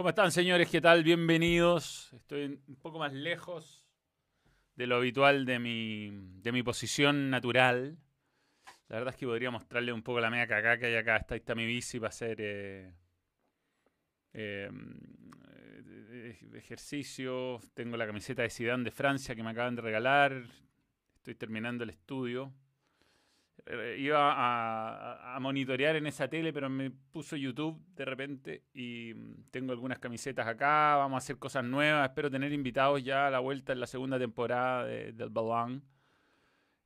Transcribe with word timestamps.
¿Cómo 0.00 0.08
están, 0.08 0.32
señores? 0.32 0.70
¿Qué 0.70 0.80
tal? 0.80 1.04
Bienvenidos. 1.04 2.10
Estoy 2.14 2.58
un 2.66 2.76
poco 2.76 2.98
más 2.98 3.12
lejos 3.12 3.86
de 4.74 4.86
lo 4.86 4.96
habitual 4.96 5.44
de 5.44 5.58
mi, 5.58 6.10
de 6.40 6.52
mi 6.52 6.62
posición 6.62 7.28
natural. 7.28 7.98
La 8.88 8.96
verdad 8.96 9.12
es 9.12 9.20
que 9.20 9.26
podría 9.26 9.50
mostrarle 9.50 9.92
un 9.92 10.02
poco 10.02 10.18
la 10.20 10.30
media 10.30 10.46
cagá 10.46 10.78
que 10.78 10.86
hay 10.86 10.94
acá. 10.94 11.18
Está, 11.18 11.36
está 11.36 11.54
mi 11.54 11.66
bici 11.66 12.00
para 12.00 12.08
hacer 12.08 12.38
eh, 12.40 12.94
eh, 14.32 14.70
ejercicio. 16.54 17.60
Tengo 17.74 17.98
la 17.98 18.06
camiseta 18.06 18.40
de 18.40 18.48
Zidane 18.48 18.84
de 18.84 18.92
Francia 18.92 19.34
que 19.34 19.42
me 19.42 19.50
acaban 19.50 19.76
de 19.76 19.82
regalar. 19.82 20.44
Estoy 21.16 21.34
terminando 21.34 21.84
el 21.84 21.90
estudio. 21.90 22.54
Eh, 23.66 23.96
iba 23.98 25.34
a, 25.34 25.38
monitorear 25.40 25.96
en 25.96 26.06
esa 26.06 26.28
tele, 26.28 26.52
pero 26.52 26.68
me 26.68 26.90
puso 26.90 27.36
YouTube 27.36 27.80
de 27.94 28.04
repente 28.04 28.64
y 28.72 29.12
mm, 29.14 29.50
tengo 29.50 29.72
algunas 29.72 29.98
camisetas 29.98 30.46
acá, 30.46 30.96
vamos 30.96 31.16
a 31.16 31.18
hacer 31.18 31.38
cosas 31.38 31.64
nuevas, 31.64 32.08
espero 32.08 32.30
tener 32.30 32.52
invitados 32.52 33.02
ya 33.02 33.26
a 33.26 33.30
la 33.30 33.38
vuelta 33.40 33.72
en 33.72 33.80
la 33.80 33.86
segunda 33.86 34.18
temporada 34.18 34.84
del 34.84 35.30
Balón. 35.30 35.84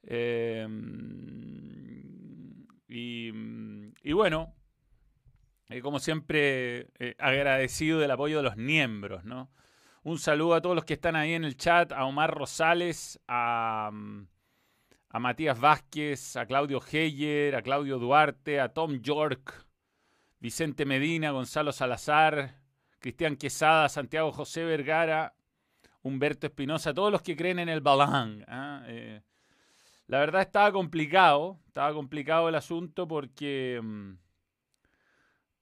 Em, 0.02 0.70
mm, 2.88 3.94
y, 4.02 4.12
bueno, 4.12 4.54
eh, 5.68 5.80
como 5.80 5.98
siempre, 5.98 6.88
eh, 6.98 7.14
agradecido 7.18 7.98
del 7.98 8.10
apoyo 8.10 8.38
de 8.38 8.42
los 8.44 8.56
miembros, 8.56 9.24
¿no? 9.24 9.50
Un 10.02 10.18
saludo 10.18 10.54
a 10.54 10.60
todos 10.60 10.76
los 10.76 10.84
que 10.84 10.94
están 10.94 11.16
ahí 11.16 11.32
en 11.32 11.44
el 11.44 11.56
chat, 11.56 11.92
a 11.92 12.04
Omar 12.04 12.34
Rosales, 12.34 13.20
a... 13.28 13.90
Mm, 13.92 14.26
a 15.14 15.20
Matías 15.20 15.60
Vázquez, 15.60 16.36
a 16.36 16.44
Claudio 16.44 16.82
Heyer, 16.90 17.54
a 17.54 17.62
Claudio 17.62 18.00
Duarte, 18.00 18.58
a 18.58 18.70
Tom 18.70 19.00
York, 19.00 19.64
Vicente 20.40 20.84
Medina, 20.84 21.30
Gonzalo 21.30 21.70
Salazar, 21.70 22.56
Cristian 22.98 23.36
Quesada, 23.36 23.88
Santiago 23.88 24.32
José 24.32 24.64
Vergara, 24.64 25.36
Humberto 26.02 26.48
Espinosa, 26.48 26.92
todos 26.92 27.12
los 27.12 27.22
que 27.22 27.36
creen 27.36 27.60
en 27.60 27.68
el 27.68 27.80
Balán. 27.80 28.44
¿ah? 28.48 28.82
Eh, 28.88 29.20
la 30.08 30.18
verdad 30.18 30.42
estaba 30.42 30.72
complicado, 30.72 31.60
estaba 31.68 31.94
complicado 31.94 32.48
el 32.48 32.56
asunto 32.56 33.06
porque 33.06 33.80
mm, 33.80 34.14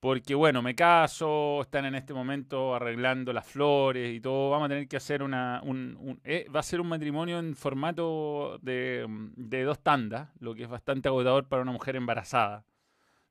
porque 0.02 0.34
bueno, 0.34 0.62
me 0.62 0.74
caso, 0.74 1.60
están 1.62 1.84
en 1.84 1.94
este 1.94 2.12
momento 2.12 2.74
arreglando 2.74 3.32
las 3.32 3.46
flores 3.46 4.12
y 4.12 4.20
todo, 4.20 4.50
vamos 4.50 4.66
a 4.66 4.68
tener 4.70 4.88
que 4.88 4.96
hacer 4.96 5.22
una, 5.22 5.60
un, 5.62 6.20
eh, 6.24 6.44
va 6.52 6.58
a 6.58 6.64
ser 6.64 6.80
un 6.80 6.88
matrimonio 6.88 7.38
en 7.38 7.54
formato 7.54 8.58
de, 8.62 9.06
de, 9.36 9.62
dos 9.62 9.78
tandas, 9.78 10.28
lo 10.40 10.56
que 10.56 10.64
es 10.64 10.68
bastante 10.68 11.06
agotador 11.06 11.46
para 11.46 11.62
una 11.62 11.70
mujer 11.70 11.94
embarazada, 11.94 12.64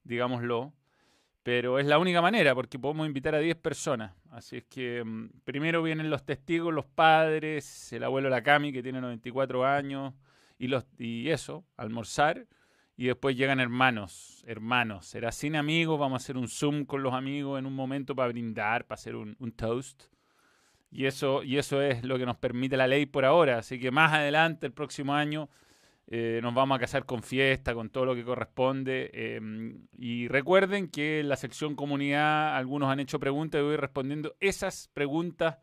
digámoslo, 0.05 0.71
pero 1.43 1.77
es 1.77 1.85
la 1.87 1.99
única 1.99 2.21
manera 2.21 2.55
porque 2.55 2.79
podemos 2.79 3.05
invitar 3.05 3.35
a 3.35 3.39
10 3.39 3.57
personas, 3.57 4.13
así 4.29 4.55
es 4.55 4.63
que 4.63 5.03
mm, 5.03 5.41
primero 5.43 5.83
vienen 5.83 6.09
los 6.09 6.23
testigos, 6.23 6.73
los 6.73 6.85
padres, 6.85 7.91
el 7.91 8.05
abuelo 8.05 8.29
Lacami 8.29 8.71
que 8.71 8.81
tiene 8.81 9.01
94 9.01 9.65
años 9.65 10.13
y, 10.57 10.69
los, 10.69 10.85
y 10.97 11.31
eso, 11.31 11.65
almorzar 11.75 12.47
y 13.01 13.05
después 13.05 13.35
llegan 13.35 13.59
hermanos, 13.59 14.43
hermanos. 14.45 15.07
Será 15.07 15.31
sin 15.31 15.55
amigos, 15.55 15.99
vamos 15.99 16.21
a 16.21 16.23
hacer 16.23 16.37
un 16.37 16.47
Zoom 16.47 16.85
con 16.85 17.01
los 17.01 17.15
amigos 17.15 17.57
en 17.57 17.65
un 17.65 17.73
momento 17.73 18.15
para 18.15 18.27
brindar, 18.27 18.85
para 18.85 18.93
hacer 18.99 19.15
un, 19.15 19.35
toast. 19.55 20.03
Y 20.91 21.07
eso, 21.07 21.41
y 21.41 21.57
eso 21.57 21.81
es 21.81 22.03
lo 22.03 22.19
que 22.19 22.27
nos 22.27 22.37
permite 22.37 22.77
la 22.77 22.85
ley 22.85 23.07
por 23.07 23.25
ahora. 23.25 23.57
Así 23.57 23.79
que 23.79 23.89
más 23.89 24.13
adelante, 24.13 24.67
el 24.67 24.73
próximo 24.73 25.15
año, 25.15 25.49
eh, 26.05 26.41
nos 26.43 26.53
vamos 26.53 26.75
a 26.75 26.79
casar 26.79 27.07
con 27.07 27.23
fiesta, 27.23 27.73
con 27.73 27.89
todo 27.89 28.05
lo 28.05 28.13
que 28.13 28.23
corresponde. 28.23 29.09
Em, 29.15 29.87
y 29.97 30.27
recuerden 30.27 30.87
que 30.87 31.21
en 31.21 31.29
la 31.29 31.37
sección 31.37 31.73
comunidad 31.73 32.55
algunos 32.55 32.91
han 32.91 32.99
hecho 32.99 33.19
preguntas 33.19 33.61
y 33.61 33.63
voy 33.63 33.77
respondiendo 33.77 34.35
esas 34.39 34.91
preguntas 34.93 35.57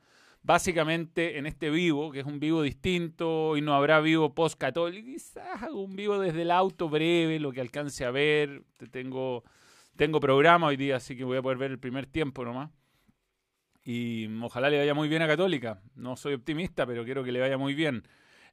básicamente 0.49 1.37
en 1.37 1.45
este 1.45 1.69
vivo, 1.69 2.11
que 2.11 2.21
es 2.21 2.25
un 2.25 2.41
vivo 2.41 2.63
distinto 2.63 3.59
y 3.59 3.61
no 3.61 3.75
habrá 3.75 4.01
vivo 4.01 4.35
post-católico, 4.35 5.07
quizás 5.07 5.71
un 5.71 5.95
vivo 5.95 6.19
desde 6.19 6.41
el 6.41 6.51
auto 6.51 6.89
breve, 6.89 7.39
lo 7.39 7.53
que 7.53 7.61
alcance 7.61 8.03
a 8.07 8.11
ver. 8.11 8.63
Tengo, 8.91 9.45
tengo 9.95 10.21
programa 10.21 10.69
hoy 10.69 10.79
día, 10.79 10.97
así 10.97 11.15
que 11.15 11.25
voy 11.25 11.37
a 11.37 11.43
poder 11.43 11.59
ver 11.59 11.73
el 11.73 11.79
primer 11.79 12.07
tiempo 12.07 12.47
nomás. 12.47 12.71
Y 13.85 14.27
ojalá 14.43 14.71
le 14.71 14.79
vaya 14.79 14.95
muy 14.95 15.07
bien 15.11 15.21
a 15.21 15.27
Católica. 15.27 15.83
No 15.95 16.17
soy 16.17 16.33
optimista, 16.33 16.87
pero 16.87 17.05
quiero 17.05 17.23
que 17.23 17.31
le 17.31 17.41
vaya 17.41 17.59
muy 17.59 17.75
bien. 17.75 18.05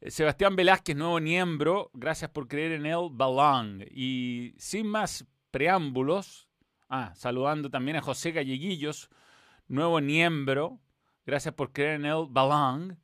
Eh, 0.01 0.11
Sebastián 0.11 0.57
Velázquez, 0.57 0.97
nuevo 0.97 1.21
miembro, 1.21 1.91
gracias 1.93 2.29
por 2.29 2.49
creer 2.49 2.73
en 2.73 2.87
el 2.87 3.07
Balón. 3.09 3.85
Y 3.89 4.53
sin 4.57 4.85
más 4.87 5.25
preámbulos, 5.49 6.49
ah, 6.89 7.13
saludando 7.15 7.69
también 7.69 7.95
a 7.95 8.01
José 8.01 8.33
Galleguillos, 8.33 9.09
nuevo 9.69 10.01
miembro, 10.01 10.81
Gracias 11.25 11.55
por 11.55 11.71
creer 11.71 11.95
en 11.95 12.05
el 12.05 12.27
balón. 12.29 12.99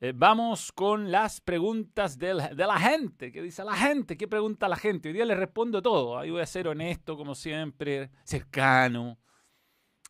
Eh, 0.00 0.12
vamos 0.14 0.72
con 0.72 1.10
las 1.10 1.42
preguntas 1.42 2.18
de 2.18 2.32
la, 2.32 2.78
gente. 2.78 3.30
¿Qué 3.30 3.42
dice 3.42 3.64
la 3.64 3.74
gente? 3.74 4.16
¿Qué 4.16 4.26
pregunta 4.26 4.66
la 4.66 4.76
gente? 4.76 5.08
Hoy 5.08 5.12
día 5.12 5.26
les 5.26 5.36
respondo 5.36 5.82
todo. 5.82 6.18
Ahí 6.18 6.30
voy 6.30 6.40
a 6.40 6.46
ser 6.46 6.68
honesto, 6.68 7.18
como 7.18 7.34
siempre, 7.34 8.10
cercano, 8.24 9.18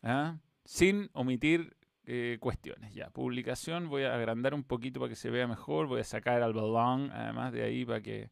¿ah? 0.01 0.37
sin 0.63 1.09
omitir 1.11 1.75
eh, 2.05 2.37
cuestiones. 2.39 2.93
Ya, 2.93 3.09
publicación. 3.09 3.89
Voy 3.89 4.03
a 4.03 4.15
agrandar 4.15 4.53
un 4.53 4.63
poquito 4.63 5.01
para 5.01 5.09
que 5.09 5.17
se 5.17 5.29
vea 5.29 5.45
mejor. 5.45 5.87
Voy 5.87 5.99
a 5.99 6.05
sacar 6.05 6.41
al 6.41 6.53
balón, 6.53 7.11
además 7.11 7.51
de 7.51 7.63
ahí, 7.63 7.83
para 7.83 8.01
que, 8.01 8.29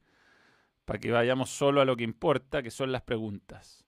para 0.85 0.97
que 0.97 1.11
vayamos 1.11 1.49
solo 1.49 1.81
a 1.81 1.85
lo 1.85 1.97
que 1.97 2.05
importa, 2.05 2.63
que 2.63 2.71
son 2.71 2.93
las 2.93 3.01
preguntas. 3.01 3.85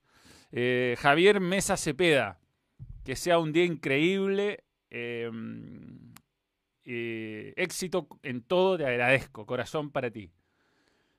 Eh, 0.51 0.97
Javier 0.99 1.39
Mesa 1.39 1.77
Cepeda. 1.77 2.41
Que 3.05 3.15
sea 3.15 3.39
un 3.39 3.53
día 3.53 3.63
increíble 3.63 4.65
Em, 4.89 6.13
eh, 6.85 7.53
éxito 7.57 8.07
en 8.23 8.41
todo, 8.41 8.77
te 8.77 8.85
agradezco, 8.85 9.45
corazón 9.45 9.91
para 9.91 10.09
ti. 10.09 10.31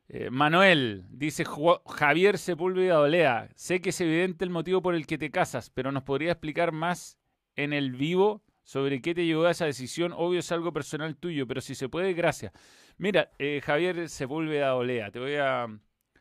Eh, 0.08 0.30
Manuel, 0.30 1.04
dice 1.10 1.44
Javier 1.86 2.38
Sepúlveda 2.38 3.00
Olea, 3.00 3.50
sé 3.54 3.82
que 3.82 3.90
es 3.90 4.00
evidente 4.00 4.44
el 4.46 4.50
motivo 4.50 4.80
por 4.80 4.94
el 4.94 5.06
que 5.06 5.18
te 5.18 5.30
casas, 5.30 5.68
pero 5.68 5.92
¿nos 5.92 6.04
podría 6.04 6.32
explicar 6.32 6.72
más 6.72 7.18
en 7.56 7.74
el 7.74 7.92
vivo 7.92 8.42
sobre 8.62 9.02
qué 9.02 9.14
te 9.14 9.26
llevó 9.26 9.44
a 9.44 9.50
esa 9.50 9.66
decisión? 9.66 10.14
Obvio 10.16 10.40
es 10.40 10.50
algo 10.52 10.72
personal 10.72 11.16
tuyo, 11.16 11.46
pero 11.46 11.60
si 11.60 11.74
se 11.74 11.90
puede, 11.90 12.14
gracias. 12.14 12.52
Mira, 12.96 13.30
eh, 13.38 13.60
Javier 13.62 14.08
Sepúlveda 14.08 14.74
Olea, 14.74 15.10
te 15.10 15.20
voy 15.20 15.34
a 15.34 15.66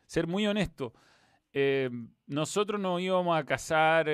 ser 0.05 0.27
muy 0.27 0.45
honesto. 0.45 0.93
nosotros 2.27 2.79
nos 2.81 3.01
íbamos 3.01 3.37
a 3.37 3.45
casar 3.45 4.07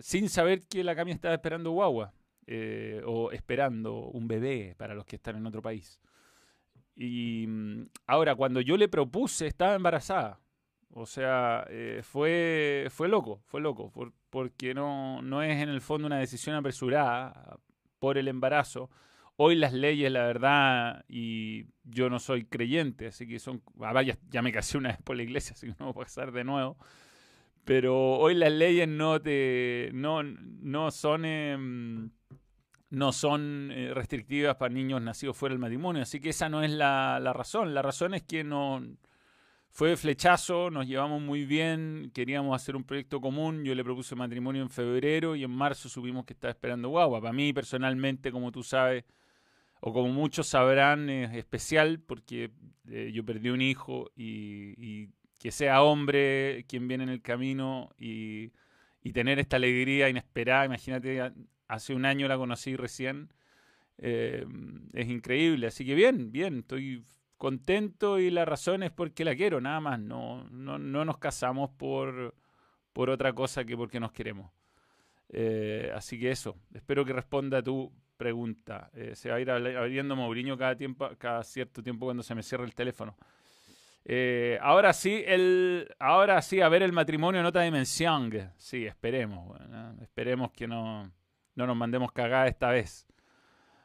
sin 0.00 0.28
saber 0.28 0.62
que 0.68 0.84
la 0.84 0.94
Cami 0.94 1.10
estaba 1.10 1.34
esperando 1.34 1.72
guagua. 1.72 2.14
Eh, 2.50 3.02
o 3.04 3.30
esperando 3.30 4.06
un 4.06 4.26
bebé 4.26 4.74
para 4.78 4.94
los 4.94 5.04
que 5.04 5.16
están 5.16 5.36
en 5.36 5.46
otro 5.46 5.60
país. 5.60 6.00
Y 6.96 7.44
mm, 7.46 7.88
ahora, 8.06 8.34
cuando 8.36 8.62
yo 8.62 8.78
le 8.78 8.88
propuse, 8.88 9.46
estaba 9.46 9.74
embarazada. 9.74 10.40
O 10.90 11.04
sea, 11.04 11.66
eh, 11.68 12.00
fue, 12.02 12.86
fue 12.88 13.08
loco, 13.08 13.42
fue 13.44 13.60
loco, 13.60 13.92
porque 14.30 14.72
no, 14.72 15.20
no 15.20 15.42
es 15.42 15.62
en 15.62 15.68
el 15.68 15.82
fondo 15.82 16.06
una 16.06 16.18
decisión 16.18 16.56
apresurada 16.56 17.58
por 17.98 18.16
el 18.16 18.28
embarazo. 18.28 18.88
Hoy 19.36 19.54
las 19.54 19.74
leyes, 19.74 20.10
la 20.10 20.22
verdad, 20.26 21.04
y 21.06 21.66
yo 21.84 22.08
no 22.08 22.18
soy 22.18 22.46
creyente, 22.46 23.08
así 23.08 23.28
que 23.28 23.38
son, 23.38 23.62
ah, 23.82 24.02
ya 24.02 24.42
me 24.42 24.52
casé 24.52 24.78
una 24.78 24.88
vez 24.88 25.02
por 25.02 25.16
la 25.16 25.22
iglesia, 25.22 25.52
así 25.56 25.66
que 25.66 25.74
no 25.78 25.92
voy 25.92 26.02
a 26.02 26.04
pasar 26.06 26.32
de 26.32 26.44
nuevo. 26.44 26.78
Pero 27.64 28.14
hoy 28.18 28.34
las 28.34 28.52
leyes 28.52 28.88
no 28.88 29.20
te, 29.20 29.90
no, 29.92 30.22
no 30.22 30.90
son, 30.90 31.26
em, 31.26 32.10
no 32.90 33.12
son 33.12 33.70
eh, 33.70 33.92
restrictivas 33.92 34.56
para 34.56 34.72
niños 34.72 35.02
nacidos 35.02 35.36
fuera 35.36 35.52
del 35.52 35.60
matrimonio. 35.60 36.02
Así 36.02 36.20
que 36.20 36.30
esa 36.30 36.48
no 36.48 36.62
es 36.62 36.70
la, 36.70 37.20
razón. 37.34 37.74
La 37.74 37.82
razón 37.82 38.14
es 38.14 38.22
que 38.22 38.44
no 38.44 38.82
fue 39.70 39.96
flechazo, 39.96 40.70
nos 40.70 40.86
llevamos 40.86 41.20
muy 41.20 41.44
bien, 41.44 42.10
queríamos 42.14 42.56
hacer 42.60 42.76
un 42.76 42.84
proyecto 42.84 43.20
común. 43.20 43.64
Yo 43.64 43.74
le 43.74 43.84
propuse 43.84 44.14
matrimonio 44.14 44.62
en 44.62 44.70
febrero 44.70 45.36
y 45.36 45.44
en 45.44 45.50
marzo 45.50 45.88
supimos 45.88 46.24
que 46.24 46.32
estaba 46.32 46.50
esperando 46.50 46.88
guagua. 46.88 47.20
Para 47.20 47.32
mí, 47.32 47.52
personalmente, 47.52 48.32
como 48.32 48.50
tú 48.50 48.62
sabes, 48.62 49.04
o 49.80 49.92
como 49.92 50.08
muchos 50.08 50.48
sabrán, 50.48 51.10
es 51.10 51.34
especial 51.36 52.00
porque 52.00 52.50
eh, 52.88 53.10
yo 53.12 53.24
perdí 53.24 53.50
un 53.50 53.60
hijo 53.60 54.10
y, 54.16 55.08
que 55.38 55.52
sea 55.52 55.82
hombre 55.84 56.64
quien 56.68 56.88
viene 56.88 57.04
en 57.04 57.10
el 57.10 57.22
camino 57.22 57.90
y, 57.96 58.50
y 59.04 59.12
tener 59.12 59.38
esta 59.38 59.54
alegría 59.54 60.08
inesperada. 60.08 60.64
Imagínate 60.64 61.32
hace 61.68 61.94
un 61.94 62.04
año 62.04 62.26
la 62.26 62.36
conocí 62.36 62.74
recién. 62.74 63.30
Eh, 63.98 64.46
es 64.94 65.08
increíble, 65.08 65.66
así 65.66 65.84
que 65.84 65.94
bien, 65.94 66.32
bien, 66.32 66.60
estoy 66.60 67.04
contento 67.36 68.18
y 68.18 68.30
la 68.30 68.44
razón 68.44 68.82
es 68.82 68.90
porque 68.90 69.24
la 69.24 69.36
quiero, 69.36 69.60
nada 69.60 69.80
más. 69.80 70.00
No, 70.00 70.44
no, 70.50 70.78
no 70.78 71.04
nos 71.04 71.18
casamos 71.18 71.70
por, 71.70 72.34
por 72.92 73.10
otra 73.10 73.32
cosa 73.32 73.64
que 73.64 73.76
porque 73.76 74.00
nos 74.00 74.12
queremos. 74.12 74.50
Eh, 75.30 75.92
así 75.94 76.18
que 76.18 76.30
eso, 76.30 76.56
espero 76.72 77.04
que 77.04 77.12
responda 77.12 77.58
a 77.58 77.62
tu 77.62 77.92
pregunta. 78.16 78.90
Eh, 78.94 79.14
se 79.14 79.30
va 79.30 79.36
a 79.36 79.40
ir 79.40 79.50
abriendo 79.50 80.16
Mourinho 80.16 80.56
cada, 80.56 80.74
tiempo, 80.74 81.10
cada 81.18 81.44
cierto 81.44 81.82
tiempo 81.82 82.06
cuando 82.06 82.22
se 82.22 82.34
me 82.34 82.42
cierre 82.42 82.64
el 82.64 82.74
teléfono. 82.74 83.16
ahora 84.60 84.92
sí, 84.92 85.22
el, 85.26 85.88
ahora 85.98 86.40
sí, 86.40 86.60
a 86.60 86.68
ver 86.68 86.82
el 86.82 86.92
matrimonio 86.92 87.40
en 87.40 87.46
otra 87.46 87.62
dimensión. 87.62 88.32
Sí, 88.56 88.86
esperemos. 88.86 89.60
esperemos 90.00 90.50
que 90.52 90.66
no, 90.66 91.12
No 91.58 91.66
nos 91.66 91.76
mandemos 91.76 92.12
cagada 92.12 92.46
esta 92.46 92.70
vez. 92.70 93.08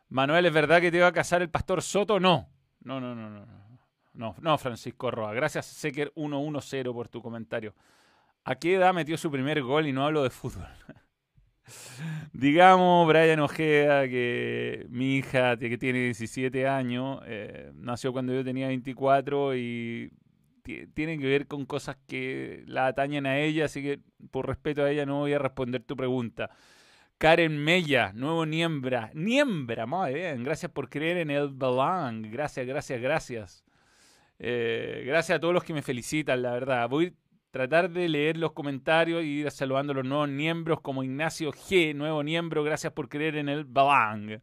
Manuel, 0.10 0.46
¿es 0.46 0.54
verdad 0.54 0.80
que 0.80 0.92
te 0.92 0.98
iba 0.98 1.08
a 1.08 1.12
casar 1.12 1.42
el 1.42 1.50
pastor 1.50 1.82
Soto? 1.82 2.20
No. 2.20 2.48
No, 2.82 3.02
no, 3.02 3.16
no, 3.16 3.32
no. 3.32 3.48
No, 4.14 4.36
no, 4.40 4.58
Francisco 4.60 5.10
Roa. 5.10 5.34
Gracias, 5.34 5.66
Seker 5.66 6.14
110 6.16 6.94
por 6.94 7.08
tu 7.08 7.20
comentario. 7.20 7.74
¿A 8.44 8.54
qué 8.54 8.76
edad 8.76 8.94
metió 8.94 9.18
su 9.18 9.32
primer 9.32 9.64
gol 9.64 9.88
y 9.88 9.92
no 9.92 10.06
hablo 10.06 10.22
de 10.22 10.30
fútbol? 10.30 10.68
Digamos, 12.32 13.08
Brian 13.08 13.40
Ojeda, 13.40 14.08
que 14.08 14.86
mi 14.90 15.16
hija, 15.16 15.58
que 15.58 15.76
tiene 15.80 15.98
17 15.98 16.68
años, 16.68 17.22
eh, 17.26 17.72
nació 17.74 18.14
cuando 18.14 18.36
yo 18.36 18.44
tenía 18.44 18.68
24 18.68 19.56
y 19.56 20.12
tiene 20.94 21.18
que 21.18 21.26
ver 21.26 21.48
con 21.48 21.66
cosas 21.66 21.98
que 22.06 22.64
la 22.68 22.86
atañen 22.86 23.26
a 23.26 23.40
ella, 23.40 23.66
así 23.66 23.82
que 23.82 24.00
por 24.30 24.46
respeto 24.46 24.84
a 24.84 24.92
ella 24.92 25.08
no 25.08 25.22
voy 25.22 25.34
a 25.34 25.40
responder 25.40 25.82
tu 25.82 25.96
pregunta. 25.96 26.52
Karen 27.24 27.58
Mella, 27.58 28.12
nuevo 28.14 28.46
Niembra. 28.46 29.10
Niembra, 29.14 29.86
muy 29.86 30.14
bien. 30.14 30.44
Gracias 30.44 30.70
por 30.70 30.90
creer 30.90 31.16
en 31.16 31.30
el 31.30 31.48
Balang. 31.48 32.30
Gracias, 32.30 32.68
gracias, 32.68 33.02
gracias. 33.02 33.64
Eh, 34.40 35.06
gracias 35.06 35.38
a 35.38 35.40
todos 35.40 35.54
los 35.54 35.64
que 35.64 35.74
me 35.74 35.82
felicitan, 35.82 36.42
la 36.42 36.52
verdad. 36.52 36.90
Voy 36.90 37.16
tratar 37.50 37.90
de 37.90 38.10
leer 38.10 38.36
los 38.36 38.52
comentarios 38.52 39.24
y 39.24 39.40
ir 39.40 39.52
saludando 39.52 39.94
a 39.94 39.96
los 39.96 40.06
nuevos 40.06 40.28
miembros 40.28 40.82
como 40.82 41.02
Ignacio 41.02 41.54
G, 41.54 41.96
nuevo 41.96 42.22
miembro, 42.24 42.62
gracias 42.62 42.92
por 42.92 43.08
creer 43.08 43.38
en 43.38 43.48
el 43.48 43.64
Balang. 43.64 44.42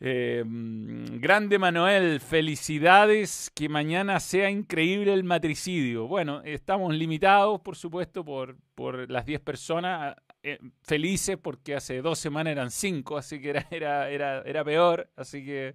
Eh, 0.00 0.42
grande 0.46 1.58
Manuel, 1.58 2.20
felicidades, 2.20 3.50
que 3.54 3.68
mañana 3.68 4.18
sea 4.18 4.48
increíble 4.48 5.12
el 5.12 5.24
matricidio. 5.24 6.06
Bueno, 6.08 6.40
estamos 6.42 6.94
limitados, 6.94 7.60
por 7.60 7.76
supuesto, 7.76 8.24
por, 8.24 8.56
por 8.74 9.10
las 9.10 9.26
10 9.26 9.40
personas, 9.40 10.16
eh, 10.44 10.58
felices 10.82 11.36
porque 11.36 11.74
hace 11.74 12.02
dos 12.02 12.18
semanas 12.18 12.52
eran 12.52 12.70
5, 12.70 13.16
así 13.16 13.40
que 13.40 13.50
era, 13.50 13.66
era, 13.70 14.10
era, 14.10 14.42
era 14.42 14.64
peor, 14.64 15.10
así 15.16 15.44
que 15.44 15.74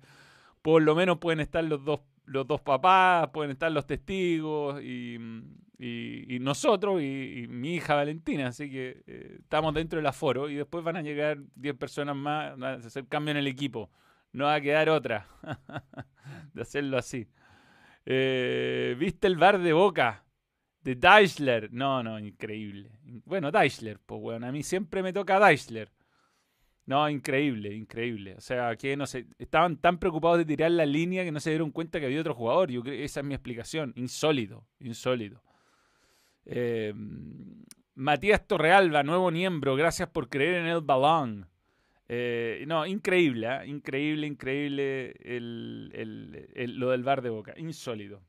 por 0.62 0.82
lo 0.82 0.96
menos 0.96 1.18
pueden 1.18 1.40
estar 1.40 1.64
los 1.64 1.84
dos 1.84 2.02
los 2.30 2.46
dos 2.46 2.62
papás, 2.62 3.30
pueden 3.30 3.52
estar 3.52 3.72
los 3.72 3.86
testigos 3.88 4.82
y, 4.84 5.18
nosotros 6.40 7.02
y, 7.02 7.48
mi 7.50 7.76
hija 7.76 7.96
Valentina. 7.96 8.48
Así 8.48 8.70
que 8.70 9.02
eh, 9.08 9.38
estamos 9.40 9.74
dentro 9.74 9.98
del 9.98 10.06
aforo 10.06 10.50
y 10.50 10.56
después 10.56 10.84
van 10.84 10.98
a 10.98 11.02
llegar 11.02 11.40
10 11.56 11.76
personas 11.76 12.16
más, 12.16 12.58
van 12.58 12.84
a 12.84 12.88
hacer 12.88 13.08
cambio 13.08 13.32
en 13.32 13.38
el 13.38 13.48
equipo. 13.48 13.90
No 14.32 14.46
va 14.46 14.56
a 14.56 14.62
quedar 14.62 14.90
otra 14.90 15.28
de 16.54 16.62
hacerlo 16.62 16.98
así. 16.98 17.28
Eh, 18.06 18.96
¿Viste 19.00 19.28
el 19.28 19.38
bar 19.38 19.60
de 19.60 19.74
Boca? 19.74 20.24
De 20.90 20.96
Deichler. 20.96 21.72
No, 21.72 22.02
no, 22.02 22.18
increíble. 22.18 22.90
Bueno, 23.24 23.52
Deichler, 23.52 24.00
pues 24.04 24.20
bueno, 24.20 24.48
a 24.48 24.52
mí 24.52 24.64
siempre 24.64 25.04
me 25.04 25.14
toca 25.14 25.40
Deichler. 25.40 25.92
No, 26.88 27.08
increíble, 27.08 27.76
increíble. 27.76 28.34
O 28.34 28.42
sea, 28.42 28.76
que 28.76 28.98
no 28.98 29.06
sé, 29.06 29.28
estaban 29.38 29.78
tan 29.78 30.00
preocupados 30.00 30.40
de 30.40 30.46
tirar 30.46 30.72
la 30.72 30.88
línea 30.88 31.24
que 31.24 31.32
no 31.32 31.40
se 31.40 31.52
dieron 31.52 31.70
cuenta 31.70 32.00
que 32.00 32.08
había 32.08 32.20
otro 32.20 32.34
jugador. 32.34 32.72
Yo 32.72 32.82
creo, 32.82 33.06
esa 33.06 33.20
es 33.20 33.26
mi 33.28 33.36
explicación. 33.36 33.94
Insólito, 33.98 34.66
insólito. 34.80 35.44
Eh, 36.46 36.92
Matías 37.94 38.48
Torrealba, 38.48 39.04
nuevo 39.04 39.30
miembro, 39.30 39.76
gracias 39.76 40.10
por 40.10 40.28
creer 40.28 40.56
en 40.56 40.66
el 40.66 40.82
balón. 40.82 41.48
Eh, 42.08 42.64
no, 42.66 42.88
increíble, 42.88 43.48
¿eh? 43.48 43.68
increíble, 43.68 44.26
increíble 44.26 45.14
lo 46.68 46.90
del 46.90 47.04
bar 47.04 47.22
de 47.22 47.30
boca. 47.30 47.54
Insólito. 47.58 48.24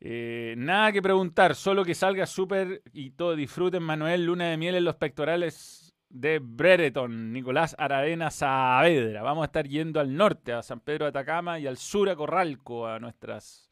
Nada 0.00 0.92
que 0.92 1.02
preguntar, 1.02 1.54
solo 1.54 1.84
que 1.84 1.94
salga 1.94 2.26
súper 2.26 2.82
y 2.92 3.10
todo 3.10 3.36
disfruten 3.36 3.82
Manuel 3.82 4.24
Luna 4.24 4.50
de 4.50 4.56
Miel 4.56 4.76
en 4.76 4.84
los 4.84 4.96
pectorales 4.96 5.94
de 6.10 6.40
Brereton, 6.40 7.32
Nicolás 7.32 7.76
Aravena 7.78 8.30
Saavedra. 8.30 9.22
Vamos 9.22 9.42
a 9.42 9.46
estar 9.46 9.66
yendo 9.66 10.00
al 10.00 10.14
norte, 10.14 10.52
a 10.52 10.62
San 10.62 10.80
Pedro 10.80 11.04
de 11.04 11.10
Atacama 11.10 11.58
y 11.58 11.66
al 11.66 11.76
sur 11.76 12.10
a 12.10 12.16
Corralco, 12.16 12.86
a 12.86 12.98
nuestras 12.98 13.70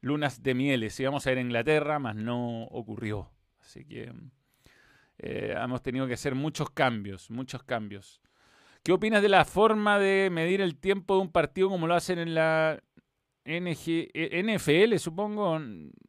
lunas 0.00 0.42
de 0.42 0.54
mieles. 0.54 0.98
Íbamos 1.00 1.26
a 1.26 1.32
ir 1.32 1.38
a 1.38 1.42
Inglaterra, 1.42 1.98
mas 1.98 2.14
no 2.14 2.64
ocurrió. 2.64 3.30
Así 3.60 3.84
que 3.84 4.12
eh, 5.18 5.54
hemos 5.56 5.82
tenido 5.82 6.06
que 6.06 6.14
hacer 6.14 6.34
muchos 6.34 6.70
cambios, 6.70 7.30
muchos 7.30 7.64
cambios. 7.64 8.22
¿Qué 8.84 8.92
opinas 8.92 9.20
de 9.20 9.28
la 9.28 9.44
forma 9.44 9.98
de 9.98 10.30
medir 10.30 10.60
el 10.60 10.76
tiempo 10.76 11.16
de 11.16 11.22
un 11.22 11.32
partido 11.32 11.68
como 11.68 11.88
lo 11.88 11.94
hacen 11.94 12.20
en 12.20 12.34
la 12.34 12.80
NG, 13.48 14.10
eh, 14.12 14.42
NFL, 14.42 14.98
supongo, 14.98 15.58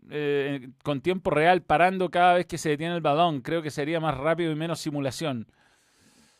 eh, 0.09 0.69
con 0.83 0.99
tiempo 0.99 1.29
real, 1.29 1.61
parando 1.61 2.11
cada 2.11 2.33
vez 2.33 2.45
que 2.45 2.57
se 2.57 2.69
detiene 2.69 2.95
el 2.95 3.01
balón. 3.01 3.41
Creo 3.41 3.61
que 3.61 3.71
sería 3.71 4.01
más 4.01 4.17
rápido 4.17 4.51
y 4.51 4.55
menos 4.55 4.81
simulación. 4.81 5.47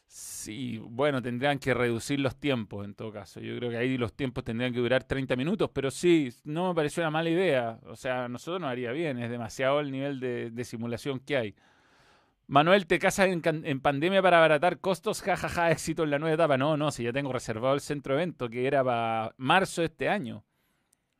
Sí, 0.07 0.80
bueno, 0.84 1.22
tendrían 1.22 1.60
que 1.60 1.74
reducir 1.74 2.19
los 2.19 2.36
tiempos 2.36 2.84
en 2.84 2.96
todo 2.96 3.13
caso. 3.13 3.40
Yo 3.40 3.56
creo 3.57 3.69
que 3.69 3.78
ahí 3.78 3.98
los 3.98 4.13
tiempos 4.13 4.44
tendrían 4.44 4.74
que 4.74 4.80
durar 4.80 5.04
30 5.04 5.36
minutos, 5.38 5.69
pero 5.74 5.90
sí, 5.90 6.30
no 6.44 6.69
me 6.69 6.75
pareció 6.75 7.02
una 7.04 7.12
mala 7.12 7.30
idea. 7.30 7.80
O 7.86 7.95
sea, 7.95 8.25
a 8.25 8.28
nosotros 8.28 8.60
nos 8.60 8.69
haría 8.69 8.92
bien, 8.92 9.19
es 9.19 9.30
demasiado 9.30 9.80
el 9.80 9.92
nivel 9.92 10.19
de, 10.19 10.63
simulación 10.66 11.19
que 11.19 11.38
hay. 11.38 11.56
Manuel, 12.48 12.88
¿te 12.88 13.00
casas 13.00 13.28
en, 13.30 13.80
pandemia 13.81 14.22
para 14.22 14.40
abaratar 14.40 14.80
costos? 14.80 15.22
Jajaja, 15.22 15.50
ja, 15.50 15.62
ja, 15.63 15.72
éxito 15.72 16.04
en 16.04 16.10
la 16.10 16.19
nueva 16.19 16.34
etapa. 16.34 16.57
No, 16.57 16.75
no, 16.75 16.92
si 16.92 17.04
ya 17.04 17.13
tengo 17.13 17.31
reservado 17.31 17.75
el 17.75 17.81
centro 17.81 18.16
evento 18.16 18.50
que 18.50 18.66
era 18.68 18.84
para 18.84 19.34
marzo 19.38 19.81
de 19.81 19.88
este 19.88 20.09
año 20.09 20.44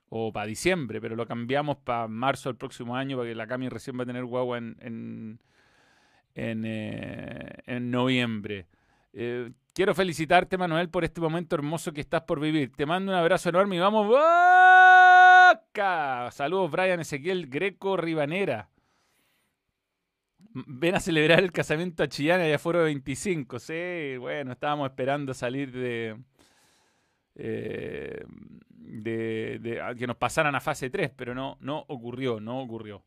o 0.10 0.34
para 0.34 0.48
diciembre, 0.48 1.00
pero 1.00 1.16
lo 1.16 1.25
cambiamos 1.25 1.78
para 1.78 2.08
marzo 2.08 2.50
del 2.50 2.58
próximo 2.58 2.96
año, 2.96 3.18
para 3.18 3.30
que 3.30 3.36
la 3.36 3.48
Cami 3.48 3.70
recién 3.70 3.98
va 3.98 4.04
a 4.04 4.08
tener 4.08 4.25
guagua 4.25 4.58
en, 4.58 4.75
en, 4.80 5.39
en, 6.36 6.63
eh, 6.66 7.80
noviembre. 7.80 8.68
Eh, 9.13 9.51
quiero 9.74 9.94
felicitarte, 9.94 10.58
Manuel, 10.58 10.89
por 10.89 11.04
este 11.04 11.22
momento 11.22 11.56
hermoso 11.56 11.94
que 11.94 12.01
estás 12.01 12.24
por 12.24 12.39
vivir. 12.39 12.72
Te 12.75 12.86
mando 12.86 13.12
un 13.12 13.18
abrazo 13.18 13.50
enorme 13.50 13.75
y 13.75 13.80
vamos, 13.80 14.08
¡Boca! 14.08 16.30
Saludos, 16.32 16.72
Brian 16.72 17.00
Ezequiel 17.00 17.48
Greco 17.48 17.98
Ribanera. 17.98 18.70
Ven 20.51 20.96
a 20.96 21.00
celebrar 21.00 21.42
el 21.42 21.51
casamiento 21.51 22.01
a 22.01 22.08
Chillana 22.08 22.50
y 22.50 22.58
foro 22.58 22.84
25. 22.84 23.60
Sí, 23.60 24.18
bueno, 24.18 24.54
estábamos 24.54 24.89
esperando 24.89 25.36
salir 25.36 25.72
de... 25.72 26.18
Eh, 27.41 28.25
de, 28.79 29.81
que 29.98 30.08
nos 30.08 30.17
pasaran 30.17 30.55
a 30.55 30.60
fase 30.60 30.89
3, 30.89 31.12
pero 31.15 31.34
no, 31.34 31.58
no 31.62 31.86
ocurrió, 31.88 32.41
no 32.41 32.60
ocurrió. 32.60 33.03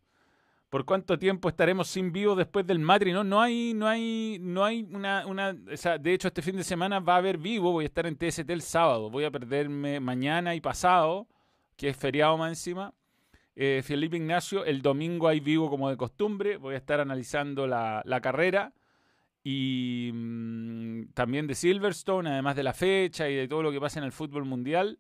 ¿Por 0.70 0.86
cuánto 0.86 1.18
tiempo 1.18 1.50
estaremos 1.50 1.88
sin 1.88 2.12
vivo 2.12 2.34
después 2.34 2.66
del 2.66 2.78
Matri? 2.78 3.12
No, 3.12 3.24
no 3.24 3.42
hay, 3.42 3.74
no 3.74 3.86
hay, 3.86 4.38
no 4.40 4.64
hay 4.64 4.88
una, 4.90 5.26
una 5.26 5.52
de 5.52 6.14
hecho 6.14 6.28
este 6.28 6.40
fin 6.40 6.56
de 6.56 6.64
semana 6.64 6.98
va 6.98 7.16
a 7.16 7.18
haber 7.18 7.36
vivo, 7.36 7.72
voy 7.72 7.84
a 7.84 7.88
estar 7.88 8.06
en 8.06 8.16
TST 8.16 8.48
el 8.48 8.62
sábado, 8.62 9.10
voy 9.10 9.24
a 9.24 9.30
perderme 9.30 10.00
mañana 10.00 10.54
y 10.54 10.62
pasado, 10.62 11.26
que 11.76 11.90
es 11.90 11.96
feriado 11.96 12.38
más 12.38 12.48
encima. 12.52 12.94
Eh, 13.54 13.82
Felipe 13.84 14.16
Ignacio, 14.16 14.64
el 14.64 14.80
domingo 14.80 15.28
hay 15.28 15.40
vivo 15.40 15.68
como 15.68 15.90
de 15.90 15.98
costumbre, 15.98 16.56
voy 16.56 16.74
a 16.74 16.78
estar 16.78 17.00
analizando 17.00 17.66
la, 17.66 18.00
la 18.06 18.22
carrera 18.22 18.72
y 19.44 20.10
mm, 20.12 21.12
también 21.14 21.46
de 21.46 21.54
Silverstone, 21.54 22.30
además 22.30 22.56
de 22.56 22.62
la 22.62 22.74
fecha 22.74 23.28
y 23.28 23.34
de 23.34 23.48
todo 23.48 23.62
lo 23.62 23.72
que 23.72 23.80
pasa 23.80 23.98
en 23.98 24.04
el 24.04 24.12
fútbol 24.12 24.44
mundial 24.44 24.98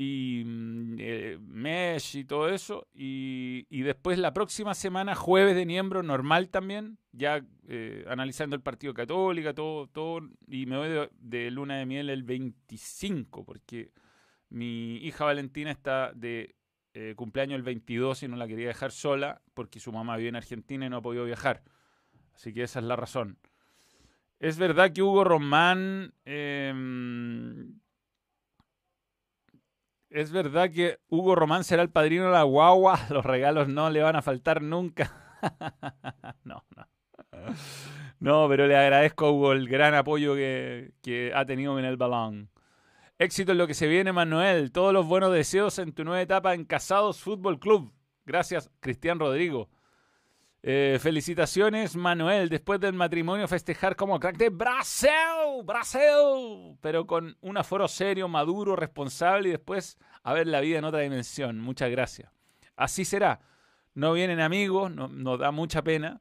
y 0.00 0.44
mm, 0.46 0.96
eh, 1.00 1.38
Mesh 1.40 2.16
y 2.16 2.24
todo 2.24 2.48
eso. 2.48 2.86
Y, 2.94 3.64
después 3.82 4.18
la 4.18 4.32
próxima 4.32 4.74
semana, 4.74 5.14
jueves 5.14 5.56
de 5.56 5.66
miembro 5.66 6.02
normal 6.02 6.48
también, 6.48 6.98
ya 7.12 7.44
eh, 7.68 8.04
analizando 8.08 8.54
el 8.56 8.62
partido 8.62 8.94
católica, 8.94 9.52
todo, 9.52 9.88
todo. 9.88 10.20
Y 10.46 10.66
me 10.66 10.76
voy 10.78 11.08
de, 11.18 11.50
luna 11.50 11.78
de 11.78 11.86
miel 11.86 12.10
el 12.10 12.22
25, 12.22 13.44
porque 13.44 13.90
mi 14.50 14.96
hija 14.98 15.24
Valentina 15.24 15.72
está 15.72 16.12
de 16.14 16.54
eh, 16.94 17.14
cumpleaños 17.16 17.56
el 17.56 17.62
22 17.62 18.22
y 18.22 18.28
no 18.28 18.36
la 18.36 18.46
quería 18.46 18.68
dejar 18.68 18.92
sola, 18.92 19.42
porque 19.52 19.80
su 19.80 19.90
mamá 19.90 20.16
vive 20.16 20.28
en 20.28 20.36
Argentina 20.36 20.86
y 20.86 20.90
no 20.90 20.98
ha 20.98 21.02
podido 21.02 21.24
viajar. 21.24 21.64
Así 22.38 22.54
que 22.54 22.62
esa 22.62 22.78
es 22.78 22.84
la 22.84 22.94
razón. 22.94 23.36
Es 24.38 24.58
verdad 24.58 24.92
que 24.92 25.02
Hugo 25.02 25.24
Román 25.24 26.14
em, 26.24 27.80
es 30.08 30.30
verdad 30.30 30.70
que 30.70 31.00
Hugo 31.08 31.34
Román 31.34 31.64
será 31.64 31.82
el 31.82 31.90
padrino 31.90 32.26
de 32.26 32.30
la 32.30 32.44
guagua. 32.44 32.96
Los 33.10 33.26
regalos 33.26 33.66
no 33.66 33.90
le 33.90 34.02
van 34.02 34.14
a 34.14 34.22
faltar 34.22 34.62
nunca. 34.62 35.40
no, 36.44 36.64
no. 36.76 36.86
No, 38.20 38.48
pero 38.48 38.68
le 38.68 38.76
agradezco 38.76 39.32
Hugo 39.32 39.52
el 39.52 39.68
gran 39.68 39.96
apoyo 39.96 40.36
que, 40.36 40.92
que 41.02 41.32
ha 41.34 41.44
tenido 41.44 41.76
en 41.80 41.86
el 41.86 41.96
balón. 41.96 42.50
Éxito 43.18 43.50
en 43.50 43.58
lo 43.58 43.66
que 43.66 43.74
se 43.74 43.88
viene, 43.88 44.12
Manuel. 44.12 44.70
Todos 44.70 44.92
los 44.92 45.06
buenos 45.06 45.32
deseos 45.32 45.80
en 45.80 45.92
tu 45.92 46.04
nueva 46.04 46.22
etapa 46.22 46.54
en 46.54 46.64
Casados 46.64 47.20
Fútbol 47.20 47.58
Club. 47.58 47.92
Gracias, 48.24 48.70
Cristian 48.78 49.18
Rodrigo. 49.18 49.68
Eh, 50.62 50.98
felicitaciones, 51.00 51.94
Manuel. 51.96 52.48
Después 52.48 52.80
del 52.80 52.94
matrimonio, 52.94 53.46
festejar 53.46 53.94
como 53.94 54.18
crack 54.18 54.36
de 54.36 54.50
Brasil, 54.50 55.10
Brasil, 55.64 56.76
pero 56.80 57.06
con 57.06 57.36
un 57.40 57.56
aforo 57.56 57.86
serio, 57.86 58.28
maduro, 58.28 58.74
responsable 58.74 59.48
y 59.48 59.52
después 59.52 59.98
a 60.22 60.32
ver 60.32 60.46
la 60.46 60.60
vida 60.60 60.78
en 60.78 60.84
otra 60.84 61.00
dimensión. 61.00 61.60
Muchas 61.60 61.90
gracias. 61.90 62.30
Así 62.76 63.04
será. 63.04 63.40
No 63.94 64.12
vienen 64.12 64.40
amigos, 64.40 64.90
nos 64.92 65.38
da 65.38 65.50
mucha 65.50 65.82
pena, 65.82 66.20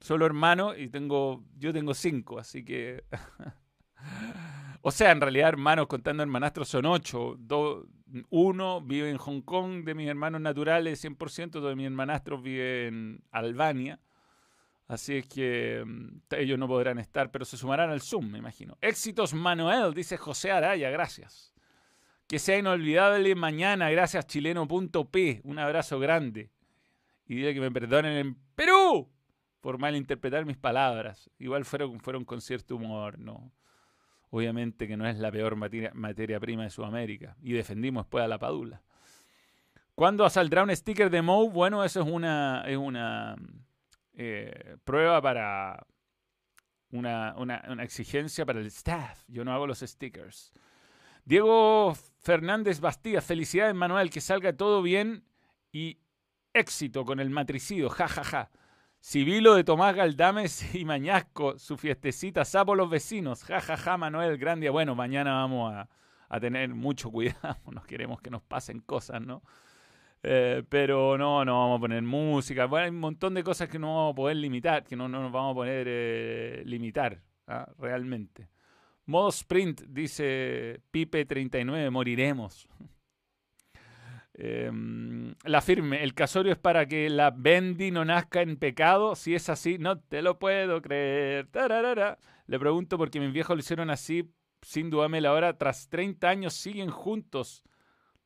solo 0.00 0.24
hermano 0.24 0.74
y 0.74 0.88
tengo, 0.88 1.44
yo 1.58 1.72
tengo 1.72 1.92
cinco, 1.94 2.38
así 2.38 2.64
que... 2.64 3.04
o 4.82 4.90
sea, 4.90 5.10
en 5.10 5.20
realidad 5.20 5.48
hermanos 5.48 5.86
contando 5.86 6.22
hermanastros 6.22 6.68
son 6.68 6.86
ocho. 6.86 7.36
Uno 8.30 8.80
vive 8.80 9.10
en 9.10 9.18
Hong 9.18 9.40
Kong 9.42 9.84
de 9.84 9.94
mis 9.94 10.08
hermanos 10.08 10.40
naturales, 10.40 11.04
100%, 11.04 11.50
todos 11.50 11.76
mis 11.76 11.86
hermanastros 11.86 12.42
viven 12.42 12.86
en 12.86 13.24
Albania. 13.30 14.00
Así 14.88 15.18
es 15.18 15.26
que 15.26 15.84
mm, 15.86 16.22
ellos 16.30 16.58
no 16.58 16.66
podrán 16.66 16.98
estar, 16.98 17.30
pero 17.30 17.44
se 17.44 17.56
sumarán 17.56 17.90
al 17.90 18.00
Zoom, 18.00 18.30
me 18.30 18.38
imagino. 18.38 18.76
Éxitos 18.80 19.34
Manuel, 19.34 19.94
dice 19.94 20.16
José 20.16 20.50
Araya, 20.50 20.90
gracias. 20.90 21.54
Que 22.26 22.38
sea 22.38 22.58
inolvidable 22.58 23.34
mañana, 23.34 23.90
gracias 23.90 24.26
chileno.p. 24.26 25.40
Un 25.44 25.58
abrazo 25.58 26.00
grande. 26.00 26.50
Y 27.26 27.36
dile 27.36 27.54
que 27.54 27.60
me 27.60 27.70
perdonen 27.70 28.16
en 28.16 28.34
Perú 28.56 29.08
por 29.60 29.78
malinterpretar 29.78 30.44
mis 30.44 30.56
palabras. 30.56 31.30
Igual 31.38 31.64
fueron, 31.64 32.00
fueron 32.00 32.24
con 32.24 32.40
cierto 32.40 32.76
humor, 32.76 33.18
¿no? 33.18 33.52
Obviamente 34.30 34.86
que 34.86 34.96
no 34.96 35.06
es 35.08 35.18
la 35.18 35.32
peor 35.32 35.56
materia, 35.56 36.40
prima 36.40 36.64
de 36.64 36.70
Sudamérica. 36.70 37.36
Y 37.42 37.52
defendimos 37.52 38.04
después 38.04 38.24
a 38.24 38.28
la 38.28 38.38
Padula. 38.38 38.80
¿Cuándo 39.94 40.28
saldrá 40.30 40.62
un 40.62 40.74
sticker 40.74 41.10
de 41.10 41.20
Moe? 41.20 41.50
Bueno, 41.50 41.84
eso 41.84 42.00
es 42.00 42.08
una, 42.08 42.62
es 42.66 42.76
una 42.76 43.36
eh, 44.14 44.76
prueba 44.84 45.20
para 45.20 45.84
una, 46.92 47.82
exigencia 47.82 48.46
para 48.46 48.60
el 48.60 48.66
staff. 48.66 49.24
Yo 49.28 49.44
no 49.44 49.52
hago 49.52 49.66
los 49.66 49.80
stickers. 49.80 50.52
Diego 51.24 51.94
Fernández 52.18 52.80
Bastía, 52.80 53.20
felicidades 53.20 53.74
Manuel, 53.74 54.10
que 54.10 54.20
salga 54.20 54.56
todo 54.56 54.82
bien 54.82 55.24
y 55.72 55.98
éxito 56.52 57.04
con 57.04 57.20
el 57.20 57.30
matricidio, 57.30 57.90
ja, 57.90 58.08
ja, 58.08 58.24
ja. 58.24 58.50
Civilo 59.02 59.54
de 59.54 59.64
Tomás 59.64 59.94
Galdames 59.94 60.74
y 60.74 60.84
Mañasco, 60.84 61.58
su 61.58 61.76
fiestecita, 61.76 62.44
sapo 62.44 62.74
los 62.74 62.90
vecinos, 62.90 63.44
ja, 63.44 63.60
ja, 63.60 63.76
ja, 63.76 63.96
Manuel 63.96 64.36
Grandia. 64.36 64.70
Bueno, 64.70 64.94
mañana 64.94 65.32
vamos 65.32 65.72
a, 65.72 65.88
a 66.28 66.40
tener 66.40 66.68
mucho 66.68 67.10
cuidado, 67.12 67.56
no 67.72 67.82
queremos 67.82 68.20
que 68.20 68.30
nos 68.30 68.42
pasen 68.42 68.80
cosas, 68.80 69.20
¿no? 69.20 69.42
Eh, 70.22 70.62
pero 70.68 71.16
no, 71.16 71.44
no 71.44 71.58
vamos 71.58 71.78
a 71.78 71.80
poner 71.80 72.02
música. 72.02 72.66
Bueno, 72.66 72.84
hay 72.84 72.90
un 72.90 73.00
montón 73.00 73.34
de 73.34 73.42
cosas 73.42 73.68
que 73.68 73.78
no 73.78 73.96
vamos 73.96 74.12
a 74.12 74.16
poder 74.16 74.36
limitar, 74.36 74.84
que 74.84 74.96
no, 74.96 75.08
no 75.08 75.22
nos 75.22 75.32
vamos 75.32 75.52
a 75.52 75.54
poder 75.54 75.86
eh, 75.88 76.62
limitar 76.66 77.22
¿ah? 77.46 77.66
realmente. 77.78 78.48
Modo 79.06 79.30
sprint, 79.30 79.82
dice 79.88 80.82
Pipe39, 80.92 81.90
moriremos. 81.90 82.68
Em, 84.42 85.34
la 85.44 85.60
firme, 85.60 86.02
el 86.02 86.14
casorio 86.14 86.50
es 86.50 86.58
para 86.58 86.86
que 86.86 87.10
la 87.10 87.30
Bendy 87.30 87.90
no 87.90 88.06
nazca 88.06 88.40
en 88.40 88.56
pecado. 88.56 89.14
Si 89.14 89.34
es 89.34 89.50
así, 89.50 89.76
no 89.76 89.98
te 89.98 90.22
lo 90.22 90.38
puedo 90.38 90.80
creer. 90.80 91.46
Le 92.46 92.58
pregunto 92.58 92.96
porque 92.96 93.20
mis 93.20 93.34
viejos 93.34 93.54
lo 93.54 93.60
hicieron 93.60 93.90
así, 93.90 94.32
sin 94.62 94.88
dudarme 94.88 95.20
la 95.20 95.34
hora. 95.34 95.58
Tras 95.58 95.90
30 95.90 96.26
años 96.26 96.54
siguen 96.54 96.88
juntos. 96.88 97.62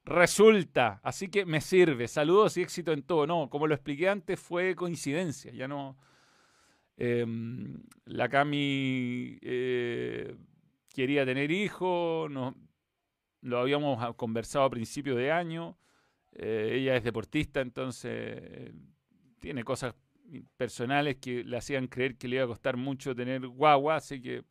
Resulta, 0.05 1.01
así 1.03 1.29
que 1.29 1.45
me 1.47 1.61
sirve. 1.61 2.07
Saludos 2.07 2.57
y 2.59 2.63
éxito 2.63 2.93
en 2.93 3.03
todo. 3.03 3.27
No, 3.27 3.51
como 3.51 3.67
lo 3.67 3.75
expliqué 3.75 4.09
antes, 4.09 4.39
fue 4.39 4.77
coincidencia. 4.77 5.51
Ya 5.53 5.67
no. 5.67 5.97
Em, 6.97 7.83
la 8.05 8.29
Cami 8.29 9.37
eh, 9.43 10.37
quería 10.95 11.27
tener 11.27 11.51
hijos, 11.51 12.31
no, 12.31 12.55
lo 13.41 13.59
habíamos 13.59 14.15
conversado 14.15 14.65
a 14.65 14.71
principio 14.71 15.17
de 15.17 15.33
año. 15.33 15.77
Eh, 16.35 16.73
ella 16.75 16.97
es 16.97 17.05
deportista, 17.05 17.61
entonces 17.61 18.13
eh, 18.13 18.73
tiene 19.39 19.65
cosas 19.65 19.95
personales 20.57 21.17
que 21.17 21.45
le 21.45 21.57
hacían 21.57 21.87
creer 21.87 22.17
que 22.17 22.29
le 22.29 22.37
iba 22.37 22.45
a 22.45 22.49
costar 22.49 22.77
mucho 22.77 23.15
tener 23.15 23.47
guagua, 23.47 23.97
así 23.97 24.21
que 24.21 24.43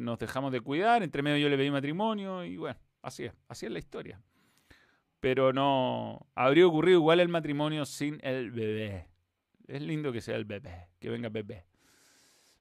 nos 0.00 0.18
dejamos 0.18 0.50
de 0.50 0.60
cuidar. 0.60 1.02
Entre 1.02 1.22
medio 1.22 1.36
yo 1.36 1.48
le 1.50 1.58
pedí 1.58 1.70
matrimonio 1.70 2.42
y 2.44 2.56
bueno, 2.56 2.78
así 3.02 3.24
es, 3.24 3.34
así 3.48 3.66
es 3.66 3.72
la 3.72 3.78
historia 3.78 4.20
pero 5.24 5.54
no 5.54 6.26
habría 6.34 6.66
ocurrido 6.66 6.98
igual 6.98 7.18
el 7.18 7.30
matrimonio 7.30 7.86
sin 7.86 8.18
el 8.22 8.50
bebé. 8.50 9.08
Es 9.66 9.80
lindo 9.80 10.12
que 10.12 10.20
sea 10.20 10.36
el 10.36 10.44
bebé, 10.44 10.90
que 11.00 11.08
venga 11.08 11.30
bebé. 11.30 11.64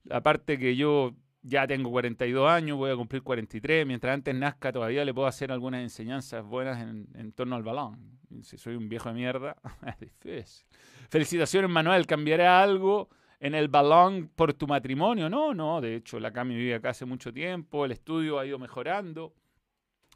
Aparte 0.10 0.58
que 0.58 0.78
yo 0.78 1.14
ya 1.44 1.68
tengo 1.68 1.92
42 1.92 2.50
años, 2.50 2.78
voy 2.78 2.92
a 2.92 2.96
cumplir 2.96 3.22
43, 3.22 3.86
mientras 3.86 4.14
antes 4.14 4.34
nazca 4.34 4.72
todavía 4.72 5.04
le 5.04 5.14
puedo 5.14 5.28
hacer 5.28 5.52
algunas 5.52 5.82
enseñanzas 5.82 6.44
buenas 6.44 6.82
en, 6.82 7.32
torno 7.34 7.56
al 7.56 7.64
balón. 7.64 8.20
Si 8.42 8.58
soy 8.58 8.76
un 8.76 8.90
viejo 8.90 9.10
de 9.10 9.16
mierda, 9.16 9.56
es 9.86 10.00
difícil. 10.00 10.66
Felicitaciones 11.10 11.70
Manuel, 11.70 12.08
¿cambiaré 12.08 12.48
algo 12.48 13.10
en 13.40 13.54
el 13.56 13.68
balón 13.68 14.32
por 14.36 14.54
tu 14.54 14.68
matrimonio? 14.68 15.30
No, 15.30 15.54
no, 15.54 15.82
de 15.82 15.98
hecho 15.98 16.20
la 16.20 16.32
Cami 16.32 16.56
vive 16.56 16.76
acá 16.76 16.90
hace 16.90 17.06
mucho 17.06 17.34
tiempo, 17.34 17.86
el 17.86 17.92
estudio 17.92 18.40
ha 18.40 18.46
ido 18.46 18.58
mejorando. 18.58 19.34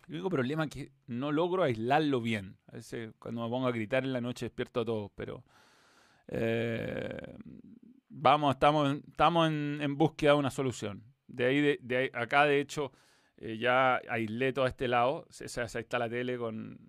El 0.07 0.15
único 0.15 0.29
problema 0.29 0.63
es 0.63 0.69
que 0.69 0.91
no 1.07 1.34
logro 1.34 1.63
aislarlo 1.63 2.22
bien. 2.22 2.57
A 2.67 2.77
veces 2.77 3.12
cuando 3.19 3.43
me 3.43 3.50
pongo 3.50 3.67
a 3.67 3.72
gritar 3.72 4.05
en 4.05 4.13
la 4.13 4.22
noche 4.22 4.46
despierto 4.46 4.79
a 4.79 4.86
todos, 4.86 5.12
pero 5.13 5.43
eh, 6.29 7.36
vamos, 8.10 8.55
estamos, 8.55 8.98
estamos 9.07 9.50
en, 9.50 9.98
búsqueda 9.98 10.31
de 10.31 10.38
una 10.38 10.50
solución. 10.50 11.03
De 11.27 11.46
ahí, 11.46 11.77
de, 11.81 12.12
acá 12.13 12.46
de 12.46 12.60
hecho, 12.60 12.91
eh, 13.38 13.57
ya 13.57 14.01
aislé 14.10 14.53
todo 14.53 14.67
este 14.67 14.88
lado. 14.88 15.27
Ahí 15.39 15.81
está 15.81 16.00
la 16.00 16.10
tele 16.10 16.38
con, 16.38 16.79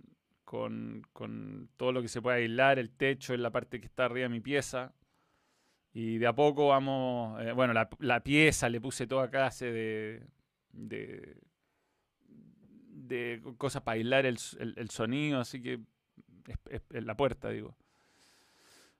con, 0.44 1.68
todo 1.76 1.92
lo 1.92 2.02
que 2.02 2.08
se 2.08 2.22
puede 2.22 2.38
aislar, 2.38 2.78
el 2.78 2.90
techo 2.90 3.34
en 3.34 3.42
la 3.42 3.50
parte 3.50 3.80
que 3.80 3.86
está 3.86 4.06
arriba 4.06 4.24
de 4.24 4.34
mi 4.34 4.40
pieza. 4.40 4.94
Y 5.92 6.18
de 6.18 6.26
a 6.26 6.34
poco 6.34 6.68
vamos, 6.68 7.40
eh, 7.42 7.52
bueno, 7.52 7.72
la, 7.72 7.88
la, 7.98 8.20
pieza 8.22 8.68
le 8.68 8.80
puse 8.80 9.06
toda 9.06 9.30
clase 9.30 9.72
de, 9.72 10.22
de 10.72 11.38
de 13.08 13.42
cosas 13.56 13.82
para 13.82 13.96
aislar 13.96 14.26
el, 14.26 14.38
sonido, 14.90 15.40
así 15.40 15.60
que 15.60 15.80
es, 16.68 17.04
la 17.04 17.16
puerta, 17.16 17.48
digo. 17.50 17.74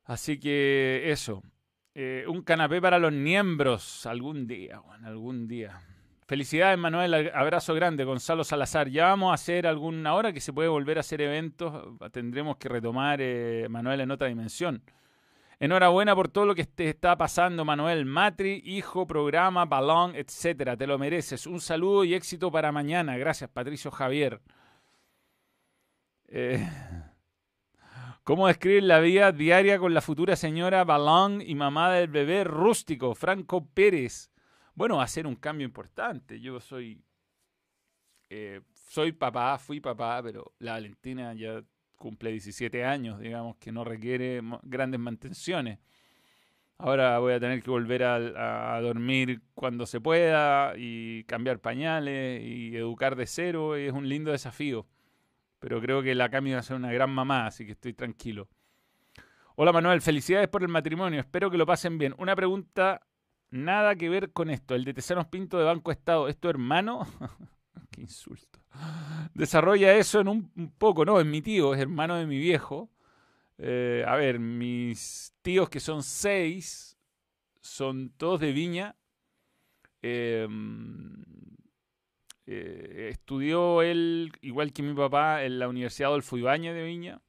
Así 0.04 0.38
que 0.38 1.02
eso. 1.06 1.42
Eh, 2.00 2.24
un 2.28 2.42
canapé 2.42 2.80
para 2.80 2.96
los 3.00 3.10
miembros 3.12 4.06
algún 4.06 4.46
día, 4.46 4.80
algún 5.02 5.48
día. 5.48 5.80
Felicidades, 6.28 6.78
Manuel. 6.78 7.32
Abrazo 7.34 7.74
grande, 7.74 8.04
Gonzalo 8.04 8.44
Salazar. 8.44 8.88
Ya 8.88 9.06
vamos 9.06 9.32
a 9.32 9.34
hacer 9.34 9.66
alguna 9.66 10.14
hora 10.14 10.32
que 10.32 10.40
se 10.40 10.52
puede 10.52 10.68
volver 10.68 10.98
a 10.98 11.00
hacer 11.00 11.20
eventos. 11.22 11.98
Tendremos 12.12 12.56
que 12.56 12.68
retomar, 12.68 13.18
eh, 13.20 13.66
Manuel, 13.68 14.02
en 14.02 14.12
otra 14.12 14.28
dimensión. 14.28 14.80
Enhorabuena 15.58 16.14
por 16.14 16.28
todo 16.28 16.46
lo 16.46 16.54
que 16.54 16.66
te 16.66 16.88
está 16.88 17.18
pasando, 17.18 17.64
Manuel. 17.64 18.04
Matri, 18.04 18.62
hijo, 18.64 19.04
programa, 19.04 19.64
balón, 19.64 20.14
etcétera. 20.14 20.76
Te 20.76 20.86
lo 20.86 20.98
mereces. 20.98 21.48
Un 21.48 21.60
saludo 21.60 22.04
y 22.04 22.14
éxito 22.14 22.52
para 22.52 22.70
mañana. 22.70 23.16
Gracias, 23.16 23.50
Patricio 23.50 23.90
Javier. 23.90 24.40
Eh, 26.28 26.64
¿Cómo 28.28 28.46
describir 28.46 28.82
la 28.82 29.00
vida 29.00 29.32
diaria 29.32 29.78
con 29.78 29.94
la 29.94 30.02
futura 30.02 30.36
señora 30.36 30.84
Balón 30.84 31.40
y 31.40 31.54
mamá 31.54 31.90
del 31.90 32.08
bebé 32.08 32.44
rústico, 32.44 33.14
Franco 33.14 33.64
Pérez? 33.64 34.30
Bueno, 34.74 34.98
va 34.98 35.04
a 35.04 35.08
ser 35.08 35.26
un 35.26 35.34
cambio 35.34 35.64
importante. 35.64 36.38
Yo 36.38 36.60
soy, 36.60 37.02
eh, 38.28 38.60
soy 38.74 39.12
papá, 39.12 39.56
fui 39.56 39.80
papá, 39.80 40.22
pero 40.22 40.52
la 40.58 40.72
Valentina 40.72 41.32
ya 41.32 41.64
cumple 41.96 42.30
17 42.32 42.84
años, 42.84 43.18
digamos, 43.18 43.56
que 43.56 43.72
no 43.72 43.82
requiere 43.82 44.42
grandes 44.62 45.00
mantenciones. 45.00 45.78
Ahora 46.76 47.18
voy 47.20 47.32
a 47.32 47.40
tener 47.40 47.62
que 47.62 47.70
volver 47.70 48.04
a, 48.04 48.78
dormir 48.82 49.40
cuando 49.54 49.86
se 49.86 50.02
pueda 50.02 50.74
y 50.76 51.24
cambiar 51.24 51.60
pañales 51.60 52.42
y 52.44 52.76
educar 52.76 53.16
de 53.16 53.24
cero. 53.24 53.74
Es 53.74 53.94
un 53.94 54.06
lindo 54.06 54.32
desafío. 54.32 54.86
Pero 55.58 55.80
creo 55.80 56.02
que 56.02 56.14
la 56.14 56.28
Cami 56.28 56.52
va 56.52 56.60
a 56.60 56.62
ser 56.62 56.76
una 56.76 56.92
gran 56.92 57.10
mamá, 57.10 57.46
así 57.46 57.66
que 57.66 57.72
estoy 57.72 57.92
tranquilo. 57.92 58.48
Hola 59.56 59.72
Manuel, 59.72 60.00
felicidades 60.00 60.48
por 60.48 60.62
el 60.62 60.68
matrimonio. 60.68 61.18
Espero 61.18 61.50
que 61.50 61.58
lo 61.58 61.66
pasen 61.66 61.98
bien. 61.98 62.14
Una 62.18 62.36
pregunta, 62.36 63.00
nada 63.50 63.96
que 63.96 64.08
ver 64.08 64.32
con 64.32 64.50
esto. 64.50 64.76
El 64.76 64.84
de 64.84 64.94
Tesanos 64.94 65.26
Pinto 65.26 65.58
de 65.58 65.64
Banco 65.64 65.90
Estado, 65.90 66.28
¿es 66.28 66.38
tu 66.38 66.48
hermano? 66.48 67.08
Qué 67.90 68.02
insulto. 68.02 68.60
Desarrolla 69.34 69.96
eso 69.96 70.20
en 70.20 70.28
un, 70.28 70.72
poco, 70.78 71.04
¿no? 71.04 71.18
Es 71.18 71.26
mi 71.26 71.42
tío, 71.42 71.74
es 71.74 71.80
hermano 71.80 72.14
de 72.14 72.26
mi 72.26 72.38
viejo. 72.38 72.88
Eh, 73.58 74.04
a 74.06 74.14
ver, 74.14 74.38
mis 74.38 75.34
tíos 75.42 75.68
que 75.68 75.80
son 75.80 76.04
seis, 76.04 76.96
son 77.60 78.10
todos 78.10 78.38
de 78.38 78.52
Viña. 78.52 78.94
Em, 80.02 81.24
eh, 82.50 83.10
estudió 83.10 83.82
él, 83.82 84.32
igual 84.40 84.72
que 84.72 84.82
mi 84.82 84.94
papá, 84.94 85.44
en 85.44 85.58
la 85.58 85.68
Universidad 85.68 86.08
Adolfo 86.08 86.38
Ibáñez 86.38 86.74
de 86.74 86.82
Viña. 86.82 87.20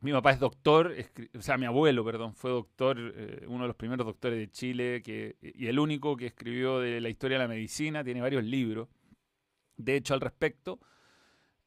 Mi 0.00 0.12
papá 0.12 0.30
es 0.30 0.40
doctor, 0.40 0.94
o 1.36 1.42
sea, 1.42 1.58
mi 1.58 1.66
abuelo, 1.66 2.04
perdón, 2.04 2.34
fue 2.34 2.50
doctor, 2.50 2.96
eh, 2.98 3.44
uno 3.46 3.64
de 3.64 3.68
los 3.68 3.76
primeros 3.76 4.06
doctores 4.06 4.38
de 4.38 4.50
Chile 4.50 5.02
que, 5.02 5.36
y 5.42 5.66
el 5.66 5.78
único 5.78 6.16
que 6.16 6.26
escribió 6.26 6.80
de 6.80 7.00
la 7.00 7.10
historia 7.10 7.38
de 7.38 7.44
la 7.44 7.48
medicina, 7.48 8.02
tiene 8.04 8.22
varios 8.22 8.44
libros 8.44 8.88
de 9.76 9.96
hecho 9.96 10.14
al 10.14 10.20
respecto. 10.20 10.80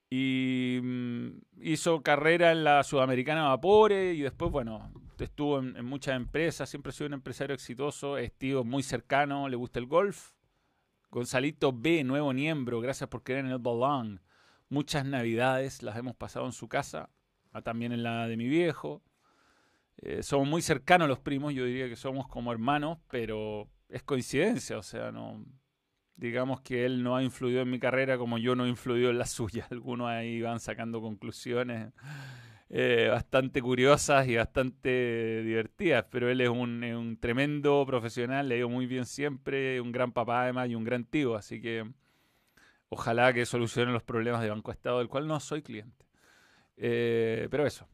Y 0.10 0.80
mm, 0.82 1.30
hizo 1.62 2.02
carrera 2.02 2.52
en 2.52 2.64
la 2.64 2.84
Sudamericana 2.84 3.50
Vapore 3.50 4.14
y 4.14 4.22
después, 4.22 4.52
bueno, 4.52 4.92
estuvo 5.20 5.60
en, 5.60 5.78
en 5.78 5.86
muchas 5.86 6.16
empresas, 6.16 6.68
siempre 6.68 6.90
ha 6.90 6.94
sido 6.94 7.08
un 7.08 7.14
empresario 7.14 7.54
exitoso, 7.54 8.18
es 8.18 8.34
tío 8.34 8.64
muy 8.64 8.82
cercano, 8.82 9.48
le 9.50 9.56
gusta 9.56 9.78
el 9.78 9.86
golf. 9.86 10.32
Gonzalito 11.12 11.74
B, 11.74 12.04
nuevo 12.04 12.34
miembro, 12.34 12.82
gracias 12.82 13.10
por 13.10 13.24
querer 13.24 13.46
en 13.46 13.52
el 13.52 13.58
balón. 13.58 14.22
Muchas 14.70 15.06
navidades 15.06 15.82
las 15.82 15.98
hemos 15.98 16.16
pasado 16.16 16.46
en 16.46 16.52
su 16.52 16.68
casa, 16.68 17.10
ah, 17.52 17.62
también 17.62 17.92
en 17.92 18.04
la 18.04 18.28
de 18.28 18.38
mi 18.38 18.48
viejo. 18.48 19.02
Eh, 19.98 20.22
somos 20.22 20.48
muy 20.48 20.62
cercanos 20.62 21.08
los 21.08 21.20
primos, 21.20 21.54
yo 21.54 21.66
diría 21.66 21.90
que 21.90 21.96
somos 21.96 22.28
como 22.28 22.52
hermanos, 22.52 23.00
pero 23.10 23.68
es 23.90 24.04
coincidencia, 24.04 24.78
o 24.78 24.84
sea, 24.84 25.12
no 25.12 25.44
digamos 26.16 26.62
que 26.62 26.86
él 26.86 27.02
no 27.02 27.16
ha 27.16 27.24
influido 27.24 27.62
en 27.62 27.70
mi 27.70 27.80
carrera 27.80 28.18
como 28.18 28.38
yo 28.38 28.54
no 28.54 28.66
he 28.66 28.70
influido 28.70 29.10
en 29.10 29.18
la 29.18 29.26
suya. 29.26 29.68
Algunos 29.72 30.10
ahí 30.10 30.42
van 30.42 30.60
sacando 30.60 31.02
conclusiones 31.02 31.92
eh, 32.72 33.08
bastante 33.10 33.62
curiosas 33.62 34.28
y 34.28 34.36
bastante 34.36 35.42
divertidas, 35.44 36.06
pero 36.12 36.30
él 36.30 36.40
es 36.42 36.50
un, 36.50 37.18
tremendo 37.20 37.84
profesional, 37.88 38.48
le 38.48 38.56
digo 38.56 38.70
muy 38.70 38.86
bien 38.86 39.06
siempre, 39.06 39.82
un 39.82 39.92
gran 39.92 40.12
papá 40.12 40.44
además 40.44 40.70
y 40.70 40.76
un 40.76 40.84
gran 40.84 41.04
tío, 41.04 41.36
así 41.36 41.60
que 41.60 41.90
ojalá 42.90 43.34
que 43.34 43.46
solucione 43.48 43.92
los 43.92 44.04
problemas 44.04 44.42
de 44.42 44.52
Banco 44.52 44.72
Estado, 44.72 45.00
del 45.00 45.08
cual 45.08 45.28
no 45.28 45.40
soy 45.40 45.64
cliente. 45.64 46.06
Eh, 46.78 47.48
pero 47.50 47.66
eso. 47.66 47.88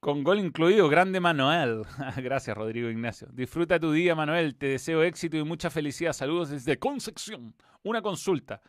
Con 0.00 0.22
gol 0.22 0.38
incluido, 0.38 0.88
grande 0.88 1.20
Manuel. 1.20 1.82
Gracias, 2.16 2.56
Rodrigo 2.56 2.90
Ignacio. 2.90 3.28
Disfruta 3.32 3.80
tu 3.80 3.92
día, 3.92 4.14
Manuel. 4.14 4.54
Te 4.54 4.66
deseo 4.66 5.02
éxito 5.02 5.36
y 5.36 5.44
mucha 5.44 5.70
felicidad. 5.70 6.12
Saludos 6.12 6.50
desde 6.50 6.78
Concepción. 6.78 7.54
Una 7.82 8.02
consulta. 8.02 8.60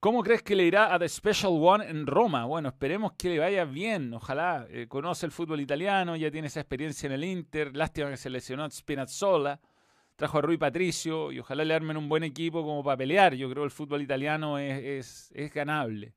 ¿Cómo 0.00 0.22
crees 0.22 0.42
que 0.42 0.56
le 0.56 0.64
irá 0.64 0.94
a 0.94 0.98
The 0.98 1.06
Special 1.10 1.52
One 1.60 1.86
en 1.86 2.06
Roma? 2.06 2.46
Bueno, 2.46 2.70
esperemos 2.70 3.12
que 3.18 3.28
le 3.28 3.38
vaya 3.38 3.66
bien. 3.66 4.14
Ojalá 4.14 4.66
eh, 4.70 4.86
conoce 4.88 5.26
el 5.26 5.32
fútbol 5.32 5.60
italiano, 5.60 6.16
ya 6.16 6.30
tiene 6.30 6.46
esa 6.46 6.60
experiencia 6.60 7.06
en 7.06 7.12
el 7.12 7.22
Inter. 7.22 7.76
Lástima 7.76 8.08
que 8.08 8.16
se 8.16 8.30
lesionó 8.30 8.68
Spinazzola. 8.70 9.60
Trajo 10.16 10.38
a 10.38 10.40
Rui 10.40 10.56
Patricio 10.56 11.30
y 11.32 11.38
ojalá 11.38 11.66
le 11.66 11.74
armen 11.74 11.98
un 11.98 12.08
buen 12.08 12.24
equipo 12.24 12.62
como 12.62 12.82
para 12.82 12.96
pelear. 12.96 13.34
Yo 13.34 13.50
creo 13.50 13.62
que 13.62 13.66
el 13.66 13.70
fútbol 13.70 14.00
italiano 14.00 14.58
es, 14.58 14.82
es, 14.82 15.32
es 15.34 15.52
ganable. 15.52 16.14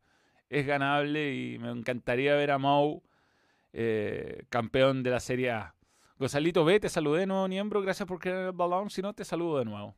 Es 0.48 0.66
ganable 0.66 1.36
y 1.36 1.60
me 1.60 1.70
encantaría 1.70 2.36
ver 2.36 2.52
a 2.52 2.58
Mau 2.58 3.04
eh, 3.74 4.46
campeón 4.48 5.04
de 5.04 5.10
la 5.10 5.20
Serie 5.20 5.52
A. 5.52 5.76
Gonzalito 6.18 6.64
B, 6.64 6.80
te 6.80 6.88
saludé 6.88 7.22
de 7.22 7.28
nuevo, 7.28 7.50
miembro. 7.50 7.82
Gracias 7.82 8.08
por 8.08 8.20
crear 8.20 8.46
el 8.46 8.52
balón. 8.54 8.90
Si 8.90 9.02
no, 9.02 9.14
te 9.14 9.26
saludo 9.26 9.60
de 9.60 9.66
nuevo. 9.66 9.94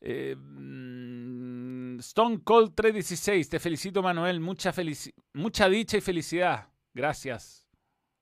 Eh, 0.00 0.36
mm, 0.36 1.98
Stone 2.00 2.40
Cold 2.42 2.74
316, 2.74 3.48
te 3.48 3.58
felicito 3.58 4.02
Manuel, 4.02 4.40
mucha, 4.40 4.72
mucha 5.32 5.68
dicha 5.68 5.96
y 5.96 6.00
felicidad. 6.00 6.68
Gracias. 6.92 7.68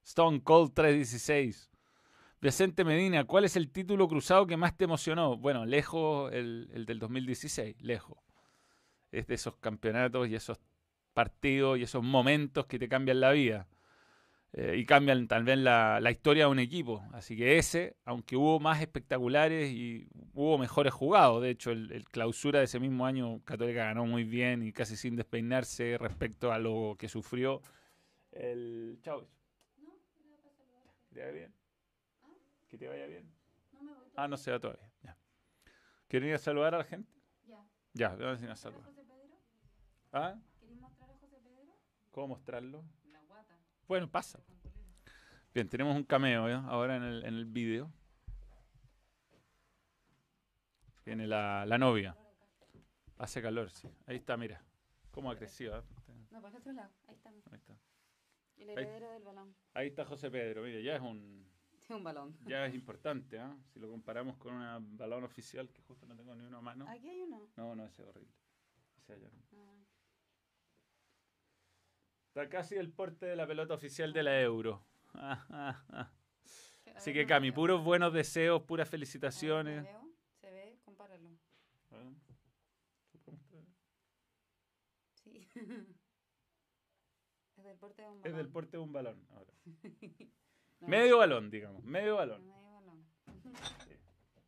Stone 0.05 0.43
Cold 0.43 0.73
316. 0.75 1.71
Vicente 2.41 2.85
Medina, 2.85 3.25
¿cuál 3.25 3.45
es 3.45 3.57
el 3.57 3.71
título 3.71 4.07
cruzado 4.07 4.47
que 4.47 4.57
más 4.57 4.77
te 4.77 4.85
emocionó? 4.85 5.37
Bueno, 5.37 5.65
lejos 5.65 6.31
el, 6.33 6.69
el 6.75 6.85
del 6.85 6.99
2016, 6.99 7.81
lejos. 7.81 8.19
Es 9.11 9.27
de 9.27 9.35
esos 9.35 9.57
campeonatos 9.57 10.29
y 10.29 10.35
esos 10.35 10.59
partidos 11.15 11.79
y 11.79 11.85
esos 11.85 12.03
momentos 12.03 12.67
que 12.67 12.79
te 12.79 12.89
cambian 12.89 13.21
la 13.21 13.31
vida. 13.31 13.67
Eh, 14.57 14.77
y 14.79 14.87
cambian 14.87 15.27
también 15.27 15.65
la, 15.65 15.99
la, 16.01 16.13
historia 16.13 16.45
de 16.45 16.51
un 16.53 16.61
equipo. 16.61 17.03
Así 17.13 17.37
que 17.37 17.59
ese, 17.59 17.97
aunque 18.05 18.37
hubo 18.37 18.61
más 18.61 18.81
espectaculares 18.81 19.73
y 19.73 20.07
hubo 20.33 20.59
mejores 20.59 20.93
jugados, 20.93 21.43
de 21.43 21.51
hecho 21.51 21.73
el, 21.73 22.05
clausura 22.05 22.61
de 22.61 22.67
ese 22.67 22.79
mismo 22.79 23.05
año 23.05 23.43
Católica 23.43 23.87
ganó 23.87 24.07
muy 24.07 24.23
bien 24.23 24.63
y 24.63 24.73
casi 24.73 24.97
sin 24.97 25.17
despeinarse 25.17 25.99
respecto 25.99 26.53
a 26.53 26.61
lo 26.61 26.95
que 26.97 27.09
sufrió 27.09 27.63
el... 28.31 29.01
Chao. 29.03 29.27
¿Que 31.09 31.15
te 31.15 31.21
vaya 31.21 31.33
bien? 31.33 31.55
¿Que 32.69 32.79
te 32.79 32.87
vaya 32.87 33.07
bien? 33.07 33.29
Ah, 34.15 34.29
no 34.29 34.37
se 34.37 34.53
va 34.53 34.61
todavía. 34.61 34.89
Ya. 35.03 35.19
¿Quieren 36.07 36.29
ir 36.29 36.37
a 36.37 36.39
saludar 36.39 36.77
a 36.77 36.79
la 36.79 36.85
gente? 36.85 37.11
Ya. 37.49 37.67
Ya, 37.93 38.15
vamos 38.15 38.41
a 38.41 38.45
ir 38.45 38.51
a 38.53 38.57
saludar. 38.57 38.89
¿Ah? 40.13 40.39
¿Cómo 42.13 42.29
mostrarlo? 42.29 42.85
Bueno, 43.87 44.11
pasa. 44.11 44.41
Bien, 45.53 45.69
tenemos 45.69 45.95
un 45.95 46.05
cameo 46.05 46.49
¿eh? 46.49 46.55
ahora 46.55 46.97
en 46.97 47.03
el, 47.03 47.25
en 47.25 47.35
el 47.35 47.45
vídeo. 47.45 47.93
Viene 51.05 51.27
la, 51.27 51.67
la, 51.67 51.77
novia. 51.77 52.17
Hace 53.19 53.43
calor, 53.43 53.71
sí. 53.71 53.89
Ahí 54.07 54.17
está, 54.17 54.37
mira. 54.37 54.63
¿Cómo 55.11 55.31
ha 55.31 55.37
crecido? 55.37 55.79
¿eh? 55.79 55.83
No, 56.31 56.41
para 56.41 56.57
el 56.57 56.61
otro 56.61 56.73
lado. 56.73 56.91
Ahí 57.07 57.15
está. 57.15 57.29
Ahí 57.29 57.59
está. 57.59 57.77
El 58.57 58.71
heredero 58.71 59.11
del 59.11 59.23
balón. 59.23 59.55
Ahí 59.75 59.89
está 59.89 60.05
José 60.07 60.31
Pedro. 60.31 60.63
Mire, 60.63 60.83
ya 60.83 60.97
es 60.97 61.03
un... 61.03 61.45
Un 61.91 62.03
balón. 62.03 62.35
Ya 62.47 62.65
es 62.65 62.75
importante, 62.75 63.37
¿eh? 63.37 63.57
Si 63.73 63.79
lo 63.79 63.91
comparamos 63.91 64.39
con 64.39 64.55
un 64.55 64.97
balón 64.97 65.25
oficial, 65.25 65.69
que 65.69 65.83
justo 65.83 66.07
no 66.07 66.17
tengo 66.17 66.35
ni 66.35 66.47
uno 66.47 66.57
a 66.59 66.63
mano. 66.63 66.87
Aquí 66.89 67.11
hay 67.11 67.21
uno. 67.21 67.47
No, 67.57 67.77
no, 67.77 67.85
ese 67.85 68.03
es 68.03 68.09
horrible. 68.09 68.33
Ese 68.97 69.13
allá. 69.13 69.29
Ah. 69.53 69.84
Está 72.35 72.49
casi 72.49 72.75
el 72.75 72.91
porte 72.91 73.27
de 73.27 73.37
la 73.37 73.47
pelota 73.47 73.75
oficial 73.75 74.13
de 74.13 74.25
la 74.25 74.41
Euro. 74.41 74.85
Así 76.97 77.13
que 77.13 77.27
Cami, 77.27 77.53
puros 77.53 77.85
buenos 77.85 78.13
deseos, 78.13 78.61
puras 78.63 78.91
felicitaciones. 78.91 79.87
Se 80.41 80.51
ve, 80.51 80.77
compáralo. 80.85 81.31
Sí. 85.23 85.49
es 87.57 87.65
del 87.65 87.77
porte 87.79 88.03
de 88.03 88.09
un 88.09 88.21
balón. 88.21 88.33
Es 88.33 88.37
del 88.37 88.49
porte 88.49 88.77
de 88.79 88.83
un 88.83 88.93
balón 88.93 89.25
ahora. 89.31 89.53
Medio 90.81 91.19
balón, 91.19 91.51
digamos. 91.51 91.85
Medio 91.85 92.17
balón. 92.17 92.45
Medio 92.45 92.69
balón. 92.73 93.07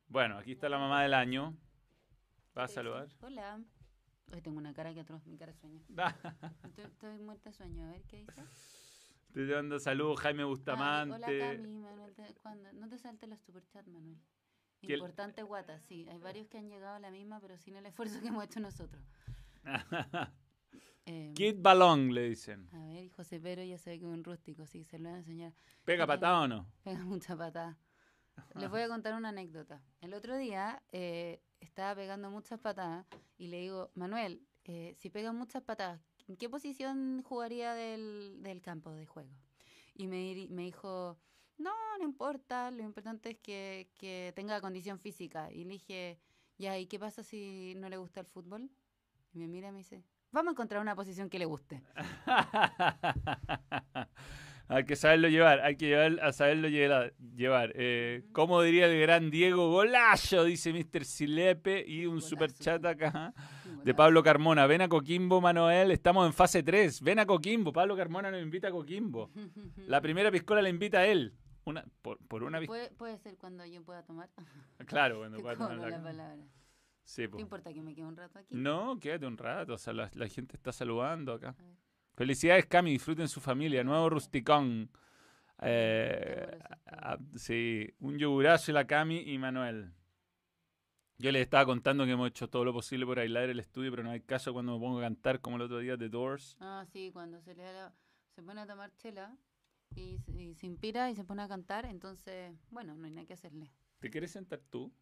Bueno, 0.08 0.38
aquí 0.38 0.50
está 0.50 0.68
la 0.68 0.78
mamá 0.78 1.04
del 1.04 1.14
año. 1.14 1.56
¿Va 2.58 2.64
a 2.64 2.68
saludar? 2.68 3.06
Hola. 3.20 3.60
Hoy 4.32 4.40
tengo 4.42 4.58
una 4.58 4.74
cara 4.74 4.92
que 4.92 5.00
atroz, 5.00 5.26
mi 5.26 5.36
cara 5.38 5.52
sueño. 5.54 5.80
estoy, 6.76 7.18
muerta 7.18 7.50
de 7.50 7.56
sueño, 7.56 7.84
a 7.84 7.92
ver 7.92 8.02
qué 8.04 8.18
dice. 8.18 8.42
Estoy 9.28 9.46
dando 9.46 9.78
saludos, 9.78 10.20
Jaime 10.20 10.44
Bustamante. 10.44 11.14
hola, 11.14 11.26
Cami, 11.26 11.76
Manuel. 11.76 12.14
No 12.74 12.88
te 12.88 12.98
saltes 12.98 13.28
la 13.28 13.36
superchat, 13.36 13.86
Manuel. 13.86 14.18
Importante 14.82 15.42
guata, 15.42 15.80
sí. 15.80 16.06
Hay 16.08 16.18
varios 16.18 16.48
que 16.48 16.58
han 16.58 16.68
llegado 16.68 16.96
a 16.96 17.00
la 17.00 17.10
misma, 17.10 17.40
pero 17.40 17.56
sin 17.58 17.76
el 17.76 17.86
esfuerzo 17.86 18.20
que 18.20 18.28
hemos 18.28 18.44
hecho 18.44 18.60
nosotros. 18.60 19.02
eh, 21.06 21.32
Kid 21.34 21.56
Balón, 21.58 22.14
le 22.14 22.28
dicen. 22.28 22.68
A 22.72 22.78
ver, 22.86 23.10
José 23.10 23.40
Pedro 23.40 23.64
ya 23.64 23.78
se 23.78 23.90
ve 23.90 23.98
que 23.98 24.04
es 24.04 24.10
un 24.10 24.24
rústico, 24.24 24.66
sí, 24.66 24.84
se 24.84 24.98
lo 24.98 25.08
voy 25.08 25.16
a 25.16 25.18
enseñar. 25.18 25.52
¿Pega 25.84 26.06
patada 26.06 26.42
o 26.42 26.48
no? 26.48 26.66
Pega 26.84 27.04
mucha 27.04 27.36
patada. 27.36 27.78
Les 28.54 28.68
voy 28.68 28.82
a 28.82 28.88
contar 28.88 29.14
una 29.14 29.30
anécdota. 29.30 29.82
El 30.00 30.12
otro 30.12 30.36
día 30.36 30.82
eh, 30.92 31.42
estaba 31.60 31.94
pegando 31.94 32.30
muchas 32.30 32.60
patadas 32.60 33.06
y 33.38 33.48
le 33.48 33.60
digo, 33.60 33.90
Manuel, 33.94 34.42
eh, 34.64 34.94
si 34.98 35.10
pega 35.10 35.32
muchas 35.32 35.62
patadas, 35.62 36.00
¿en 36.26 36.36
qué 36.36 36.48
posición 36.48 37.22
jugaría 37.22 37.74
del, 37.74 38.42
del 38.42 38.62
campo 38.62 38.92
de 38.92 39.06
juego? 39.06 39.34
Y 39.94 40.06
me, 40.06 40.46
me 40.50 40.62
dijo, 40.62 41.18
no, 41.58 41.72
no 41.98 42.04
importa, 42.04 42.70
lo 42.70 42.82
importante 42.82 43.30
es 43.30 43.38
que, 43.38 43.90
que 43.94 44.32
tenga 44.34 44.60
condición 44.60 44.98
física. 44.98 45.50
Y 45.52 45.64
le 45.64 45.74
dije, 45.74 46.18
ya, 46.58 46.78
¿y 46.78 46.86
qué 46.86 46.98
pasa 46.98 47.22
si 47.22 47.74
no 47.76 47.88
le 47.88 47.96
gusta 47.96 48.20
el 48.20 48.26
fútbol? 48.26 48.70
Y 49.32 49.38
me 49.38 49.48
mira 49.48 49.68
y 49.68 49.72
me 49.72 49.78
dice, 49.78 50.04
vamos 50.32 50.50
a 50.50 50.52
encontrar 50.52 50.80
una 50.80 50.94
posición 50.94 51.30
que 51.30 51.38
le 51.38 51.46
guste. 51.46 51.82
Hay 54.68 54.84
que 54.84 54.96
saberlo 54.96 55.28
llevar, 55.28 55.60
hay 55.60 55.76
que 55.76 55.86
llevar, 55.86 56.18
a 56.22 56.32
saberlo 56.32 56.68
llevar. 56.68 57.72
Eh, 57.76 58.24
¿Cómo 58.32 58.62
diría 58.62 58.86
el 58.86 59.00
gran 59.00 59.30
Diego 59.30 59.70
Golazo? 59.70 60.44
Dice 60.44 60.72
Mr. 60.72 61.04
Silepe 61.04 61.84
y 61.86 62.06
un 62.06 62.20
super 62.20 62.52
chat 62.52 62.84
acá 62.84 63.32
de 63.84 63.94
Pablo 63.94 64.24
Carmona. 64.24 64.66
Ven 64.66 64.82
a 64.82 64.88
Coquimbo, 64.88 65.40
Manuel, 65.40 65.92
estamos 65.92 66.26
en 66.26 66.32
fase 66.32 66.64
3. 66.64 67.00
Ven 67.02 67.20
a 67.20 67.26
Coquimbo, 67.26 67.72
Pablo 67.72 67.96
Carmona 67.96 68.30
nos 68.32 68.42
invita 68.42 68.68
a 68.68 68.70
Coquimbo. 68.72 69.30
La 69.86 70.00
primera 70.02 70.32
piscola 70.32 70.60
la 70.60 70.68
invita 70.68 70.98
a 70.98 71.06
él. 71.06 71.32
Una, 71.64 71.84
por, 72.02 72.18
por 72.26 72.42
una 72.42 72.60
¿Puede, 72.62 72.90
puede 72.92 73.18
ser 73.18 73.36
cuando 73.38 73.64
yo 73.66 73.82
pueda 73.84 74.02
tomar. 74.04 74.30
Claro, 74.86 75.18
cuando 75.18 75.38
pueda 75.42 75.56
tomar 75.56 75.78
la, 75.78 76.02
palabra. 76.02 76.44
Sí, 77.04 77.28
¿Qué 77.28 77.40
importa 77.40 77.72
que 77.72 77.82
me 77.82 77.94
quede 77.94 78.06
un 78.06 78.16
rato 78.16 78.40
aquí? 78.40 78.54
No, 78.54 78.98
quédate 78.98 79.26
un 79.26 79.36
rato. 79.36 79.74
O 79.74 79.78
sea, 79.78 79.92
la, 79.92 80.10
la 80.14 80.28
gente 80.28 80.56
está 80.56 80.72
saludando 80.72 81.32
acá. 81.32 81.54
Felicidades, 82.16 82.64
Cami, 82.64 82.92
disfruten 82.92 83.28
su 83.28 83.40
familia. 83.42 83.84
Nuevo 83.84 84.08
rusticón. 84.08 84.90
Eh, 85.60 86.58
sí, 87.34 87.94
un 88.00 88.18
yogurazo 88.18 88.70
y 88.70 88.74
la 88.74 88.86
Cami 88.86 89.18
y 89.18 89.36
Manuel. 89.36 89.92
Yo 91.18 91.30
les 91.30 91.42
estaba 91.42 91.66
contando 91.66 92.04
que 92.06 92.12
hemos 92.12 92.28
hecho 92.28 92.48
todo 92.48 92.64
lo 92.64 92.72
posible 92.72 93.04
por 93.04 93.18
aislar 93.18 93.50
el 93.50 93.60
estudio, 93.60 93.90
pero 93.90 94.02
no 94.02 94.10
hay 94.10 94.20
caso 94.20 94.54
cuando 94.54 94.74
me 94.74 94.80
pongo 94.80 94.98
a 94.98 95.02
cantar 95.02 95.40
como 95.40 95.56
el 95.56 95.62
otro 95.62 95.78
día 95.78 95.96
de 95.96 96.08
Doors. 96.08 96.56
Ah, 96.60 96.84
sí, 96.90 97.10
cuando 97.12 97.40
se 97.42 97.54
le 97.54 97.64
se 98.34 98.42
pone 98.42 98.60
a 98.60 98.66
tomar 98.66 98.94
chela 98.96 99.34
y, 99.94 100.18
se 100.54 100.66
inspira 100.66 101.10
y 101.10 101.16
se 101.16 101.24
pone 101.24 101.42
a 101.42 101.48
cantar, 101.48 101.86
entonces, 101.86 102.54
bueno, 102.70 102.94
no 102.94 103.04
hay 103.06 103.10
nada 103.10 103.26
que 103.26 103.32
hacerle. 103.34 103.70
¿Te 103.98 104.10
quieres 104.10 104.30
sentar 104.30 104.60
tú? 104.70 104.92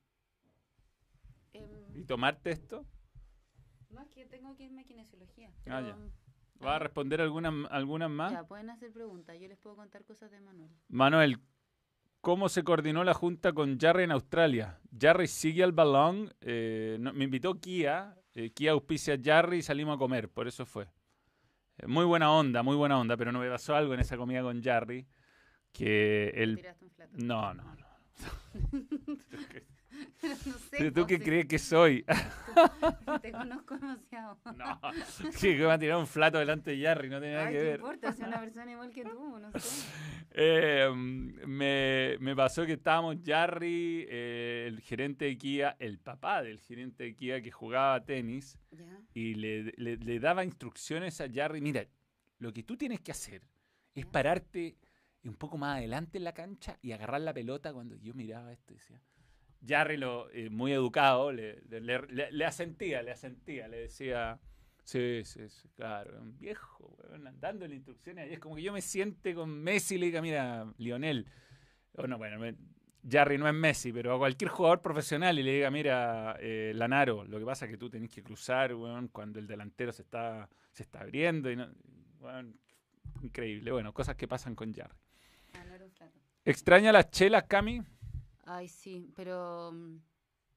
Em, 1.53 1.96
¿Y 1.96 2.05
tomarte 2.05 2.50
esto? 2.50 2.87
No, 3.90 4.03
es 4.03 4.09
que 4.11 4.27
tengo 4.27 4.55
que 4.57 4.64
irme 4.64 4.83
a 4.83 4.85
kinesiología. 4.85 5.53
Ah, 5.66 5.81
ya. 5.81 5.96
¿Va 6.62 6.77
a 6.77 6.79
responder 6.79 7.21
algunas 7.21 7.53
algunas 7.71 8.11
más? 8.11 8.33
Ya, 8.33 8.45
pueden 8.45 8.71
hacer 8.71 8.93
preguntas. 8.93 9.37
Yo 9.40 9.49
les 9.49 9.59
puedo 9.59 9.77
contar 9.77 10.05
cosas 10.05 10.31
de 10.31 10.40
Manuel. 10.40 10.71
Manuel, 10.88 11.38
¿cómo 12.21 12.49
se 12.49 12.62
coordinó 12.64 13.05
la 13.05 13.14
junta 13.14 13.53
con 13.53 13.79
Jarry 13.79 14.05
en 14.05 14.12
Australia? 14.12 14.79
Jarry 14.99 15.27
sigue 15.27 15.62
al 15.64 15.73
balón. 15.73 16.33
eh, 16.40 16.97
no- 17.01 17.12
me 17.12 17.25
invitó 17.25 17.61
Kia. 17.61 18.17
eh, 18.35 18.51
Kia 18.51 18.73
auspicia 18.73 19.14
a 19.14 19.19
Jarry 19.23 19.59
y 19.59 19.62
salimos 19.62 19.97
a 19.97 19.99
comer. 19.99 20.29
Por 20.31 20.49
eso 20.49 20.64
fue. 20.67 20.88
Eh, 21.79 21.87
muy 21.87 22.05
buena 22.05 22.31
onda, 22.33 22.62
muy 22.62 22.77
buena 22.77 22.99
onda. 22.99 23.17
Pero 23.17 23.31
no 23.33 23.40
me 23.40 23.49
pasó 23.51 23.75
algo 23.75 23.95
en 23.95 24.01
esa 24.01 24.17
comida 24.17 24.43
con 24.43 24.62
Jarry. 24.62 25.07
Que 25.73 26.29
él... 26.37 26.64
Un 26.81 26.90
flato. 26.90 27.12
No, 27.17 27.53
no, 27.55 27.64
no. 30.29 30.53
no 30.53 30.59
sé. 30.59 30.77
¿Pero 30.79 30.93
tú 30.93 31.07
qué 31.07 31.19
crees 31.21 31.47
que 31.47 31.59
soy? 31.59 32.05
Te 33.23 33.33
conozco 33.33 33.75
demasiado. 33.77 34.39
no. 34.57 34.81
Sí, 35.33 35.57
que 35.57 35.59
me 35.67 35.73
ha 35.73 35.79
tirado 35.79 36.01
un 36.01 36.07
flato 36.07 36.39
delante 36.39 36.71
de 36.77 36.83
Jarry. 36.83 37.09
No 37.09 37.21
tiene 37.21 37.35
nada 37.35 37.47
Ay, 37.49 37.53
que 37.55 37.59
¿qué 37.59 37.65
ver. 37.65 37.77
importa? 37.81 38.13
Si 38.13 38.23
una 38.23 38.41
persona 38.41 38.73
igual 38.73 38.91
que 38.93 39.05
tú, 39.05 39.39
no 39.39 39.51
sé. 39.59 39.87
Eh, 40.37 40.91
me, 40.95 42.17
me 42.21 42.35
pasó 42.37 42.67
que 42.67 42.73
estábamos 42.75 43.17
Jarry, 43.25 44.07
eh, 44.09 44.65
el 44.69 44.81
gerente 44.81 45.27
de 45.27 45.39
Kia, 45.39 45.77
el 45.79 45.99
papá 45.99 46.43
del 46.43 46.59
gerente 46.61 47.05
de 47.05 47.15
Kia 47.15 47.41
que 47.41 47.51
jugaba 47.51 48.05
tenis 48.05 48.59
y 49.15 49.35
le, 49.35 49.73
le- 49.77 49.97
le 49.97 50.21
daba 50.21 50.45
instrucciones 50.45 51.21
a 51.21 51.27
Jarry. 51.33 51.61
Mira, 51.61 51.87
lo 52.39 52.53
que 52.53 52.63
tú 52.65 52.77
tienes 52.77 53.01
que 53.01 53.13
hacer 53.13 53.43
es 53.95 54.07
pararte 54.07 54.77
un 55.25 55.35
poco 55.35 55.57
más 55.57 55.79
adelante 55.79 56.19
en 56.19 56.25
la 56.25 56.35
cancha 56.35 56.79
y 56.83 56.93
agarrar 56.93 57.21
la 57.21 57.33
pelota 57.33 57.73
cuando 57.73 57.97
yo 57.97 58.13
miraba 58.15 58.53
esto 58.53 58.73
y 58.73 58.77
decía. 58.77 59.01
Jarry, 59.66 59.96
lo, 59.96 60.31
eh, 60.31 60.50
muy 60.50 60.72
educado, 60.72 61.33
le, 61.33 61.61
le, 61.68 61.81
le- 61.81 62.31
le 62.33 62.44
asentía, 62.44 63.03
le 63.03 63.11
asentía, 63.12 63.66
le 63.68 63.79
decía, 63.81 64.38
sí, 64.85 65.22
sí, 65.24 65.48
sí, 65.48 65.68
claro, 65.74 66.20
un 66.20 66.37
viejo, 66.38 66.96
weón, 66.98 67.29
dándole 67.40 67.74
instrucciones. 67.74 68.31
Y 68.31 68.35
es 68.35 68.38
como 68.40 68.57
que 68.57 68.62
yo 68.62 68.72
me 68.72 68.83
siente 68.83 69.35
con 69.35 69.50
Messi 69.62 69.94
y 69.94 69.98
le 69.98 70.07
diga, 70.07 70.20
mira, 70.22 70.66
Lionel, 70.79 71.27
o 71.92 72.07
no, 72.07 72.18
bueno, 72.18 72.38
me- 72.38 72.57
Jarry 73.09 73.37
no 73.37 73.46
es 73.46 73.55
Messi, 73.55 73.92
pero 73.92 74.14
a 74.14 74.18
cualquier 74.18 74.50
jugador 74.50 74.81
profesional 74.81 75.38
y 75.38 75.42
le 75.42 75.53
diga, 75.55 75.70
mira, 75.70 76.37
eh, 76.40 76.72
Lanaro, 76.74 77.24
lo 77.24 77.38
que 77.38 77.44
pasa 77.44 77.66
es 77.66 77.70
que 77.70 77.77
tú 77.77 77.90
tenés 77.90 78.11
que 78.11 78.22
cruzar, 78.22 78.74
weón, 78.74 79.09
cuando 79.09 79.38
el 79.38 79.46
delantero 79.46 79.92
se 79.92 80.03
está, 80.03 80.48
se 80.72 80.83
está 80.85 81.00
abriendo. 81.03 81.50
Y 81.50 81.57
no- 81.57 81.68
weón, 82.20 82.59
increíble, 83.22 83.70
bueno, 83.72 83.92
cosas 83.92 84.16
que 84.16 84.27
pasan 84.27 84.55
con 84.55 84.72
Jarry. 84.72 84.96
Ah, 85.53 85.64
no. 85.64 85.74
¿Extraña 86.46 86.92
las 86.92 87.11
chelas, 87.11 87.44
Cami? 87.44 87.83
Ay, 88.47 88.69
sí, 88.69 89.11
pero. 89.15 89.73
mm, 89.73 89.99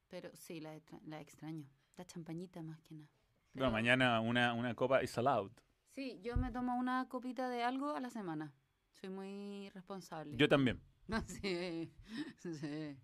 Pero 0.08 0.30
sí, 0.34 0.60
la, 0.60 0.78
la 1.06 1.20
extraño. 1.20 1.66
La 1.96 2.04
champañita 2.06 2.62
más 2.62 2.80
que 2.80 2.94
nada. 2.94 3.08
Bueno, 3.54 3.72
mañana 3.72 4.20
una, 4.20 4.52
una 4.54 4.74
copa 4.74 5.02
is 5.02 5.16
allowed. 5.18 5.50
Sí, 5.90 6.20
yo 6.22 6.36
me 6.36 6.50
tomo 6.52 6.76
una 6.76 7.08
copita 7.08 7.48
de 7.48 7.62
algo 7.64 7.94
a 7.94 8.00
la 8.00 8.10
semana. 8.10 8.52
Soy 8.92 9.10
muy 9.10 9.68
responsable. 9.74 10.36
Yo 10.36 10.48
también. 10.48 10.80
No, 11.08 11.20
sí, 11.26 11.90
sí. 12.38 12.96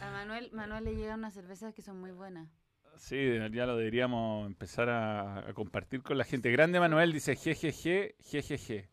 A 0.00 0.10
Manuel, 0.10 0.50
Manuel 0.52 0.84
le 0.84 0.96
llegan 0.96 1.18
unas 1.20 1.34
cervezas 1.34 1.74
que 1.74 1.82
son 1.82 2.00
muy 2.00 2.12
buenas. 2.12 2.48
Sí, 2.96 3.16
ya 3.52 3.66
lo 3.66 3.76
deberíamos 3.76 4.46
empezar 4.46 4.88
a, 4.88 5.48
a 5.48 5.54
compartir 5.54 6.02
con 6.02 6.18
la 6.18 6.24
gente. 6.24 6.50
Grande 6.52 6.78
Manuel 6.78 7.12
dice 7.12 7.36
jejeje, 7.36 8.16
jejeje. 8.20 8.90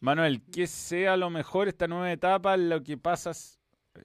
Manuel, 0.00 0.42
que 0.44 0.66
sea 0.66 1.16
lo 1.16 1.30
mejor 1.30 1.68
esta 1.68 1.88
nueva 1.88 2.10
etapa 2.12 2.56
lo 2.56 2.82
que 2.82 2.96
pasas, 2.96 3.55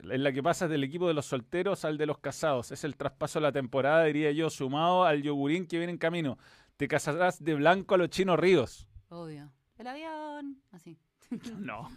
en 0.04 0.24
la 0.24 0.32
que 0.32 0.44
pasas 0.44 0.70
del 0.70 0.84
equipo 0.84 1.08
de 1.08 1.14
los 1.14 1.26
solteros 1.26 1.86
al 1.86 1.98
de 1.98 2.06
los 2.06 2.20
casados. 2.20 2.72
Es 2.72 2.84
el 2.84 2.96
traspaso 2.96 3.40
de 3.40 3.44
la 3.44 3.52
temporada, 3.52 4.06
diría 4.06 4.32
yo, 4.32 4.50
sumado 4.50 5.04
al 5.04 5.22
yogurín 5.22 5.66
que 5.66 5.78
viene 5.78 5.92
en 5.92 5.98
camino. 5.98 6.38
Te 6.78 6.88
casarás 6.88 7.44
de 7.44 7.56
blanco 7.56 7.96
a 7.96 7.98
los 7.98 8.10
chinos 8.10 8.40
ríos. 8.40 8.88
Obvio. 9.10 9.52
El 9.78 9.88
avión, 9.88 10.62
así. 10.72 10.98
No. 11.58 11.90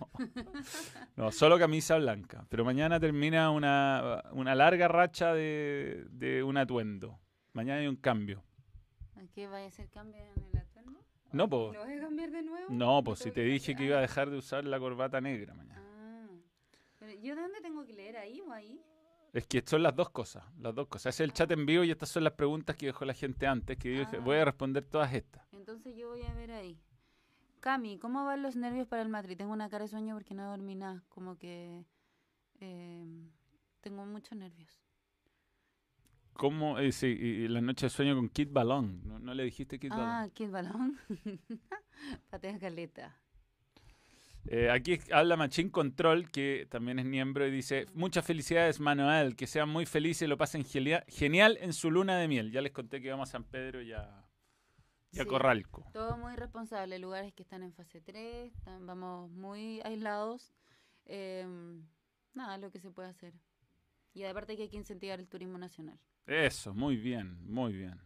No, 1.17 1.33
solo 1.33 1.59
camisa 1.59 1.97
blanca. 1.97 2.47
Pero 2.49 2.65
mañana 2.65 3.01
termina 3.01 3.51
una, 3.51 4.23
una 4.33 4.55
larga 4.55 4.89
racha 4.89 5.35
de, 5.35 6.07
de 6.11 6.43
un 6.43 6.57
atuendo. 6.57 7.19
Mañana 7.53 7.81
hay 7.81 7.87
un 7.87 7.97
cambio. 7.97 8.45
¿A 9.17 9.27
¿Qué 9.33 9.47
vaya 9.47 9.65
a 9.65 9.69
hacer 9.69 9.89
cambio 9.91 10.23
en 10.37 10.45
el 10.45 10.59
atuendo? 10.59 11.01
No, 11.33 11.49
po. 11.49 11.73
¿Lo 11.73 11.81
vas 11.81 11.89
a 11.89 12.01
cambiar 12.01 12.31
de 12.31 12.43
nuevo? 12.43 12.67
No, 12.71 13.03
pues 13.03 13.21
si 13.21 13.31
te 13.33 13.43
dije 13.43 13.75
que 13.75 13.85
iba 13.85 13.99
a 13.99 14.01
dejar 14.01 14.31
de 14.31 14.39
usar 14.39 14.65
la 14.65 14.79
corbata 14.79 15.21
negra 15.21 15.55
mañana. 15.55 15.83
Ah. 15.84 15.84
Pero, 17.05 17.21
¿Yo 17.21 17.37
de 17.37 17.43
dónde 17.43 17.61
tengo 17.61 17.85
que 17.85 17.93
leer? 17.93 18.17
¿Ahí 18.17 18.41
o 18.41 18.51
ahí? 18.53 18.81
Es 19.33 19.47
que 19.47 19.63
son 19.67 19.83
las 19.83 19.95
dos 19.95 20.11
cosas, 20.11 20.45
las 20.59 20.75
dos 20.75 20.87
cosas. 20.89 21.15
Es 21.15 21.21
el 21.21 21.33
chat 21.33 21.51
en 21.51 21.67
vivo 21.67 21.83
y 21.85 21.91
estas 21.91 22.09
son 22.09 22.25
las 22.25 22.33
preguntas 22.35 22.77
que 22.77 22.87
dejó 22.87 23.05
la 23.05 23.15
gente 23.15 23.47
antes, 23.47 23.77
que 23.77 23.89
dije, 23.91 24.19
voy 24.21 24.37
a 24.37 24.43
Ah. 24.43 24.45
responder 24.47 24.85
todas 24.85 25.13
estas. 25.13 25.43
Entonces 25.53 25.97
yo 25.97 26.09
voy 26.09 26.23
a 26.23 26.33
ver 26.35 26.53
ahí. 26.53 26.81
Cami, 27.61 27.99
¿cómo 27.99 28.25
van 28.25 28.43
los 28.43 28.57
nervios 28.57 28.87
para 28.87 29.03
el 29.03 29.09
Madrid? 29.09 29.37
Tengo 29.37 29.53
una 29.53 29.69
cara 29.69 29.85
de 29.85 29.89
sueño 29.89 30.15
porque 30.15 30.35
no 30.35 30.49
dormí 30.49 30.77
nada. 30.77 31.03
Como 31.09 31.37
que 31.37 31.85
eh, 32.61 33.07
tengo 33.81 34.07
muchos 34.07 34.39
nervios. 34.39 34.79
¿Cómo? 36.35 36.79
eh, 36.79 36.91
sí, 36.93 37.07
y, 37.07 37.49
la 37.49 37.61
noche 37.61 37.87
de 37.87 37.91
sueño 37.91 38.15
con 38.17 38.29
Kid 38.29 38.49
Balón. 38.51 39.03
¿No, 39.07 39.19
no 39.19 39.35
le 39.35 39.45
dijiste 39.45 39.79
Kid 39.79 39.91
Balón? 39.91 40.07
Ah, 40.07 40.29
¿qué 40.35 40.49
balón? 40.49 40.99
Patea 42.31 42.59
caleta. 42.59 43.17
Eh, 44.47 44.71
aquí 44.71 44.99
habla 45.11 45.37
Machín 45.37 45.71
Control, 45.71 46.31
que 46.31 46.67
también 46.71 46.99
es 46.99 47.07
miembro, 47.07 47.47
y 47.47 47.51
dice, 47.51 47.87
muchas 47.95 48.27
felicidades 48.27 48.79
Manuel, 48.79 49.37
que 49.37 49.47
sean 49.47 49.69
muy 49.71 49.87
felices 49.87 50.23
y 50.23 50.27
lo 50.27 50.37
pasen 50.37 50.65
genial 50.65 51.57
en 51.61 51.73
su 51.73 51.91
luna 51.91 52.19
de 52.19 52.29
miel. 52.29 52.51
Ya 52.53 52.61
les 52.61 52.73
conté 52.73 53.01
que 53.01 53.11
vamos 53.11 53.29
a 53.31 53.33
San 53.33 53.45
Pedro 53.45 53.81
y 53.81 53.93
a, 53.93 54.23
y 55.13 55.19
a 55.19 55.23
Sí. 55.23 55.29
Corralco. 55.29 55.89
Todo 55.93 56.17
muy 56.19 56.37
responsable. 56.37 56.99
Lugares 56.99 57.33
que 57.33 57.43
están 57.43 57.63
en 57.63 57.73
fase 57.73 58.01
3, 58.03 58.53
están- 58.55 58.85
vamos 58.87 59.31
muy 59.31 59.81
aislados. 59.83 60.53
Em, 61.07 61.83
nada, 62.35 62.59
lo 62.59 62.71
que 62.71 62.81
se 62.81 62.91
puede 62.91 63.09
hacer. 63.09 63.33
Y 64.13 64.25
aparte 64.25 64.57
que 64.57 64.65
hay 64.65 64.69
que 64.69 64.77
incentivar 64.77 65.19
el 65.21 65.29
turismo 65.29 65.57
nacional. 65.59 65.99
Eso, 66.27 66.75
muy 66.75 66.97
bien, 66.97 67.39
muy 67.51 67.73
bien. 67.73 68.01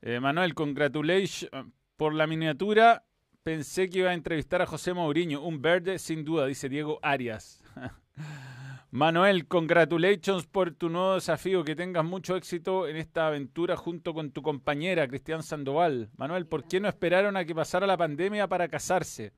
Eh, 0.00 0.18
Manuel, 0.20 0.54
congratulations 0.54 1.48
por 1.96 2.14
la 2.14 2.26
miniatura. 2.26 3.04
Pensé 3.42 3.90
que 3.90 3.98
iba 3.98 4.10
a 4.10 4.14
entrevistar 4.14 4.62
a 4.62 4.66
José 4.66 4.94
Mourinho, 4.94 5.42
un 5.42 5.60
verde 5.60 5.98
sin 5.98 6.24
duda, 6.24 6.46
dice 6.46 6.68
Diego 6.68 7.00
Arias. 7.02 7.60
Manuel, 8.92 9.48
congratulations 9.48 10.46
por 10.46 10.70
tu 10.76 10.88
nuevo 10.88 11.14
desafío. 11.14 11.64
Que 11.64 11.74
tengas 11.74 12.04
mucho 12.04 12.36
éxito 12.36 12.86
en 12.86 12.94
esta 12.94 13.26
aventura 13.26 13.76
junto 13.76 14.14
con 14.14 14.30
tu 14.30 14.42
compañera, 14.42 15.08
Cristian 15.08 15.42
Sandoval. 15.42 16.08
Manuel, 16.16 16.46
¿por 16.46 16.68
qué 16.68 16.78
no 16.78 16.86
esperaron 16.86 17.36
a 17.36 17.44
que 17.44 17.52
pasara 17.52 17.84
la 17.84 17.96
pandemia 17.96 18.46
para 18.46 18.68
casarse? 18.68 19.32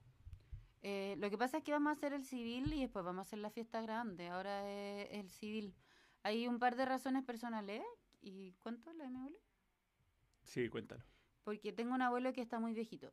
Eh, 0.83 1.17
lo 1.19 1.31
que 1.31 1.39
pasa 1.39 1.57
es 1.57 1.65
que 1.65 1.73
vamos 1.73 1.89
a 1.89 1.93
hacer 1.93 2.13
el 2.13 2.27
civil 2.27 2.75
y 2.75 2.83
después 2.83 3.07
vamos 3.07 3.21
a 3.21 3.23
hacer 3.23 3.39
la 3.39 3.49
fiesta 3.49 3.81
grande. 3.81 4.29
Ahora 4.29 4.71
es 4.71 5.09
el 5.13 5.31
civil. 5.31 5.75
Hay 6.25 6.47
un 6.47 6.59
par 6.59 6.77
de 6.77 6.85
razones 6.85 7.25
personales. 7.25 7.83
¿Y 8.21 8.53
cuánto 8.59 8.93
la 8.93 9.05
de 9.05 9.11
mi 9.11 9.17
abuelo? 9.17 9.39
Sí, 10.43 10.69
cuéntalo. 10.69 11.03
Porque 11.43 11.73
tengo 11.73 11.95
un 11.95 12.03
abuelo 12.03 12.35
que 12.35 12.43
está 12.43 12.61
muy 12.61 12.75
viejito 12.75 13.11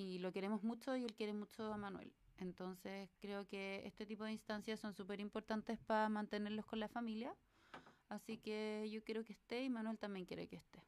y 0.00 0.18
lo 0.18 0.32
queremos 0.32 0.62
mucho 0.62 0.96
y 0.96 1.04
él 1.04 1.14
quiere 1.14 1.32
mucho 1.34 1.72
a 1.72 1.76
Manuel. 1.76 2.12
Entonces 2.38 3.10
creo 3.20 3.46
que 3.46 3.82
este 3.84 4.06
tipo 4.06 4.24
de 4.24 4.32
instancias 4.32 4.80
son 4.80 4.94
súper 4.94 5.20
importantes 5.20 5.78
para 5.78 6.08
mantenerlos 6.08 6.64
con 6.64 6.80
la 6.80 6.88
familia. 6.88 7.34
Así 8.08 8.38
que 8.38 8.88
yo 8.90 9.02
quiero 9.04 9.22
que 9.24 9.34
esté 9.34 9.62
y 9.62 9.70
Manuel 9.70 9.98
también 9.98 10.24
quiere 10.26 10.48
que 10.48 10.56
esté. 10.56 10.82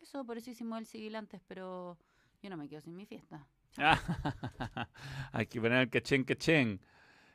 Eso, 0.00 0.24
por 0.24 0.38
eso 0.38 0.50
hicimos 0.50 0.78
el 0.78 0.86
civil 0.86 1.14
antes, 1.16 1.40
pero 1.46 1.98
yo 2.42 2.50
no 2.50 2.56
me 2.56 2.68
quedo 2.68 2.80
sin 2.80 2.96
mi 2.96 3.04
fiesta. 3.06 3.46
Hay 5.32 5.46
que 5.46 5.60
poner 5.60 5.82
el 5.82 5.90
cachén, 5.90 6.24
cachén. 6.24 6.80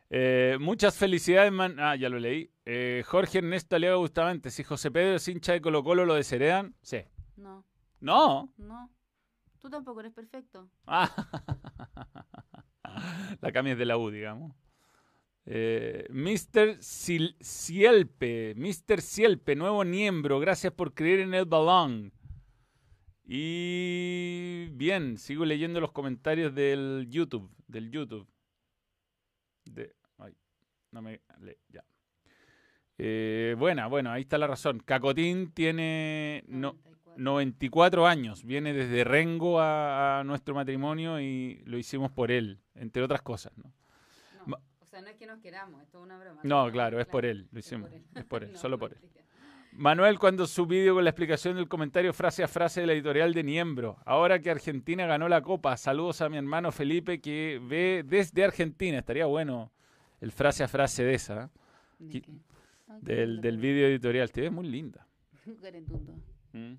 Eh, 0.10 0.58
muchas 0.60 0.96
felicidades, 0.96 1.52
man. 1.52 1.80
Ah, 1.80 1.96
ya 1.96 2.10
lo 2.10 2.20
leí. 2.20 2.50
Eh, 2.66 3.04
Jorge 3.06 3.40
Ernesto 3.40 3.76
Aliaga 3.76 3.98
Bustamante. 3.98 4.50
Si 4.52 4.64
José 4.64 4.92
Pedro 4.92 5.16
es 5.16 5.28
hincha 5.28 5.54
de 5.54 5.62
Colo 5.62 5.84
Colo, 5.84 6.06
¿lo 6.06 6.14
desheredan? 6.16 6.76
Sí. 6.82 7.00
No, 7.36 7.66
No. 8.00 8.54
no. 8.58 8.90
Tú 9.60 9.70
tampoco 9.70 10.00
eres 10.02 10.14
perfecto. 10.14 10.70
Ah. 10.86 11.10
La 13.42 13.52
cambia 13.52 13.76
de 13.76 13.86
la 13.86 13.98
U, 13.98 14.10
digamos. 14.10 14.54
Eh, 15.46 16.06
Mr. 16.10 16.78
Cielpe, 16.82 18.54
Mr. 18.58 19.02
Cielpe, 19.02 19.56
nuevo 19.56 19.84
miembro, 19.86 20.40
gracias 20.40 20.74
por 20.74 20.94
creer 20.94 21.22
en 21.22 21.34
el 21.34 21.46
balón. 21.46 22.12
Y 23.26 24.68
bien, 24.72 25.18
sigo 25.18 25.46
leyendo 25.46 25.80
los 25.82 25.92
comentarios 25.92 26.54
del 26.56 27.08
YouTube, 27.10 27.50
del 27.68 27.92
YouTube. 27.92 28.28
De, 29.66 29.94
ay, 30.18 30.34
no 30.92 31.02
me, 31.02 31.22
le- 31.40 31.60
ya. 31.70 31.84
Eh, 32.98 33.56
buena, 33.58 33.88
bueno, 33.88 34.12
ahí 34.12 34.22
está 34.22 34.38
la 34.38 34.48
razón. 34.48 34.80
Cacotín 34.80 35.52
tiene 35.52 36.44
no, 36.48 36.78
94. 37.18 38.02
94 38.04 38.08
años, 38.08 38.44
viene 38.44 38.74
desde 38.74 39.04
Rengo 39.04 39.60
a, 39.60 40.20
a 40.20 40.24
nuestro 40.24 40.56
matrimonio 40.56 41.20
y 41.20 41.62
lo 41.66 41.78
hicimos 41.78 42.12
por 42.12 42.32
él, 42.32 42.60
entre 42.76 43.04
otras 43.04 43.22
cosas, 43.22 43.52
¿no? 43.58 43.72
No, 44.46 44.58
o 44.80 44.86
sea, 44.86 45.02
no 45.02 45.08
es 45.08 45.16
que 45.18 45.26
nos 45.28 45.40
queramos, 45.40 45.82
esto 45.84 45.98
es 46.00 46.04
una 46.04 46.18
broma. 46.20 46.42
No, 46.44 46.72
claro, 46.72 47.00
es 47.00 47.08
por 47.08 47.26
él, 47.26 47.48
lo 47.52 47.60
hicimos, 47.60 47.92
él. 47.92 48.04
es 48.16 48.26
por 48.26 48.44
él, 48.44 48.52
No, 48.54 48.58
solo 48.60 48.78
por 48.80 48.94
él. 48.94 49.00
Manuel 49.74 50.18
cuando 50.18 50.48
su 50.48 50.66
vídeo 50.66 50.96
con 50.96 51.04
la 51.04 51.12
explicación 51.12 51.56
del 51.56 51.68
comentario 51.68 52.12
frase 52.12 52.44
a 52.44 52.48
frase 52.48 52.82
de 52.82 52.88
la 52.88 52.94
editorial 52.94 53.34
de 53.34 53.44
Niembro. 53.44 53.98
Ahora 54.06 54.40
que 54.40 54.50
Argentina 54.50 55.06
ganó 55.06 55.30
la 55.30 55.42
copa, 55.44 55.78
saludos 55.78 56.22
a 56.22 56.30
mi 56.30 56.38
hermano 56.38 56.72
Felipe 56.72 57.22
que 57.22 57.62
ve 57.62 58.04
desde 58.04 58.44
Argentina. 58.44 58.98
Estaría 58.98 59.28
bueno 59.28 59.72
el 60.20 60.32
frase 60.32 60.64
a 60.64 60.68
frase 60.68 61.04
de 61.04 61.14
esa, 61.14 61.52
¿De 62.00 62.08
Qui- 62.08 62.22
qué? 62.24 62.32
Ah, 62.88 62.98
del, 63.02 63.40
del 63.40 63.58
vídeo 63.58 63.86
editorial. 63.88 64.32
Te 64.32 64.42
ves 64.42 64.52
muy 64.52 64.68
linda. 64.68 65.06
Mm. 66.58 66.78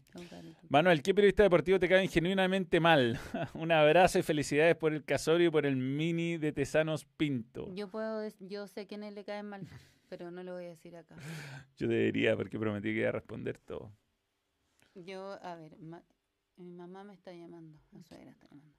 Manuel, 0.68 1.02
¿qué 1.02 1.14
periodista 1.14 1.42
deportivo 1.44 1.78
te 1.78 1.88
cae 1.88 2.06
genuinamente 2.08 2.80
mal? 2.80 3.18
Un 3.54 3.70
abrazo 3.72 4.18
y 4.18 4.22
felicidades 4.22 4.76
por 4.76 4.92
el 4.92 5.04
casorio 5.04 5.48
y 5.48 5.50
por 5.50 5.66
el 5.66 5.76
mini 5.76 6.36
de 6.36 6.52
Tesanos 6.52 7.04
Pinto. 7.04 7.72
Yo 7.74 7.88
puedo, 7.88 8.26
yo 8.40 8.66
sé 8.66 8.86
quiénes 8.86 9.14
le 9.14 9.24
caen 9.24 9.46
mal, 9.46 9.66
pero 10.08 10.30
no 10.30 10.42
lo 10.42 10.54
voy 10.54 10.64
a 10.64 10.68
decir 10.68 10.96
acá. 10.96 11.14
Yo 11.76 11.86
debería, 11.88 12.36
porque 12.36 12.58
prometí 12.58 12.92
que 12.92 13.00
iba 13.00 13.08
a 13.10 13.12
responder 13.12 13.58
todo. 13.58 13.92
Yo, 14.94 15.38
a 15.42 15.54
ver, 15.54 15.76
ma- 15.78 16.02
mi 16.56 16.72
mamá 16.72 17.04
me 17.04 17.14
está 17.14 17.32
llamando, 17.32 17.78
la 17.92 18.02
suegra 18.02 18.30
está 18.32 18.48
llamando. 18.48 18.74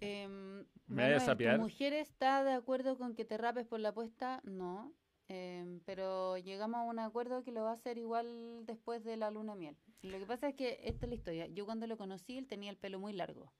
Em, 0.00 0.64
¿Me 0.86 1.02
vayas 1.02 1.22
a 1.22 1.26
Manuel, 1.26 1.26
sapear? 1.26 1.56
¿Tu 1.56 1.62
mujer 1.62 1.92
está 1.92 2.44
de 2.44 2.52
acuerdo 2.52 2.96
con 2.96 3.14
que 3.14 3.24
te 3.24 3.36
rapes 3.36 3.66
por 3.66 3.80
la 3.80 3.90
apuesta? 3.90 4.40
No. 4.44 4.92
Em, 5.28 5.80
pero 5.84 6.38
llegamos 6.38 6.78
a 6.78 6.82
un 6.84 6.98
acuerdo 6.98 7.42
que 7.44 7.52
lo 7.52 7.62
va 7.62 7.70
a 7.70 7.74
hacer 7.74 7.98
igual 7.98 8.64
después 8.64 9.04
de 9.04 9.16
la 9.16 9.30
luna 9.30 9.54
miel. 9.54 9.76
Lo 10.02 10.18
que 10.18 10.26
pasa 10.26 10.48
es 10.48 10.54
que 10.54 10.80
esta 10.84 11.04
es 11.06 11.10
la 11.10 11.14
historia. 11.16 11.46
Yo 11.48 11.66
cuando 11.66 11.86
lo 11.86 11.98
conocí, 11.98 12.38
él 12.38 12.46
tenía 12.46 12.70
el 12.70 12.78
pelo 12.78 12.98
muy 12.98 13.12
largo. 13.12 13.52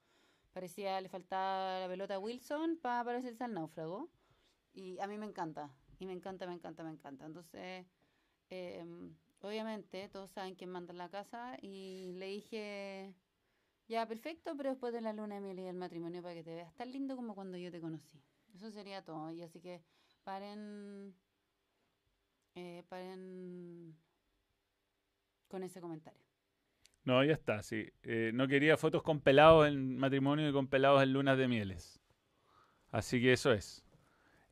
Parecía, 0.52 1.00
le 1.00 1.08
faltaba 1.08 1.80
la 1.80 1.88
pelota 1.88 2.14
a 2.14 2.18
Wilson 2.18 2.78
para 2.80 3.04
parecerse 3.04 3.44
al 3.44 3.52
náufrago. 3.52 4.08
Y 4.72 4.98
a 5.00 5.06
mí 5.06 5.18
me 5.18 5.26
encanta. 5.26 5.70
Y 5.98 6.06
me 6.06 6.14
encanta, 6.14 6.46
me 6.46 6.54
encanta, 6.54 6.82
me 6.84 6.90
encanta. 6.90 7.26
Entonces, 7.26 7.86
em, 8.48 9.14
obviamente, 9.42 10.08
todos 10.08 10.30
saben 10.30 10.54
quién 10.54 10.70
manda 10.70 10.92
en 10.92 10.98
la 10.98 11.10
casa. 11.10 11.58
Y 11.60 12.12
le 12.14 12.26
dije, 12.28 13.14
ya, 13.88 14.06
perfecto, 14.06 14.56
pero 14.56 14.70
después 14.70 14.94
de 14.94 15.02
la 15.02 15.12
luna 15.12 15.34
de 15.34 15.40
miel 15.42 15.58
y 15.58 15.62
del 15.62 15.76
matrimonio 15.76 16.22
para 16.22 16.34
que 16.34 16.44
te 16.44 16.54
veas 16.54 16.74
tan 16.76 16.92
lindo 16.92 17.16
como 17.16 17.34
cuando 17.34 17.58
yo 17.58 17.70
te 17.70 17.80
conocí. 17.80 18.22
Eso 18.54 18.70
sería 18.70 19.04
todo. 19.04 19.30
Y 19.32 19.42
así 19.42 19.60
que 19.60 19.82
paren, 20.24 21.14
eh, 22.54 22.82
paren 22.88 23.96
con 25.48 25.62
ese 25.62 25.80
comentario. 25.80 26.20
No, 27.04 27.24
ya 27.24 27.32
está, 27.32 27.62
sí. 27.62 27.90
Eh, 28.02 28.32
no 28.34 28.46
quería 28.46 28.76
fotos 28.76 29.02
con 29.02 29.20
pelados 29.20 29.66
en 29.66 29.96
matrimonio 29.96 30.48
y 30.48 30.52
con 30.52 30.66
pelados 30.66 31.02
en 31.02 31.12
lunas 31.12 31.38
de 31.38 31.48
mieles. 31.48 32.00
Así 32.90 33.20
que 33.20 33.32
eso 33.32 33.52
es. 33.52 33.84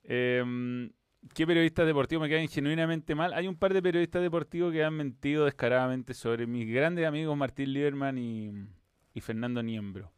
Em, 0.05 0.91
¿Qué 1.35 1.47
periodistas 1.47 1.87
deportivos 1.87 2.23
me 2.23 2.31
caen 2.31 2.49
genuinamente 2.49 3.15
mal? 3.15 3.35
Hay 3.35 3.49
un 3.49 3.57
par 3.57 3.75
de 3.75 3.83
periodistas 3.83 4.23
deportivos 4.23 4.73
que 4.73 4.85
han 4.85 4.95
mentido 4.95 5.45
descaradamente 5.45 6.15
sobre 6.15 6.47
mis 6.47 6.73
grandes 6.73 7.07
amigos 7.07 7.37
Martín 7.37 7.73
Lieberman 7.73 8.17
y, 8.17 8.53
y 9.13 9.21
Fernando 9.21 9.63
Niembro. 9.63 10.13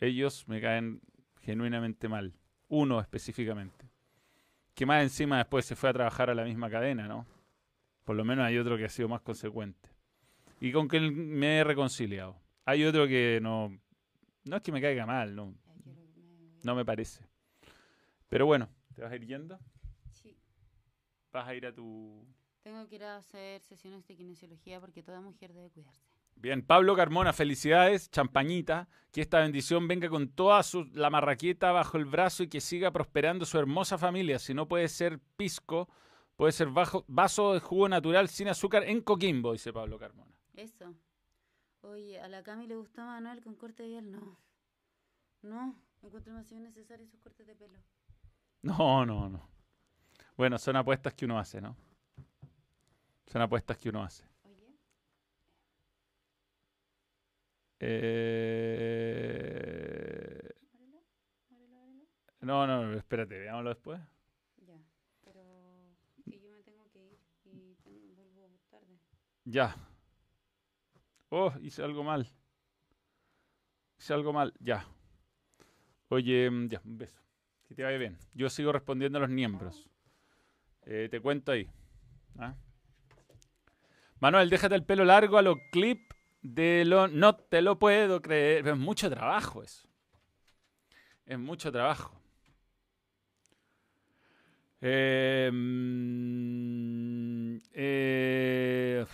Ellos 0.00 0.48
me 0.48 0.60
caen 0.60 1.00
genuinamente 1.42 2.08
mal. 2.08 2.34
Uno 2.68 3.00
específicamente. 3.00 3.85
Que 4.76 4.84
más 4.84 5.02
encima 5.02 5.38
después 5.38 5.64
se 5.64 5.74
fue 5.74 5.88
a 5.88 5.94
trabajar 5.94 6.28
a 6.28 6.34
la 6.34 6.44
misma 6.44 6.68
cadena, 6.68 7.08
¿no? 7.08 7.26
Por 8.04 8.14
lo 8.14 8.24
menos 8.26 8.44
hay 8.44 8.58
otro 8.58 8.76
que 8.76 8.84
ha 8.84 8.88
sido 8.90 9.08
más 9.08 9.22
consecuente. 9.22 9.88
Y 10.60 10.70
con 10.70 10.86
que 10.86 11.00
me 11.00 11.58
he 11.58 11.64
reconciliado. 11.64 12.36
Hay 12.66 12.84
otro 12.84 13.06
que 13.08 13.40
no. 13.42 13.76
No 14.44 14.56
es 14.56 14.62
que 14.62 14.72
me 14.72 14.82
caiga 14.82 15.06
mal, 15.06 15.34
no, 15.34 15.54
no 16.62 16.74
me 16.74 16.84
parece. 16.84 17.24
Pero 18.28 18.44
bueno, 18.44 18.68
¿te 18.94 19.00
vas 19.00 19.10
a 19.10 19.16
ir 19.16 19.26
yendo? 19.26 19.58
Sí. 20.12 20.36
¿Vas 21.32 21.48
a 21.48 21.54
ir 21.54 21.66
a 21.66 21.72
tu. 21.72 22.26
Tengo 22.62 22.86
que 22.86 22.96
ir 22.96 23.04
a 23.04 23.16
hacer 23.16 23.62
sesiones 23.62 24.06
de 24.06 24.14
kinesiología 24.14 24.78
porque 24.78 25.02
toda 25.02 25.22
mujer 25.22 25.54
debe 25.54 25.70
cuidarse. 25.70 26.15
Bien, 26.36 26.62
Pablo 26.62 26.94
Carmona, 26.94 27.32
felicidades, 27.32 28.10
champañita. 28.10 28.88
Que 29.10 29.22
esta 29.22 29.40
bendición 29.40 29.88
venga 29.88 30.10
con 30.10 30.28
toda 30.28 30.62
su, 30.62 30.84
la 30.92 31.08
marraqueta 31.08 31.72
bajo 31.72 31.96
el 31.96 32.04
brazo 32.04 32.42
y 32.42 32.48
que 32.48 32.60
siga 32.60 32.90
prosperando 32.90 33.46
su 33.46 33.58
hermosa 33.58 33.96
familia. 33.96 34.38
Si 34.38 34.52
no 34.52 34.68
puede 34.68 34.88
ser 34.88 35.18
pisco, 35.36 35.88
puede 36.36 36.52
ser 36.52 36.68
bajo, 36.68 37.04
vaso 37.08 37.54
de 37.54 37.60
jugo 37.60 37.88
natural 37.88 38.28
sin 38.28 38.48
azúcar 38.48 38.84
en 38.84 39.00
Coquimbo, 39.00 39.52
dice 39.52 39.72
Pablo 39.72 39.98
Carmona. 39.98 40.36
Eso. 40.54 40.94
Oye, 41.80 42.20
a 42.20 42.28
la 42.28 42.42
Cami 42.42 42.66
le 42.66 42.76
gustó 42.76 43.02
Manuel 43.02 43.42
con 43.42 43.54
corte 43.54 43.84
de 43.84 43.88
piel. 43.88 44.10
No. 44.10 44.38
No. 45.42 45.86
Encuentro 46.02 46.32
demasiado 46.32 46.62
necesario 46.62 47.04
esos 47.04 47.20
cortes 47.20 47.46
de 47.46 47.56
pelo. 47.56 47.78
No, 48.62 49.06
no, 49.06 49.28
no. 49.28 49.48
Bueno, 50.36 50.58
son 50.58 50.76
apuestas 50.76 51.14
que 51.14 51.24
uno 51.24 51.38
hace, 51.38 51.60
¿no? 51.60 51.76
Son 53.26 53.42
apuestas 53.42 53.76
que 53.78 53.88
uno 53.88 54.02
hace. 54.02 54.24
Oye. 54.44 54.76
Eh, 58.78 60.50
no, 62.40 62.66
no, 62.66 62.86
no, 62.86 62.94
espérate, 62.98 63.38
veámoslo 63.38 63.70
después. 63.70 64.00
Ya. 64.66 64.74
Pero 65.24 65.42
que 66.24 66.40
yo 66.40 66.50
me 66.50 66.62
tengo 66.62 66.88
que 66.92 67.00
ir 67.00 67.18
y 67.44 67.74
tengo- 67.82 68.00
vuelvo 68.14 68.58
tarde. 68.70 68.98
Ya. 69.44 69.76
Oh, 71.28 71.52
hice 71.60 71.82
algo 71.82 72.02
mal. 72.04 72.30
Hice 73.98 74.14
algo 74.14 74.32
mal, 74.32 74.54
ya. 74.60 74.86
Oye, 76.08 76.48
mm, 76.50 76.68
ya, 76.68 76.80
un 76.84 76.98
beso. 76.98 77.20
Que 77.66 77.74
te 77.74 77.82
vaya 77.82 77.98
bien. 77.98 78.16
Yo 78.32 78.48
sigo 78.48 78.70
respondiendo 78.72 79.18
a 79.18 79.22
los 79.22 79.30
miembros. 79.30 79.88
Eh, 80.84 81.08
te 81.10 81.20
cuento 81.20 81.50
ahí. 81.52 81.68
¿ah? 82.38 82.54
Manuel, 84.20 84.48
déjate 84.50 84.76
el 84.76 84.84
pelo 84.84 85.04
largo 85.04 85.36
a 85.36 85.42
los 85.42 85.56
clip 85.72 86.05
de 86.54 86.84
lo... 86.84 87.08
No 87.08 87.36
te 87.36 87.62
lo 87.62 87.78
puedo 87.78 88.22
creer. 88.22 88.66
Es 88.66 88.76
mucho 88.76 89.10
trabajo 89.10 89.62
eso. 89.62 89.88
Es 91.24 91.38
mucho 91.38 91.72
trabajo. 91.72 92.20
Eh, 94.80 95.50
eh, 97.72 99.06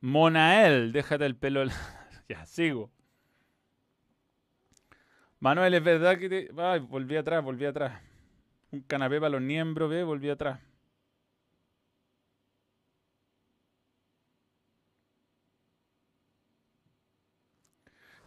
Monael, 0.00 0.92
déjate 0.92 1.26
el 1.26 1.36
pelo. 1.36 1.64
ya, 2.28 2.46
sigo. 2.46 2.92
Manuel, 5.40 5.74
es 5.74 5.82
verdad 5.82 6.18
que 6.18 6.28
te. 6.28 6.50
Ay, 6.56 6.80
volví 6.80 7.16
atrás, 7.16 7.42
volví 7.42 7.64
atrás. 7.64 8.00
Un 8.70 8.82
canapé 8.82 9.18
para 9.18 9.30
los 9.30 9.40
miembros, 9.40 9.90
ve, 9.90 10.02
volví 10.04 10.30
atrás. 10.30 10.60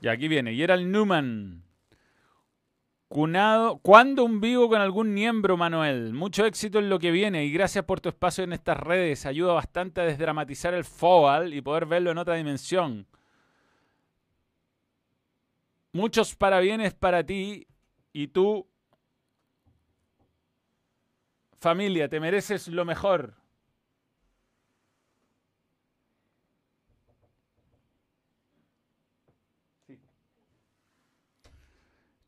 Y 0.01 0.07
aquí 0.07 0.27
viene. 0.27 0.55
Gerald 0.55 0.87
Newman. 0.87 1.63
Cunado, 3.09 3.79
¿Cuándo 3.79 4.23
un 4.23 4.39
vivo 4.39 4.69
con 4.69 4.81
algún 4.81 5.13
miembro, 5.15 5.57
Manuel? 5.57 6.13
Mucho 6.13 6.45
éxito 6.45 6.77
en 6.77 6.89
lo 6.89 6.99
que 6.99 7.09
viene 7.09 7.43
y 7.43 7.51
gracias 7.51 7.83
por 7.83 7.99
tu 7.99 8.09
espacio 8.09 8.43
en 8.43 8.53
estas 8.53 8.77
redes. 8.77 9.25
Ayuda 9.25 9.53
bastante 9.53 10.01
a 10.01 10.05
desdramatizar 10.05 10.75
el 10.75 10.85
fútbol 10.85 11.53
y 11.55 11.61
poder 11.61 11.87
verlo 11.87 12.11
en 12.11 12.19
otra 12.19 12.35
dimensión. 12.35 13.07
Muchos 15.91 16.35
parabienes 16.35 16.93
para 16.93 17.23
ti 17.23 17.65
y 18.13 18.27
tú, 18.27 18.67
familia, 21.59 22.07
te 22.07 22.19
mereces 22.19 22.67
lo 22.67 22.85
mejor. 22.85 23.38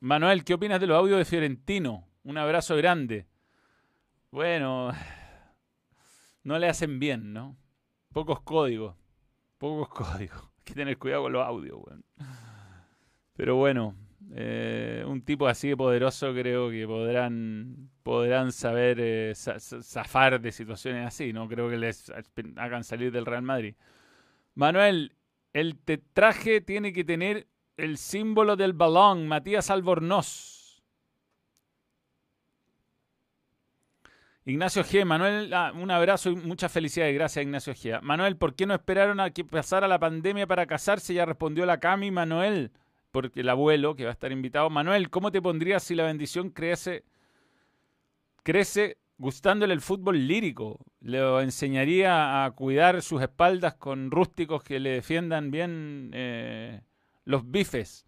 Manuel, 0.00 0.44
¿qué 0.44 0.54
opinas 0.54 0.80
de 0.80 0.86
los 0.86 0.96
audios 0.96 1.18
de 1.18 1.24
Fiorentino? 1.24 2.08
Un 2.24 2.38
abrazo 2.38 2.76
grande. 2.76 3.26
Bueno, 4.30 4.92
no 6.42 6.58
le 6.58 6.68
hacen 6.68 6.98
bien, 6.98 7.32
¿no? 7.32 7.56
Pocos 8.12 8.40
códigos. 8.40 8.96
Pocos 9.58 9.88
códigos. 10.08 10.42
Hay 10.42 10.64
que 10.64 10.74
tener 10.74 10.98
cuidado 10.98 11.24
con 11.24 11.32
los 11.32 11.46
audios. 11.46 11.78
Pero 13.34 13.56
bueno, 13.56 13.94
eh, 14.32 15.04
un 15.06 15.22
tipo 15.22 15.46
así 15.48 15.68
de 15.68 15.76
poderoso 15.76 16.32
creo 16.32 16.70
que 16.70 16.86
podrán, 16.86 17.90
podrán 18.02 18.52
saber 18.52 18.98
eh, 19.00 19.32
za- 19.34 19.58
za- 19.58 19.82
zafar 19.82 20.40
de 20.40 20.52
situaciones 20.52 21.06
así. 21.06 21.32
No 21.32 21.48
creo 21.48 21.68
que 21.68 21.76
les 21.78 22.12
hagan 22.56 22.84
salir 22.84 23.10
del 23.12 23.26
Real 23.26 23.42
Madrid. 23.42 23.74
Manuel, 24.54 25.16
el 25.52 25.78
tetraje 25.78 26.60
tiene 26.60 26.92
que 26.92 27.04
tener 27.04 27.46
el 27.76 27.96
símbolo 27.98 28.56
del 28.56 28.72
balón. 28.72 29.26
Matías 29.26 29.70
Albornoz. 29.70 30.82
Ignacio 34.44 34.82
G. 34.82 35.04
Manuel, 35.04 35.52
ah, 35.52 35.72
un 35.74 35.90
abrazo 35.90 36.30
y 36.30 36.36
muchas 36.36 36.72
felicidades. 36.72 37.14
Gracias, 37.14 37.42
Ignacio 37.44 37.74
G. 37.74 38.00
Manuel, 38.02 38.36
¿por 38.36 38.54
qué 38.54 38.66
no 38.66 38.74
esperaron 38.74 39.20
a 39.20 39.30
que 39.30 39.44
pasara 39.44 39.86
la 39.86 39.98
pandemia 39.98 40.46
para 40.46 40.66
casarse? 40.66 41.14
Ya 41.14 41.24
respondió 41.26 41.66
la 41.66 41.78
Cami. 41.78 42.10
Manuel, 42.10 42.72
porque 43.10 43.40
el 43.40 43.48
abuelo, 43.48 43.94
que 43.94 44.04
va 44.04 44.10
a 44.10 44.12
estar 44.12 44.32
invitado. 44.32 44.70
Manuel, 44.70 45.10
¿cómo 45.10 45.30
te 45.32 45.42
pondrías 45.42 45.82
si 45.82 45.94
la 45.94 46.04
bendición 46.04 46.50
crece, 46.50 47.04
crece 48.42 48.98
gustándole 49.18 49.74
el 49.74 49.80
fútbol 49.80 50.26
lírico? 50.26 50.78
Le 51.00 51.42
enseñaría 51.42 52.44
a 52.44 52.50
cuidar 52.52 53.02
sus 53.02 53.22
espaldas 53.22 53.74
con 53.74 54.10
rústicos 54.10 54.62
que 54.62 54.80
le 54.80 54.90
defiendan 54.90 55.50
bien 55.50 56.10
eh, 56.14 56.80
los 57.24 57.50
bifes. 57.50 58.06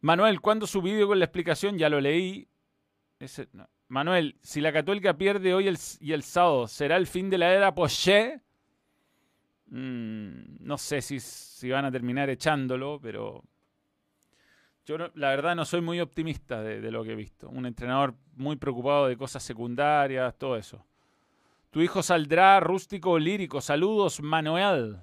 Manuel, 0.00 0.40
¿cuándo 0.40 0.66
su 0.66 0.82
vídeo 0.82 1.08
con 1.08 1.18
la 1.18 1.24
explicación? 1.24 1.78
Ya 1.78 1.88
lo 1.88 2.00
leí. 2.00 2.46
Manuel, 3.88 4.36
si 4.42 4.60
la 4.60 4.72
Católica 4.72 5.16
pierde 5.16 5.54
hoy 5.54 5.74
y 6.00 6.12
el 6.12 6.22
sábado, 6.22 6.66
¿será 6.66 6.96
el 6.96 7.06
fin 7.06 7.30
de 7.30 7.38
la 7.38 7.54
era 7.54 7.74
Poché? 7.74 8.40
Mm, 9.66 10.56
no 10.60 10.78
sé 10.78 11.00
si, 11.00 11.20
si, 11.20 11.70
van 11.70 11.84
a 11.84 11.90
terminar 11.90 12.30
echándolo, 12.30 13.00
pero 13.00 13.42
yo 14.84 14.98
la 14.98 15.30
verdad 15.30 15.56
no 15.56 15.64
soy 15.64 15.80
muy 15.80 16.00
optimista 16.00 16.62
de, 16.62 16.90
lo 16.90 17.04
que 17.04 17.12
he 17.12 17.16
visto. 17.16 17.48
Un 17.48 17.66
entrenador 17.66 18.14
muy 18.36 18.56
preocupado 18.56 19.06
de 19.06 19.16
cosas 19.16 19.42
secundarias, 19.42 20.36
todo 20.36 20.56
eso. 20.56 20.84
Tu 21.70 21.80
hijo 21.80 22.02
saldrá 22.02 22.60
rústico 22.60 23.12
o 23.12 23.18
lírico. 23.18 23.60
Saludos, 23.60 24.20
Manuel. 24.20 24.98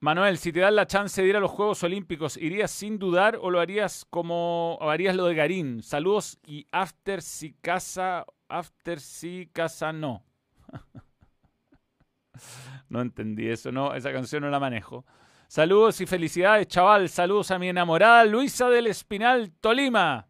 Manuel, 0.00 0.36
si 0.36 0.52
te 0.52 0.60
dan 0.60 0.76
la 0.76 0.86
chance 0.86 1.22
de 1.22 1.28
ir 1.28 1.36
a 1.36 1.40
los 1.40 1.50
Juegos 1.50 1.82
Olímpicos, 1.82 2.36
¿irías 2.36 2.70
sin 2.70 2.98
dudar 2.98 3.38
o 3.40 3.50
lo 3.50 3.60
harías 3.60 4.04
como 4.10 4.74
o 4.74 4.90
harías 4.90 5.16
lo 5.16 5.26
de 5.26 5.34
Garín? 5.34 5.82
Saludos 5.82 6.38
y 6.44 6.66
after 6.70 7.22
si 7.22 7.54
casa, 7.54 8.26
after 8.48 9.00
si 9.00 9.48
casa 9.52 9.92
no. 9.92 10.22
no 12.88 13.00
entendí 13.00 13.48
eso, 13.48 13.72
no, 13.72 13.94
esa 13.94 14.12
canción 14.12 14.42
no 14.42 14.50
la 14.50 14.60
manejo. 14.60 15.06
Saludos 15.48 16.00
y 16.00 16.06
felicidades, 16.06 16.66
chaval. 16.66 17.08
Saludos 17.08 17.50
a 17.52 17.58
mi 17.58 17.68
enamorada 17.68 18.24
Luisa 18.24 18.68
del 18.68 18.88
Espinal, 18.88 19.52
Tolima. 19.60 20.26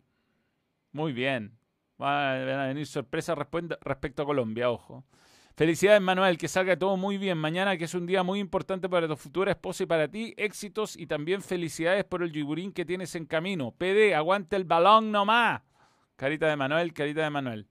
Muy 0.92 1.12
bien. 1.12 1.59
Van 1.96 2.48
a 2.48 2.66
venir 2.66 2.87
sorpresas 2.87 3.37
respecto 3.37 4.22
a 4.22 4.26
Colombia, 4.26 4.70
ojo. 4.70 5.05
Felicidades, 5.57 6.02
Manuel, 6.02 6.37
que 6.37 6.48
salga 6.48 6.79
todo 6.79 6.98
muy 6.98 7.16
bien 7.16 7.38
mañana, 7.38 7.79
que 7.79 7.85
es 7.85 7.94
un 7.94 8.05
día 8.05 8.22
muy 8.22 8.40
importante 8.40 8.90
para 8.90 9.09
tu 9.09 9.16
futura 9.16 9.52
esposa 9.52 9.85
y 9.85 9.87
para 9.87 10.07
ti. 10.07 10.35
Éxitos 10.37 10.98
y 10.98 11.07
también 11.07 11.40
felicidades 11.40 12.05
por 12.05 12.22
el 12.22 12.31
yugurín 12.31 12.72
que 12.72 12.85
tienes 12.85 13.14
en 13.14 13.24
camino. 13.24 13.72
PD, 13.72 14.14
aguante 14.14 14.57
el 14.57 14.64
balón 14.64 15.11
nomás. 15.11 15.62
Carita 16.16 16.46
de 16.46 16.57
Manuel, 16.57 16.92
carita 16.92 17.22
de 17.22 17.31
Manuel. 17.31 17.66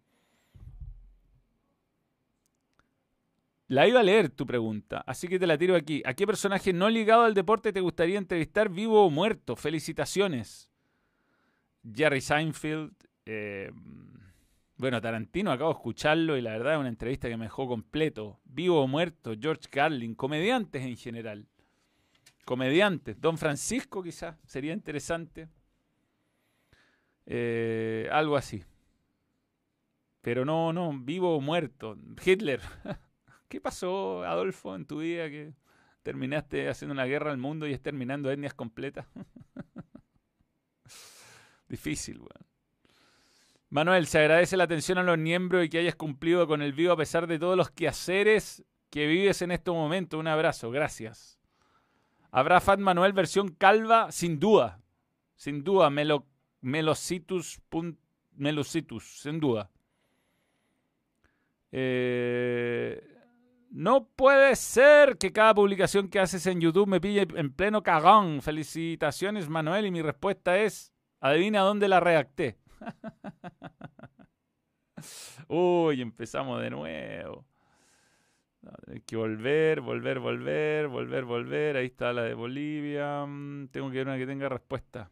La 3.68 3.88
iba 3.88 4.00
a 4.00 4.04
leer 4.04 4.30
tu 4.30 4.46
pregunta, 4.46 5.04
así 5.08 5.28
que 5.28 5.40
te 5.40 5.48
la 5.48 5.58
tiro 5.58 5.76
aquí. 5.76 6.04
¿A 6.06 6.14
qué 6.14 6.28
personaje 6.28 6.72
no 6.72 6.90
ligado 6.90 7.24
al 7.24 7.34
deporte 7.34 7.74
te 7.74 7.82
gustaría 7.82 8.20
entrevistar 8.20 8.70
vivo 8.70 9.04
o 9.06 9.10
muerto? 9.10 9.56
Felicitaciones. 9.56 10.70
Jerry 11.94 12.22
Seinfeld. 12.22 12.94
Eh, 13.26 13.72
bueno, 14.78 15.02
Tarantino, 15.02 15.52
acabo 15.52 15.72
de 15.72 15.78
escucharlo 15.78 16.38
y 16.38 16.42
la 16.42 16.52
verdad 16.52 16.74
es 16.74 16.80
una 16.80 16.90
entrevista 16.90 17.28
que 17.28 17.38
me 17.38 17.46
dejó 17.46 17.68
completo. 17.68 18.40
Vivo 18.44 18.82
o 18.82 18.88
muerto, 18.88 19.34
George 19.40 19.68
Carlin, 19.70 20.14
comediantes 20.14 20.84
en 20.84 20.98
general. 20.98 21.48
Comediantes. 22.44 23.20
Don 23.20 23.38
Francisco 23.38 24.04
quizás, 24.04 24.36
sería 24.46 24.74
interesante. 24.74 25.48
Eh, 27.26 28.08
algo 28.12 28.36
así. 28.36 28.64
Pero 30.22 30.46
no, 30.46 30.72
no, 30.72 30.92
vivo 30.94 31.36
o 31.36 31.42
muerto. 31.42 31.98
Hitler. 32.24 32.62
¿Qué 33.56 33.62
pasó, 33.62 34.26
Adolfo, 34.26 34.76
en 34.76 34.86
tu 34.86 35.00
vida 35.00 35.30
que 35.30 35.54
terminaste 36.04 36.68
haciendo 36.68 36.92
una 36.92 37.06
guerra 37.06 37.32
al 37.32 37.38
mundo 37.38 37.66
y 37.66 37.72
es 37.72 37.82
terminando 37.82 38.30
etnias 38.30 38.54
completas? 38.54 39.08
Difícil, 41.70 42.18
weón. 42.18 42.46
Manuel, 43.70 44.08
se 44.08 44.20
agradece 44.20 44.58
la 44.58 44.66
atención 44.66 44.98
a 44.98 45.04
los 45.04 45.18
miembros 45.18 45.64
y 45.64 45.70
que 45.70 45.78
hayas 45.78 45.96
cumplido 45.96 46.48
con 46.48 46.62
el 46.62 46.74
vivo 46.74 46.92
a 46.92 46.98
pesar 46.98 47.28
de 47.28 47.40
todos 47.40 47.56
los 47.56 47.72
quehaceres 47.72 48.66
que 48.90 49.08
vives 49.08 49.42
en 49.42 49.52
este 49.52 49.72
momento. 49.72 50.20
Un 50.20 50.28
abrazo, 50.28 50.70
gracias. 50.70 51.40
¿Habrá 52.32 52.60
Fat 52.60 52.82
Manuel 52.82 53.14
versión 53.14 53.48
calva? 53.48 54.12
Sin 54.12 54.38
duda. 54.38 54.82
Sin 55.38 55.64
duda. 55.64 55.90
Melo, 55.90 56.26
melocitus, 56.60 57.62
sin 59.22 59.40
duda. 59.40 59.72
Eh, 61.72 63.15
no 63.76 64.08
puede 64.08 64.56
ser 64.56 65.18
que 65.18 65.34
cada 65.34 65.54
publicación 65.54 66.08
que 66.08 66.22
haces 66.22 66.48
en 66.48 66.62
YouTube 66.62 66.88
me 66.88 67.02
pille 67.02 67.28
en 67.36 67.52
pleno 67.52 67.84
cagón. 67.84 68.42
Felicitaciones, 68.42 69.50
Manuel. 69.50 69.86
Y 69.86 69.92
mi 69.92 70.02
respuesta 70.02 70.58
es, 70.58 70.94
adivina 71.20 71.60
dónde 71.60 71.90
la 71.90 72.00
redacté. 72.00 72.58
Uy, 75.50 76.02
empezamos 76.02 76.62
de 76.62 76.70
nuevo. 76.70 77.46
hay 78.88 79.02
que 79.02 79.18
volver, 79.18 79.82
volver, 79.82 80.20
volver, 80.20 80.88
volver, 80.88 81.26
volver. 81.26 81.76
Ahí 81.76 81.88
está 81.88 82.14
la 82.14 82.24
de 82.24 82.34
Bolivia. 82.34 83.26
Mm, 83.26 83.68
tengo 83.68 83.92
que 83.92 83.98
ver 83.98 84.08
una 84.08 84.18
que 84.18 84.26
tenga 84.26 84.48
respuesta. 84.48 85.12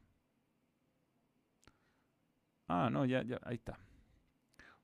Ah, 2.70 2.90
no, 2.90 3.04
ya, 3.04 3.24
ya, 3.24 3.42
ahí 3.44 3.56
está. 3.56 3.78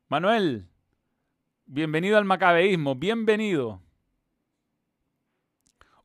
Manuel, 0.09 0.67
bienvenido 1.69 2.17
al 2.17 2.25
macabeísmo, 2.25 2.95
bienvenido. 2.95 3.79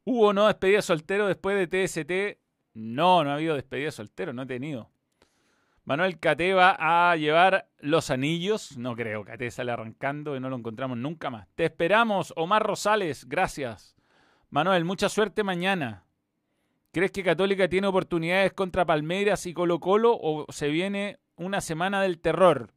¿Hubo 0.05 0.35
no 0.35 0.47
despedida 0.47 0.83
soltero 0.83 1.27
después 1.27 1.57
de 1.57 1.87
TST? 1.87 2.39
No, 2.75 3.25
no 3.25 3.31
ha 3.31 3.35
habido 3.35 3.55
despedida 3.55 3.91
soltero, 3.91 4.35
no 4.35 4.43
he 4.43 4.47
tenido. 4.47 4.91
Manuel 5.85 6.19
Cate 6.19 6.53
va 6.53 6.77
a 6.79 7.17
llevar 7.17 7.69
los 7.79 8.11
anillos. 8.11 8.77
No 8.77 8.95
creo, 8.95 9.25
Cate 9.25 9.51
sale 9.51 9.73
arrancando 9.73 10.37
y 10.37 10.41
no 10.41 10.51
lo 10.51 10.57
encontramos 10.57 10.99
nunca 10.99 11.31
más. 11.31 11.49
Te 11.55 11.65
esperamos, 11.65 12.35
Omar 12.37 12.63
Rosales. 12.63 13.27
Gracias. 13.27 13.97
Manuel, 14.51 14.85
mucha 14.85 15.09
suerte 15.09 15.45
mañana. 15.45 16.05
¿Crees 16.93 17.11
que 17.11 17.25
Católica 17.25 17.69
tiene 17.69 17.87
oportunidades 17.87 18.53
contra 18.53 18.85
Palmeiras 18.85 19.47
y 19.47 19.55
Colo 19.55 19.81
Colo 19.81 20.17
o 20.21 20.47
se 20.51 20.69
viene 20.69 21.19
una 21.37 21.61
semana 21.61 22.03
del 22.03 22.21
terror? 22.21 22.71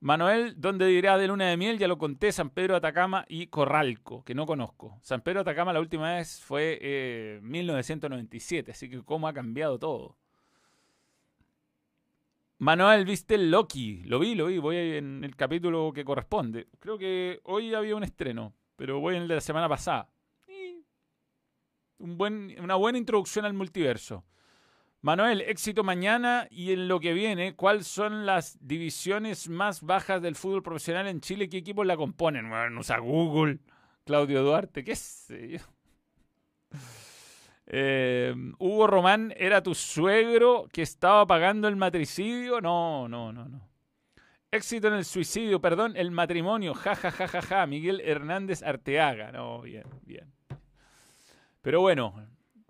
Manuel, 0.00 0.54
¿dónde 0.58 0.86
dirá 0.86 1.16
de 1.16 1.26
luna 1.26 1.48
de 1.48 1.56
miel? 1.56 1.78
Ya 1.78 1.88
lo 1.88 1.96
conté, 1.96 2.30
San 2.30 2.50
Pedro 2.50 2.76
Atacama 2.76 3.24
y 3.28 3.46
Corralco, 3.46 4.22
que 4.24 4.34
no 4.34 4.44
conozco. 4.44 4.98
San 5.02 5.22
Pedro 5.22 5.40
Atacama 5.40 5.72
la 5.72 5.80
última 5.80 6.14
vez 6.14 6.42
fue 6.44 6.78
eh, 6.82 7.40
1997, 7.42 8.72
así 8.72 8.90
que 8.90 9.02
cómo 9.02 9.26
ha 9.26 9.32
cambiado 9.32 9.78
todo. 9.78 10.16
Manuel, 12.58 13.04
¿viste 13.04 13.38
Loki? 13.38 14.02
Lo 14.04 14.18
vi, 14.18 14.34
lo 14.34 14.46
vi, 14.46 14.58
voy 14.58 14.76
en 14.76 15.24
el 15.24 15.34
capítulo 15.34 15.92
que 15.94 16.04
corresponde. 16.04 16.68
Creo 16.78 16.98
que 16.98 17.40
hoy 17.44 17.74
había 17.74 17.96
un 17.96 18.04
estreno, 18.04 18.54
pero 18.76 19.00
voy 19.00 19.16
en 19.16 19.22
el 19.22 19.28
de 19.28 19.34
la 19.36 19.40
semana 19.40 19.68
pasada. 19.68 20.10
un 21.98 22.18
buen, 22.18 22.54
una 22.60 22.74
buena 22.74 22.98
introducción 22.98 23.46
al 23.46 23.54
multiverso. 23.54 24.24
Manuel, 25.06 25.42
éxito 25.42 25.84
mañana 25.84 26.48
y 26.50 26.72
en 26.72 26.88
lo 26.88 26.98
que 26.98 27.12
viene, 27.12 27.54
¿cuáles 27.54 27.86
son 27.86 28.26
las 28.26 28.58
divisiones 28.60 29.48
más 29.48 29.82
bajas 29.82 30.20
del 30.20 30.34
fútbol 30.34 30.64
profesional 30.64 31.06
en 31.06 31.20
Chile? 31.20 31.48
¿Qué 31.48 31.58
equipos 31.58 31.86
la 31.86 31.96
componen? 31.96 32.50
Bueno, 32.50 32.80
usa 32.80 32.98
Google, 32.98 33.60
Claudio 34.04 34.42
Duarte, 34.42 34.82
qué 34.82 34.96
sé 34.96 35.48
yo. 35.48 35.58
Eh, 37.68 38.32
Hugo 38.60 38.86
Román 38.86 39.34
era 39.36 39.60
tu 39.60 39.74
suegro 39.74 40.68
que 40.72 40.82
estaba 40.82 41.26
pagando 41.26 41.66
el 41.66 41.74
matricidio. 41.74 42.60
No, 42.60 43.08
no, 43.08 43.32
no, 43.32 43.48
no. 43.48 43.68
Éxito 44.52 44.86
en 44.86 44.94
el 44.94 45.04
suicidio, 45.04 45.60
perdón, 45.60 45.96
el 45.96 46.12
matrimonio. 46.12 46.74
Ja, 46.74 46.94
ja, 46.94 47.10
ja, 47.10 47.26
ja, 47.26 47.42
ja. 47.42 47.66
Miguel 47.66 48.00
Hernández 48.04 48.62
Arteaga. 48.62 49.32
No, 49.32 49.62
bien, 49.62 49.82
bien. 50.02 50.32
Pero 51.60 51.80
bueno, 51.80 52.14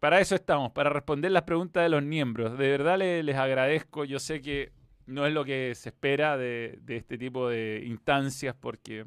para 0.01 0.21
eso 0.21 0.35
estamos, 0.35 0.73
para 0.73 0.91
responder 0.91 1.31
las 1.33 1.43
preguntas 1.43 1.83
de 1.83 1.89
los 1.89 2.03
miembros. 2.03 2.59
De 2.59 2.71
verdad 2.71 2.99
les, 2.99 3.37
agradezco. 3.37 4.05
Yo 4.05 4.19
sé 4.19 4.41
que 4.41 4.73
no 5.07 5.27
es 5.27 5.33
lo 5.33 5.45
que 5.45 5.75
se 5.75 5.91
espera 5.91 6.37
de, 6.37 6.81
este 6.89 7.19
tipo 7.19 7.49
de 7.49 7.83
instancias, 7.87 8.55
porque 8.59 9.07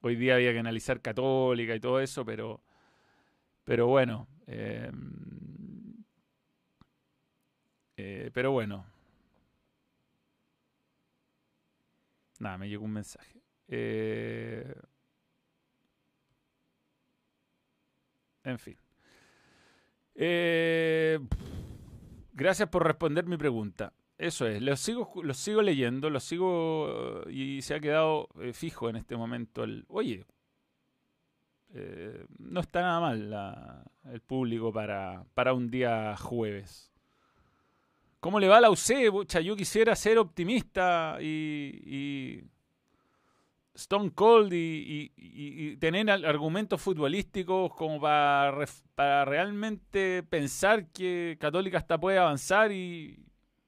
hoy 0.00 0.16
día 0.16 0.34
había 0.34 0.52
que 0.52 0.58
analizar 0.58 1.00
católica 1.00 1.74
y 1.74 1.80
todo 1.80 2.00
eso, 2.00 2.24
pero, 2.24 2.60
pero 3.64 3.86
bueno, 3.86 4.28
Em, 4.46 6.04
eh, 7.96 8.30
pero 8.32 8.52
bueno. 8.52 8.84
Nada, 12.38 12.58
me 12.58 12.68
llegó 12.68 12.84
un 12.84 12.92
mensaje. 12.92 13.40
Eh, 13.68 14.74
en 18.44 18.58
fin. 18.58 18.76
Eh, 20.14 21.18
gracias 22.32 22.68
por 22.68 22.84
responder 22.84 23.26
mi 23.26 23.36
pregunta. 23.36 23.92
Eso 24.16 24.46
es, 24.46 24.62
los 24.62 24.78
sigo, 24.78 25.12
sigo 25.32 25.60
leyendo, 25.60 26.08
los 26.08 26.22
sigo 26.22 27.22
y 27.28 27.62
se 27.62 27.74
ha 27.74 27.80
quedado 27.80 28.28
fijo 28.52 28.88
en 28.88 28.96
este 28.96 29.16
momento 29.16 29.64
el, 29.64 29.84
oye, 29.88 30.24
eh, 31.76 32.24
no 32.38 32.60
está 32.60 32.82
nada 32.82 33.00
mal 33.00 33.84
el 34.12 34.20
público 34.20 34.72
para, 34.72 35.24
para 35.34 35.52
un 35.52 35.68
día 35.68 36.16
jueves. 36.16 36.92
¿Cómo 38.20 38.38
le 38.38 38.48
va 38.48 38.58
a 38.58 38.60
la 38.60 38.70
UC? 38.70 39.26
yo 39.42 39.56
quisiera 39.56 39.94
ser 39.96 40.18
optimista 40.18 41.18
y, 41.20 42.42
Stone 43.74 44.12
Cold 44.12 44.52
y, 44.52 45.76
tener 45.78 46.08
argumentos 46.10 46.80
futbolísticos 46.80 47.74
como 47.74 48.00
para, 48.00 49.24
realmente 49.24 50.22
pensar 50.22 50.86
que 50.92 51.36
Católica 51.40 51.78
hasta 51.78 51.98
puede 51.98 52.18
avanzar 52.18 52.70
y, 52.70 53.18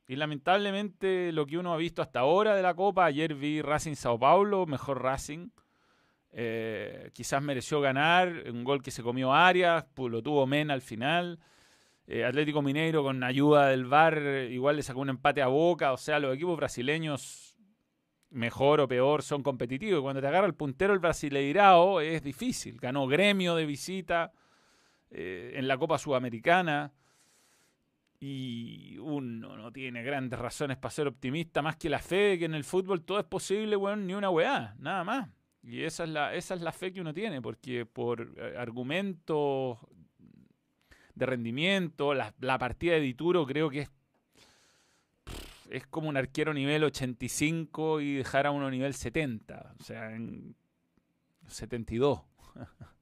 lamentablemente 0.09 1.33
lo 1.33 1.47
que 1.47 1.59
uno 1.59 1.75
ha 1.75 1.77
visto 1.77 2.01
hasta 2.03 2.21
ahora 2.21 2.55
de 2.55 2.63
la 2.63 2.75
Copa, 2.75 3.05
ayer 3.05 3.35
vi 3.35 3.61
Racing 3.61 3.95
Sao 3.95 4.19
Paulo, 4.19 4.65
mejor 4.67 5.03
Racing, 5.03 5.49
eh, 6.31 7.11
quizás 7.13 7.43
mereció 7.43 7.81
ganar, 7.81 8.45
un 8.51 8.63
gol 8.63 8.83
que 8.83 8.93
se 8.93 9.03
comió 9.03 9.33
Arias, 9.33 9.87
lo 9.97 10.23
tuvo 10.23 10.47
Mena 10.47 10.75
al 10.75 10.83
final. 10.83 11.41
Eh, 12.07 12.25
Atlético 12.25 12.63
Mineiro 12.63 13.03
con 13.03 13.25
ayuda 13.25 13.69
del 13.69 13.87
VAR 13.87 14.23
igual 14.49 14.77
le 14.77 14.83
sacó 14.85 15.01
un 15.01 15.09
empate 15.09 15.43
a 15.43 15.49
Boca, 15.49 15.93
o 15.93 15.97
sea, 15.97 16.21
los 16.21 16.33
equipos 16.33 16.57
brasileños 16.57 17.46
mejor 18.31 18.81
o 18.81 18.89
peor 18.89 19.23
son 19.23 19.43
competitivos. 19.43 20.03
Cuando 20.03 20.21
te 20.21 20.27
agarra 20.27 20.47
el 20.47 20.55
puntero 20.55 20.93
el 20.93 20.99
Brasileirao 20.99 22.01
es 22.01 22.23
difícil. 22.23 22.79
Ganó 22.79 23.07
gremio 23.07 23.55
de 23.55 23.67
visita 23.67 24.33
eh, 25.11 25.53
en 25.55 25.69
la 25.69 25.79
Copa 25.79 25.99
Sudamericana 25.99 26.93
y 28.19 28.97
uno 28.99 29.57
no 29.57 29.73
tiene 29.73 30.03
grandes 30.03 30.39
razones 30.39 30.77
para 30.79 30.91
ser 30.91 31.07
optimista 31.07 31.63
más 31.63 31.77
que 31.77 31.91
la 31.91 31.99
fe 31.99 32.17
de 32.17 32.39
que 32.39 32.45
en 32.47 32.55
el 32.55 32.65
fútbol 32.65 33.05
todo 33.05 33.19
es 33.19 33.27
posible, 33.27 33.77
bueno, 33.77 34.03
ni 34.03 34.15
una 34.15 34.31
weá, 34.31 34.75
nada 34.79 35.05
más. 35.05 35.29
Y 35.63 35.83
esa 35.83 36.05
es 36.05 36.11
la, 36.11 36.35
esa 36.35 36.55
es 36.55 36.61
la 36.63 36.73
fe 36.73 36.93
que 36.93 37.01
uno 37.01 37.13
tiene, 37.13 37.43
porque 37.43 37.85
por 37.87 38.33
eh, 38.37 38.55
argumentos 38.57 39.79
de 41.15 41.27
rendimiento, 41.27 42.15
la, 42.15 42.33
partida 42.59 42.95
de 42.95 43.01
Dituro 43.01 43.47
creo 43.47 43.71
que 43.71 43.81
es, 43.81 43.91
es 45.71 45.87
como 45.87 46.09
un 46.09 46.17
arquero 46.17 46.53
nivel 46.55 46.85
85 46.85 48.01
y 48.01 48.15
dejar 48.17 48.47
a 48.47 48.51
uno 48.51 48.71
nivel 48.71 48.95
70, 48.95 49.75
o 49.79 49.83
sea, 49.83 50.13
en 50.15 50.55
72. 51.47 52.21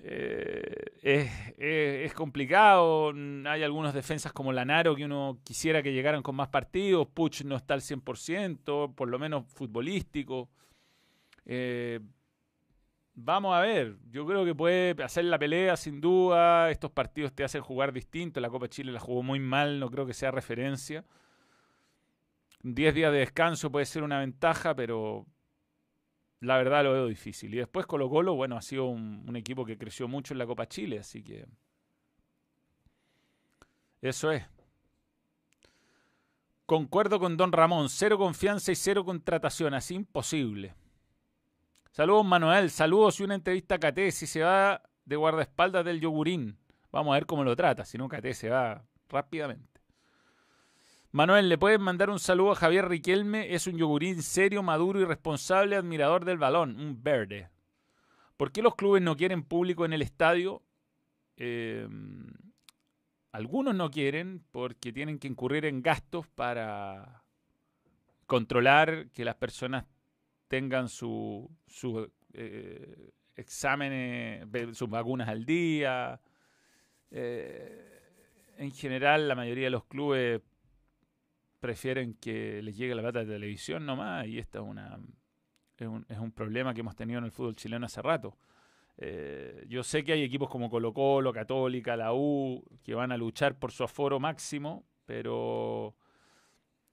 Eh, 0.00 0.92
es, 1.02 1.28
es, 1.58 2.14
complicado. 2.14 3.12
Hay 3.46 3.64
algunos 3.64 3.92
defensas 3.92 4.32
como 4.32 4.52
Lanaro 4.52 4.94
que 4.94 5.04
uno 5.04 5.40
quisiera 5.42 5.82
que 5.82 5.92
llegaran 5.92 6.22
con 6.22 6.36
más 6.36 6.48
partidos. 6.48 7.08
Puch 7.08 7.42
no 7.42 7.56
está 7.56 7.74
al 7.74 7.80
100%, 7.80 8.94
por 8.94 9.08
lo 9.08 9.18
menos 9.18 9.44
futbolístico. 9.48 10.48
Eh, 11.44 11.98
vamos 13.20 13.54
a 13.54 13.60
ver, 13.60 13.96
yo 14.10 14.24
creo 14.26 14.44
que 14.44 14.54
puede 14.54 15.02
hacer 15.02 15.24
la 15.24 15.38
pelea 15.38 15.76
sin 15.76 16.00
duda. 16.00 16.70
Estos 16.70 16.90
partidos 16.90 17.32
te 17.34 17.44
hacen 17.44 17.62
jugar 17.62 17.92
distinto. 17.92 18.40
La 18.40 18.48
Copa 18.48 18.68
Chile 18.68 18.92
la 18.92 19.00
jugó 19.00 19.22
muy 19.22 19.40
mal, 19.40 19.80
no 19.80 19.90
creo 19.90 20.06
que 20.06 20.14
sea 20.14 20.30
referencia. 20.30 21.04
10 22.62 22.94
días 22.94 23.12
de 23.12 23.18
descanso 23.18 23.70
puede 23.70 23.86
ser 23.86 24.02
una 24.02 24.20
ventaja, 24.20 24.74
pero 24.74 25.26
la 26.40 26.56
verdad 26.56 26.84
lo 26.84 26.92
veo 26.92 27.06
difícil. 27.06 27.52
Y 27.54 27.58
después 27.58 27.86
Colo 27.86 28.08
Colo, 28.08 28.34
bueno, 28.34 28.56
ha 28.56 28.62
sido 28.62 28.86
un, 28.86 29.24
un 29.26 29.36
equipo 29.36 29.64
que 29.64 29.76
creció 29.76 30.06
mucho 30.08 30.34
en 30.34 30.38
la 30.38 30.46
Copa 30.46 30.66
Chile, 30.66 30.98
así 30.98 31.22
que 31.22 31.46
eso 34.00 34.30
es. 34.30 34.44
Concuerdo 36.66 37.18
con 37.18 37.36
Don 37.36 37.50
Ramón, 37.50 37.88
cero 37.88 38.18
confianza 38.18 38.70
y 38.70 38.76
cero 38.76 39.04
contratación, 39.04 39.74
así 39.74 39.94
imposible. 39.94 40.74
Saludos, 41.90 42.24
Manuel. 42.24 42.70
Saludos 42.70 43.18
y 43.20 43.24
una 43.24 43.34
entrevista 43.34 43.76
a 43.76 43.78
KT. 43.78 44.10
Si 44.10 44.26
se 44.26 44.42
va 44.42 44.82
de 45.04 45.16
guardaespaldas 45.16 45.84
del 45.84 46.00
yogurín. 46.00 46.58
Vamos 46.92 47.12
a 47.12 47.14
ver 47.14 47.26
cómo 47.26 47.44
lo 47.44 47.56
trata. 47.56 47.84
Si 47.84 47.98
no, 47.98 48.08
KT 48.08 48.32
se 48.32 48.50
va 48.50 48.84
rápidamente. 49.08 49.80
Manuel, 51.10 51.48
¿le 51.48 51.56
puedes 51.56 51.80
mandar 51.80 52.10
un 52.10 52.18
saludo 52.18 52.52
a 52.52 52.56
Javier 52.56 52.88
Riquelme? 52.88 53.54
Es 53.54 53.66
un 53.66 53.78
yogurín 53.78 54.22
serio, 54.22 54.62
maduro 54.62 55.00
y 55.00 55.04
responsable, 55.04 55.76
admirador 55.76 56.24
del 56.26 56.36
balón. 56.36 56.78
Un 56.78 57.02
verde. 57.02 57.48
¿Por 58.36 58.52
qué 58.52 58.62
los 58.62 58.76
clubes 58.76 59.02
no 59.02 59.16
quieren 59.16 59.42
público 59.42 59.84
en 59.84 59.94
el 59.94 60.02
estadio? 60.02 60.62
Em, 61.36 62.26
algunos 63.32 63.74
no 63.74 63.90
quieren 63.90 64.44
porque 64.50 64.92
tienen 64.92 65.18
que 65.18 65.28
incurrir 65.28 65.64
en 65.64 65.82
gastos 65.82 66.26
para 66.28 67.24
controlar 68.26 69.08
que 69.10 69.24
las 69.24 69.36
personas 69.36 69.86
tengan 70.48 70.88
sus 70.88 71.46
su, 71.66 72.10
eh, 72.32 73.10
exámenes, 73.36 74.46
sus 74.72 74.88
vacunas 74.88 75.28
al 75.28 75.44
día. 75.44 76.20
Eh, 77.10 78.00
en 78.56 78.72
general, 78.72 79.28
la 79.28 79.34
mayoría 79.34 79.64
de 79.64 79.70
los 79.70 79.84
clubes 79.84 80.40
prefieren 81.60 82.14
que 82.14 82.62
les 82.62 82.76
llegue 82.76 82.94
la 82.94 83.02
plata 83.02 83.20
de 83.20 83.26
televisión 83.26 83.84
nomás 83.86 84.26
y 84.26 84.38
esta 84.38 84.58
es, 84.58 84.64
una, 84.64 84.98
es, 85.76 85.86
un, 85.86 86.06
es 86.08 86.18
un 86.18 86.32
problema 86.32 86.74
que 86.74 86.80
hemos 86.80 86.96
tenido 86.96 87.18
en 87.18 87.24
el 87.26 87.32
fútbol 87.32 87.54
chileno 87.54 87.86
hace 87.86 88.02
rato. 88.02 88.36
Eh, 88.96 89.64
yo 89.68 89.84
sé 89.84 90.02
que 90.02 90.12
hay 90.12 90.22
equipos 90.22 90.48
como 90.48 90.68
Colo 90.70 90.92
Colo, 90.92 91.32
Católica, 91.32 91.96
la 91.96 92.12
U, 92.14 92.64
que 92.82 92.94
van 92.94 93.12
a 93.12 93.16
luchar 93.16 93.58
por 93.58 93.70
su 93.70 93.84
aforo 93.84 94.18
máximo, 94.18 94.84
pero 95.06 95.94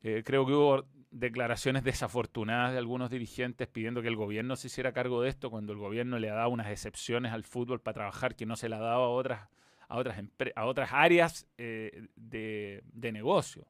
creo 0.01 0.45
que 0.45 0.53
hubo 0.53 0.85
declaraciones 1.15 1.83
desafortunadas 1.83 2.73
de 2.73 2.77
algunos 2.77 3.09
dirigentes 3.09 3.69
pidiendo 3.69 4.01
que 4.01 4.09
el 4.09 4.17
gobierno 4.17 4.57
se 4.57 4.67
hiciera 4.67 4.91
cargo 4.91 5.21
de 5.21 5.29
esto 5.29 5.49
cuando 5.49 5.71
el 5.71 5.79
gobierno 5.79 6.19
le 6.19 6.29
ha 6.29 6.35
dado 6.35 6.49
unas 6.49 6.67
excepciones 6.67 7.31
al 7.31 7.45
fútbol 7.45 7.79
para 7.79 7.93
trabajar 7.93 8.35
que 8.35 8.45
no 8.45 8.57
se 8.57 8.67
le 8.67 8.75
ha 8.75 8.79
dado 8.79 9.03
a 9.03 9.09
otras, 9.09 9.47
a 9.87 9.97
otras, 9.97 10.21
a 10.55 10.65
otras 10.65 10.89
áreas 10.91 11.47
eh, 11.57 12.07
de, 12.17 12.83
de 12.91 13.11
negocio. 13.13 13.65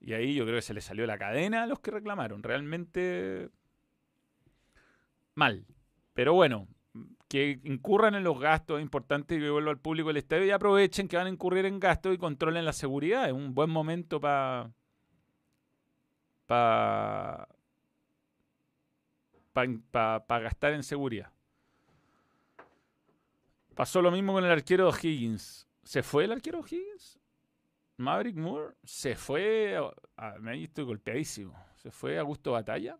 Y 0.00 0.12
ahí 0.12 0.34
yo 0.34 0.44
creo 0.44 0.56
que 0.56 0.62
se 0.62 0.72
le 0.72 0.80
salió 0.80 1.04
la 1.04 1.18
cadena 1.18 1.64
a 1.64 1.66
los 1.66 1.80
que 1.80 1.90
reclamaron. 1.90 2.44
Realmente 2.44 3.50
mal. 5.34 5.66
Pero 6.14 6.32
bueno, 6.32 6.68
que 7.28 7.58
incurran 7.64 8.14
en 8.14 8.22
los 8.22 8.38
gastos 8.38 8.78
es 8.78 8.82
importante 8.82 9.34
y 9.34 9.50
vuelvo 9.50 9.70
al 9.70 9.78
público 9.78 10.10
el 10.10 10.16
estadio 10.16 10.46
y 10.46 10.50
aprovechen 10.52 11.08
que 11.08 11.16
van 11.16 11.26
a 11.26 11.30
incurrir 11.30 11.66
en 11.66 11.80
gastos 11.80 12.14
y 12.14 12.18
controlen 12.18 12.64
la 12.64 12.72
seguridad. 12.72 13.26
Es 13.26 13.32
un 13.32 13.52
buen 13.52 13.68
momento 13.68 14.20
para 14.20 14.70
para 16.50 17.46
pa, 19.52 20.40
gastar 20.40 20.72
en 20.72 20.82
seguridad. 20.82 21.30
Pasó 23.76 24.02
lo 24.02 24.10
mismo 24.10 24.32
con 24.32 24.44
el 24.44 24.50
arquero 24.50 24.90
Higgins. 24.90 25.68
¿Se 25.84 26.02
fue 26.02 26.24
el 26.24 26.32
arquero 26.32 26.58
Higgins? 26.68 27.20
Maverick 27.98 28.34
Moore 28.36 28.74
se 28.82 29.14
fue. 29.14 29.78
me 30.40 30.64
estoy 30.64 30.84
golpeadísimo. 30.84 31.54
Se 31.76 31.92
fue 31.92 32.18
a 32.18 32.22
gusto 32.22 32.50
batalla. 32.50 32.98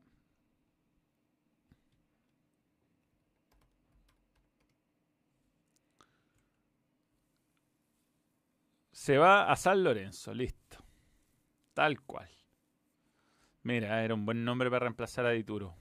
Se 8.93 9.19
va 9.19 9.51
a 9.51 9.57
San 9.57 9.83
Lorenzo, 9.83 10.33
listo. 10.33 10.79
Tal 11.75 12.01
cual. 12.03 12.40
Mira, 13.63 14.05
era 14.05 14.15
un 14.15 14.25
buen 14.25 14.45
nombre 14.45 14.71
para 14.71 14.85
reemplazar 14.85 15.27
a 15.27 15.31
Dituro. 15.31 15.75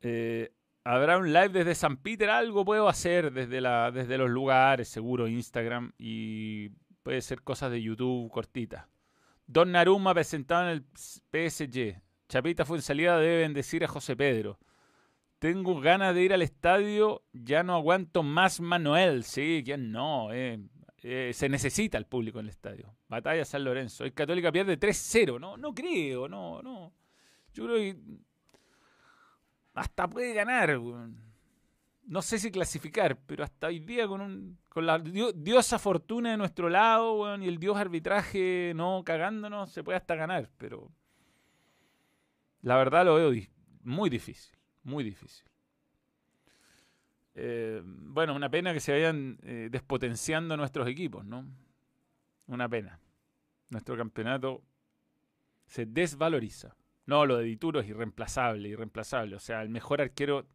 Eh, 0.00 0.52
¿Habrá 0.84 1.18
un 1.18 1.32
live 1.32 1.50
desde 1.50 1.74
San 1.74 1.96
Peter? 1.98 2.30
Algo 2.30 2.64
puedo 2.64 2.88
hacer 2.88 3.32
desde, 3.32 3.60
la, 3.60 3.90
desde 3.90 4.18
los 4.18 4.30
lugares, 4.30 4.88
seguro, 4.88 5.28
Instagram. 5.28 5.92
Y 5.98 6.70
puede 7.02 7.20
ser 7.20 7.42
cosas 7.42 7.70
de 7.70 7.82
YouTube 7.82 8.30
cortitas. 8.30 8.86
Don 9.46 9.72
Naruma 9.72 10.14
presentado 10.14 10.68
en 10.68 10.68
el 10.68 10.84
PSG. 10.92 12.00
Chapita 12.28 12.64
fue 12.64 12.78
en 12.78 12.82
salida, 12.82 13.18
debe 13.18 13.38
bendecir 13.38 13.84
a 13.84 13.88
José 13.88 14.14
Pedro. 14.14 14.58
Tengo 15.38 15.80
ganas 15.80 16.14
de 16.14 16.22
ir 16.22 16.34
al 16.34 16.42
estadio, 16.42 17.22
ya 17.32 17.62
no 17.62 17.74
aguanto 17.74 18.22
más 18.22 18.60
Manuel. 18.60 19.24
Sí, 19.24 19.62
¿quién 19.64 19.92
no? 19.92 20.32
Eh. 20.32 20.58
Eh, 21.02 21.30
se 21.32 21.48
necesita 21.48 21.96
el 21.96 22.06
público 22.06 22.40
en 22.40 22.46
el 22.46 22.50
estadio. 22.50 22.94
Batalla 23.08 23.44
San 23.44 23.64
Lorenzo. 23.64 24.04
El 24.04 24.12
Católica 24.12 24.52
pierde 24.52 24.78
3-0. 24.78 25.40
No, 25.40 25.56
no 25.56 25.74
creo, 25.74 26.28
no, 26.28 26.62
no. 26.62 26.92
Yo 27.52 27.64
creo 27.64 27.76
que 27.76 27.96
hasta 29.74 30.08
puede 30.08 30.34
ganar. 30.34 30.78
No 32.04 32.22
sé 32.22 32.38
si 32.38 32.50
clasificar, 32.50 33.18
pero 33.26 33.44
hasta 33.44 33.68
hoy 33.68 33.80
día 33.80 34.06
con, 34.06 34.20
un, 34.20 34.58
con 34.68 34.86
la 34.86 34.98
diosa 34.98 35.78
fortuna 35.78 36.30
de 36.30 36.36
nuestro 36.36 36.68
lado 36.68 37.36
y 37.36 37.48
el 37.48 37.58
dios 37.58 37.76
arbitraje 37.76 38.72
no 38.74 39.02
cagándonos, 39.04 39.70
se 39.70 39.82
puede 39.82 39.98
hasta 39.98 40.14
ganar. 40.14 40.50
Pero 40.58 40.90
la 42.62 42.76
verdad 42.76 43.04
lo 43.04 43.14
veo 43.14 43.32
muy 43.82 44.10
difícil, 44.10 44.56
muy 44.82 45.04
difícil. 45.04 45.44
Eh, 47.34 47.80
bueno, 47.84 48.34
una 48.34 48.50
pena 48.50 48.72
que 48.72 48.80
se 48.80 48.92
vayan 48.92 49.38
eh, 49.42 49.68
despotenciando 49.70 50.56
nuestros 50.56 50.88
equipos, 50.88 51.24
¿no? 51.24 51.46
Una 52.48 52.68
pena. 52.68 53.00
Nuestro 53.70 53.96
campeonato 53.96 54.62
se 55.66 55.86
desvaloriza. 55.86 56.76
No, 57.06 57.24
lo 57.24 57.38
de 57.38 57.44
Dituro 57.44 57.80
es 57.80 57.88
irreemplazable, 57.88 58.68
irreemplazable. 58.68 59.36
O 59.36 59.40
sea, 59.40 59.62
el 59.62 59.68
mejor 59.68 60.00
arquero 60.00 60.46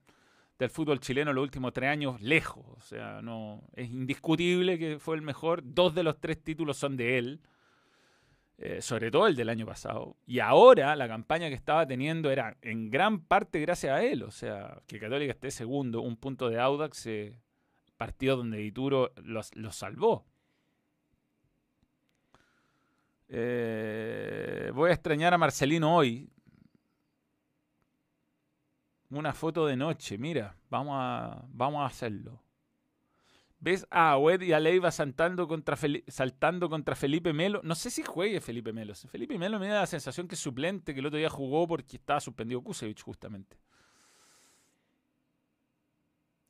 del 0.59 0.69
fútbol 0.69 0.99
chileno 0.99 1.33
los 1.33 1.43
últimos 1.43 1.73
tres 1.73 1.89
años 1.89 2.21
lejos. 2.21 2.65
O 2.67 2.81
sea, 2.81 3.21
no 3.21 3.63
es 3.75 3.89
indiscutible 3.89 4.77
que 4.77 4.99
fue 4.99 5.15
el 5.15 5.21
mejor. 5.21 5.61
Dos 5.63 5.95
de 5.95 6.03
los 6.03 6.19
tres 6.19 6.43
títulos 6.43 6.77
son 6.77 6.97
de 6.97 7.17
él. 7.17 7.41
Eh, 8.59 8.81
sobre 8.81 9.09
todo 9.09 9.27
el 9.27 9.35
del 9.35 9.49
año 9.49 9.65
pasado. 9.65 10.15
Y 10.27 10.39
ahora 10.39 10.95
la 10.95 11.07
campaña 11.07 11.49
que 11.49 11.55
estaba 11.55 11.87
teniendo 11.87 12.29
era 12.29 12.55
en 12.61 12.91
gran 12.91 13.19
parte 13.19 13.59
gracias 13.59 13.93
a 13.93 14.03
él. 14.03 14.23
O 14.23 14.31
sea, 14.31 14.81
que 14.87 14.99
Católica 14.99 15.33
esté 15.33 15.49
segundo, 15.51 16.01
un 16.01 16.17
punto 16.17 16.49
de 16.49 16.59
Audax, 16.59 17.05
eh, 17.07 17.33
partido 17.97 18.37
donde 18.37 18.59
Dituro 18.59 19.11
los, 19.17 19.51
salvó. 19.71 20.25
Eh, 23.35 24.71
voy 24.75 24.91
a 24.91 24.93
extrañar 24.93 25.33
a 25.33 25.39
Marcelino 25.39 25.95
hoy. 25.95 26.29
Una 29.09 29.33
foto 29.33 29.65
de 29.65 29.75
noche, 29.75 30.19
mira, 30.19 30.55
vamos 30.69 30.95
a, 30.99 31.43
vamos 31.49 31.81
a 31.81 31.87
hacerlo. 31.87 32.43
¿Ves 33.59 33.87
a 33.89 34.11
Agüed 34.11 34.41
y 34.41 34.53
a 34.53 34.59
Leiva 34.59 34.91
saltando 34.91 35.47
contra, 35.47 35.75
saltando 36.07 36.69
contra 36.69 36.95
Felipe 36.95 37.33
Melo? 37.33 37.61
No 37.63 37.73
sé 37.73 37.89
si 37.89 38.03
juegue 38.03 38.39
Felipe 38.39 38.71
Melo. 38.71 38.93
Felipe 38.93 39.39
Melo 39.39 39.57
me 39.57 39.67
da 39.67 39.81
la 39.81 39.87
sensación 39.87 40.27
que 40.27 40.35
es 40.35 40.41
suplente, 40.41 40.93
que 40.93 40.99
el 40.99 41.05
otro 41.07 41.17
día 41.17 41.29
jugó 41.29 41.67
porque 41.67 41.97
estaba 41.97 42.19
suspendido 42.19 42.61
Kusevich 42.61 43.01
justamente. 43.01 43.57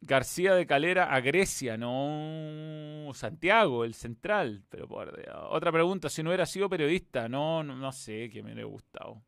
García 0.05 0.53
de 0.53 0.67
Calera 0.67 1.13
a 1.13 1.21
Grecia, 1.21 1.77
no 1.77 3.09
Santiago, 3.13 3.85
el 3.85 3.93
central. 3.93 4.63
Pero 4.69 4.87
por 4.87 5.17
Otra 5.49 5.71
pregunta, 5.71 6.09
si 6.09 6.21
no 6.21 6.29
hubiera 6.29 6.45
sido 6.45 6.69
periodista, 6.69 7.29
no, 7.29 7.63
no, 7.63 7.91
sé 7.91 8.29
qué 8.29 8.43
me 8.43 8.51
hubiera 8.51 8.67
gustado. 8.67 9.23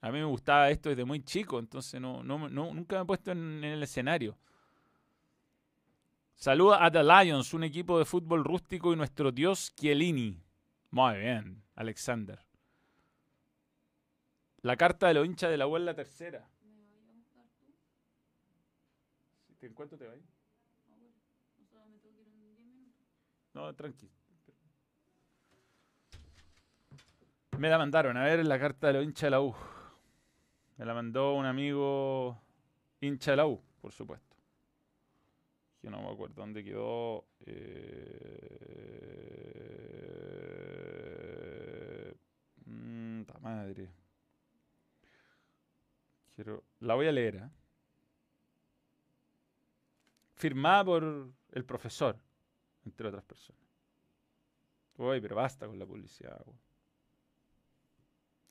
A 0.00 0.10
mí 0.10 0.18
me 0.18 0.24
gustaba 0.24 0.70
esto 0.70 0.88
desde 0.88 1.04
muy 1.04 1.22
chico, 1.22 1.58
entonces 1.58 2.00
no, 2.00 2.22
no, 2.22 2.48
nunca 2.48 2.96
me 2.96 3.02
he 3.02 3.06
puesto 3.06 3.32
en 3.32 3.62
el 3.62 3.82
escenario. 3.82 4.38
Saluda 6.34 6.84
a 6.84 6.90
The 6.90 7.02
Lions, 7.02 7.52
un 7.52 7.64
equipo 7.64 7.98
de 7.98 8.04
fútbol 8.04 8.44
rústico 8.44 8.92
y 8.92 8.96
nuestro 8.96 9.32
dios 9.32 9.74
Chiellini. 9.74 10.40
Muy 10.90 11.18
bien, 11.18 11.62
Alexander. 11.74 12.38
La 14.62 14.76
carta 14.76 15.08
de 15.08 15.14
los 15.14 15.26
hinchas 15.26 15.50
de 15.50 15.56
la 15.58 15.64
abuela 15.64 15.94
tercera. 15.94 16.48
Si 19.66 19.68
te 19.68 19.72
encuentro, 19.72 19.98
te 19.98 20.06
va 20.06 20.14
No, 23.54 23.74
tranqui. 23.74 24.08
Me 27.58 27.68
la 27.68 27.78
mandaron, 27.78 28.16
a 28.16 28.22
ver 28.22 28.46
la 28.46 28.60
carta 28.60 28.86
de 28.86 28.92
los 28.92 29.04
hinchas 29.04 29.22
de 29.22 29.30
la 29.30 29.40
U. 29.40 29.56
Me 30.76 30.84
la 30.84 30.94
mandó 30.94 31.34
un 31.34 31.46
amigo 31.46 32.40
hincha 33.00 33.32
de 33.32 33.38
la 33.38 33.46
U, 33.46 33.60
por 33.80 33.90
supuesto 33.90 34.36
no 35.90 36.02
me 36.02 36.10
acuerdo 36.10 36.34
dónde 36.36 36.64
quedó. 36.64 37.26
Eh, 37.46 37.96
mm, 42.66 43.22
madre. 43.40 43.88
Quiero, 46.34 46.64
la 46.80 46.94
voy 46.94 47.06
a 47.06 47.12
leer. 47.12 47.36
¿eh? 47.36 47.48
Firmada 50.36 50.84
por 50.84 51.30
el 51.52 51.64
profesor, 51.64 52.16
entre 52.84 53.08
otras 53.08 53.24
personas. 53.24 53.62
Uy, 54.98 55.20
pero 55.20 55.36
basta 55.36 55.66
con 55.66 55.78
la 55.78 55.86
publicidad. 55.86 56.44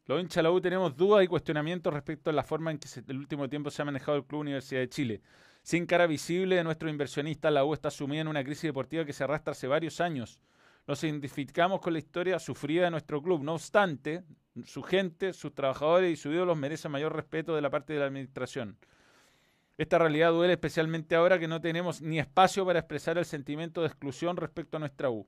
Los 0.08 0.22
hinchas 0.22 0.36
de 0.36 0.44
la 0.44 0.52
U 0.52 0.62
tenemos 0.62 0.96
dudas 0.96 1.24
y 1.24 1.28
cuestionamientos 1.28 1.92
respecto 1.92 2.30
a 2.30 2.34
la 2.34 2.44
forma 2.44 2.70
en 2.70 2.78
que 2.78 2.88
en 3.00 3.06
el 3.08 3.18
último 3.18 3.50
tiempo 3.50 3.72
se 3.72 3.82
ha 3.82 3.86
manejado 3.86 4.18
el 4.18 4.26
Club 4.26 4.42
Universidad 4.42 4.82
de 4.82 4.90
Chile. 4.90 5.22
Sin 5.64 5.88
cara 5.88 6.06
visible 6.06 6.56
de 6.56 6.64
nuestro 6.64 6.90
inversionista, 6.90 7.50
la 7.50 7.66
U 7.66 7.74
está 7.74 7.90
sumida 7.90 8.22
en 8.22 8.28
una 8.28 8.44
crisis 8.44 8.64
deportiva 8.64 9.04
que 9.04 9.14
se 9.14 9.24
arrastra 9.24 9.54
hace 9.54 9.66
varios 9.66 10.00
años. 10.00 10.40
Nos 10.86 11.04
identificamos 11.04 11.82
con 11.82 11.94
la 11.94 12.00
historia 12.00 12.38
sufrida 12.38 12.84
de 12.84 12.92
nuestro 12.92 13.20
club. 13.22 13.42
No 13.44 13.54
obstante, 13.56 14.24
su 14.66 14.84
gente, 14.84 15.34
sus 15.34 15.56
trabajadores 15.56 16.14
y 16.14 16.16
sus 16.16 16.34
ídolos 16.36 16.56
merecen 16.56 16.92
mayor 16.92 17.16
respeto 17.16 17.56
de 17.56 17.62
la 17.62 17.72
parte 17.72 17.94
de 17.94 18.00
la 18.00 18.06
administración. 18.06 18.78
Esta 19.78 20.00
realidad 20.00 20.32
duele 20.32 20.54
especialmente 20.54 21.16
ahora 21.16 21.38
que 21.38 21.50
no 21.50 21.60
tenemos 21.60 22.02
ni 22.02 22.18
espacio 22.18 22.66
para 22.66 22.80
expresar 22.80 23.18
el 23.18 23.26
sentimiento 23.26 23.82
de 23.82 23.88
exclusión 23.88 24.38
respecto 24.38 24.78
a 24.78 24.80
nuestra 24.80 25.10
U. 25.10 25.28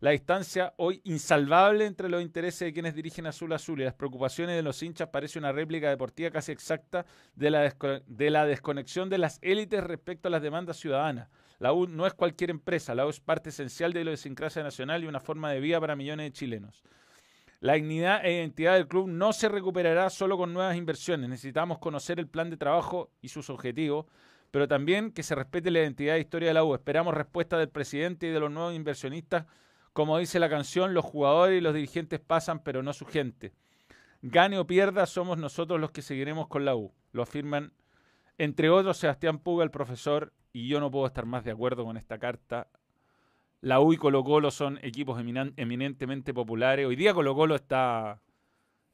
La 0.00 0.10
distancia 0.10 0.74
hoy 0.76 1.00
insalvable 1.04 1.86
entre 1.86 2.08
los 2.08 2.22
intereses 2.22 2.60
de 2.60 2.72
quienes 2.72 2.94
dirigen 2.94 3.26
Azul 3.26 3.52
Azul 3.52 3.80
y 3.80 3.84
las 3.84 3.94
preocupaciones 3.94 4.54
de 4.54 4.62
los 4.62 4.80
hinchas 4.82 5.08
parece 5.08 5.38
una 5.38 5.52
réplica 5.52 5.88
deportiva 5.88 6.30
casi 6.30 6.52
exacta 6.52 7.06
de 7.34 7.50
la, 7.50 7.74
de 8.06 8.30
la 8.30 8.44
desconexión 8.44 9.08
de 9.08 9.18
las 9.18 9.38
élites 9.42 9.82
respecto 9.82 10.28
a 10.28 10.30
las 10.30 10.42
demandas 10.42 10.76
ciudadanas. 10.76 11.30
La 11.58 11.72
U 11.72 11.88
no 11.88 12.06
es 12.06 12.14
cualquier 12.14 12.50
empresa, 12.50 12.94
la 12.94 13.06
U 13.06 13.08
es 13.08 13.18
parte 13.18 13.48
esencial 13.48 13.92
de 13.92 14.04
la 14.04 14.10
idiosincrasia 14.10 14.62
nacional 14.62 15.02
y 15.02 15.08
una 15.08 15.18
forma 15.18 15.50
de 15.50 15.60
vida 15.60 15.80
para 15.80 15.96
millones 15.96 16.26
de 16.26 16.32
chilenos. 16.32 16.84
La 17.60 17.74
dignidad 17.74 18.24
e 18.24 18.34
identidad 18.34 18.74
del 18.74 18.88
club 18.88 19.08
no 19.08 19.32
se 19.32 19.48
recuperará 19.48 20.10
solo 20.10 20.36
con 20.36 20.52
nuevas 20.52 20.76
inversiones. 20.76 21.28
Necesitamos 21.28 21.78
conocer 21.78 22.20
el 22.20 22.28
plan 22.28 22.50
de 22.50 22.56
trabajo 22.56 23.10
y 23.20 23.28
sus 23.28 23.50
objetivos, 23.50 24.06
pero 24.50 24.68
también 24.68 25.10
que 25.10 25.22
se 25.22 25.34
respete 25.34 25.70
la 25.70 25.80
identidad 25.80 26.16
e 26.16 26.20
historia 26.20 26.48
de 26.48 26.54
la 26.54 26.64
U. 26.64 26.74
Esperamos 26.74 27.14
respuesta 27.14 27.58
del 27.58 27.68
presidente 27.68 28.28
y 28.28 28.30
de 28.30 28.40
los 28.40 28.50
nuevos 28.50 28.74
inversionistas 28.74 29.46
como 29.98 30.16
dice 30.18 30.38
la 30.38 30.48
canción, 30.48 30.94
los 30.94 31.04
jugadores 31.04 31.58
y 31.58 31.60
los 31.60 31.74
dirigentes 31.74 32.20
pasan, 32.20 32.60
pero 32.60 32.84
no 32.84 32.92
su 32.92 33.04
gente. 33.04 33.52
Gane 34.22 34.56
o 34.56 34.64
pierda, 34.64 35.06
somos 35.06 35.38
nosotros 35.38 35.80
los 35.80 35.90
que 35.90 36.02
seguiremos 36.02 36.46
con 36.46 36.64
la 36.64 36.76
U. 36.76 36.92
Lo 37.10 37.24
afirman, 37.24 37.72
entre 38.36 38.70
otros, 38.70 38.98
Sebastián 38.98 39.40
Puga, 39.40 39.64
el 39.64 39.72
profesor, 39.72 40.32
y 40.52 40.68
yo 40.68 40.78
no 40.78 40.92
puedo 40.92 41.08
estar 41.08 41.26
más 41.26 41.42
de 41.44 41.50
acuerdo 41.50 41.84
con 41.84 41.96
esta 41.96 42.16
carta. 42.16 42.68
La 43.60 43.80
U 43.80 43.92
y 43.92 43.96
Colo 43.96 44.22
Colo 44.22 44.50
son 44.50 44.78
equipos 44.82 45.20
eminentemente 45.20 46.32
populares. 46.32 46.86
Hoy 46.86 46.96
día 46.96 47.12
Colo 47.12 47.34
Colo 47.34 47.56
está 47.56 48.20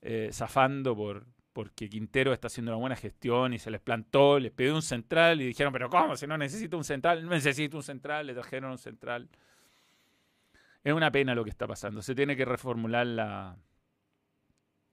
eh, 0.01 0.31
zafando 0.33 0.97
por, 0.97 1.27
porque 1.53 1.89
Quintero 1.89 2.33
está 2.33 2.47
haciendo 2.47 2.73
una 2.73 2.81
buena 2.81 2.97
gestión 2.97 3.53
y 3.53 3.59
se 3.59 3.71
les 3.71 3.81
plantó, 3.81 4.39
les 4.39 4.53
pidió 4.53 4.75
un 4.75 4.83
central 4.83 5.41
y 5.41 5.47
dijeron, 5.47 5.73
pero 5.73 5.91
¿cómo? 5.91 6.17
Si 6.17 6.27
no 6.27 6.39
necesito 6.39 6.79
un 6.79 6.85
central, 6.85 7.25
no 7.25 7.31
necesito 7.31 7.77
un 7.77 7.83
central, 7.83 8.27
le 8.27 8.35
trajeron 8.35 8.71
un 8.71 8.79
central. 8.79 9.29
Es 10.83 10.93
una 10.93 11.11
pena 11.11 11.35
lo 11.35 11.45
que 11.45 11.51
está 11.51 11.67
pasando. 11.67 12.03
Se 12.03 12.15
tiene 12.15 12.37
que 12.37 12.45
reformular 12.45 13.07
la, 13.07 13.57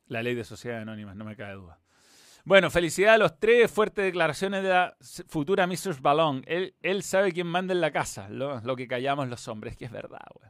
la 0.07 0.23
ley 0.23 0.35
de 0.35 0.43
sociedades 0.43 0.83
anónimas, 0.83 1.15
no 1.15 1.23
me 1.23 1.35
cae 1.35 1.55
duda. 1.55 1.79
Bueno, 2.43 2.69
felicidades 2.69 3.15
a 3.15 3.17
los 3.19 3.39
tres. 3.39 3.71
Fuertes 3.71 4.05
declaraciones 4.05 4.63
de 4.63 4.69
la 4.69 4.97
futura 5.27 5.67
Mrs. 5.67 6.01
Ballon. 6.01 6.43
Él, 6.47 6.75
él 6.81 7.03
sabe 7.03 7.31
quién 7.31 7.47
manda 7.47 7.73
en 7.73 7.81
la 7.81 7.91
casa, 7.91 8.29
lo, 8.29 8.75
que 8.75 8.87
callamos 8.87 9.27
los 9.29 9.47
hombres, 9.47 9.77
que 9.77 9.85
es 9.85 9.91
verdad, 9.91 10.25
güey. 10.33 10.49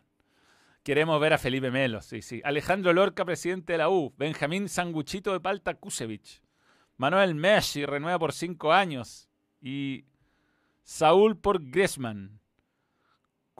Queremos 0.84 1.22
ver 1.22 1.34
a 1.34 1.38
Felipe 1.38 1.70
Melo, 1.70 2.02
sí, 2.02 2.24
sí. 2.24 2.42
Alejandro 2.44 2.92
Lorca, 2.92 3.24
presidente 3.24 3.74
de 3.74 3.78
la 3.78 3.90
U. 3.90 4.14
Benjamín 4.18 4.68
Sanguchito 4.68 5.32
de 5.32 5.40
Palta 5.40 5.76
Kusevich. 5.76 6.42
Manuel 6.98 7.36
Messi 7.36 7.86
renueva 7.86 8.18
por 8.18 8.34
cinco 8.34 8.74
años. 8.74 9.30
Y 9.62 10.06
Saúl 10.84 11.38
por 11.38 11.64
Griezmann. 11.64 12.41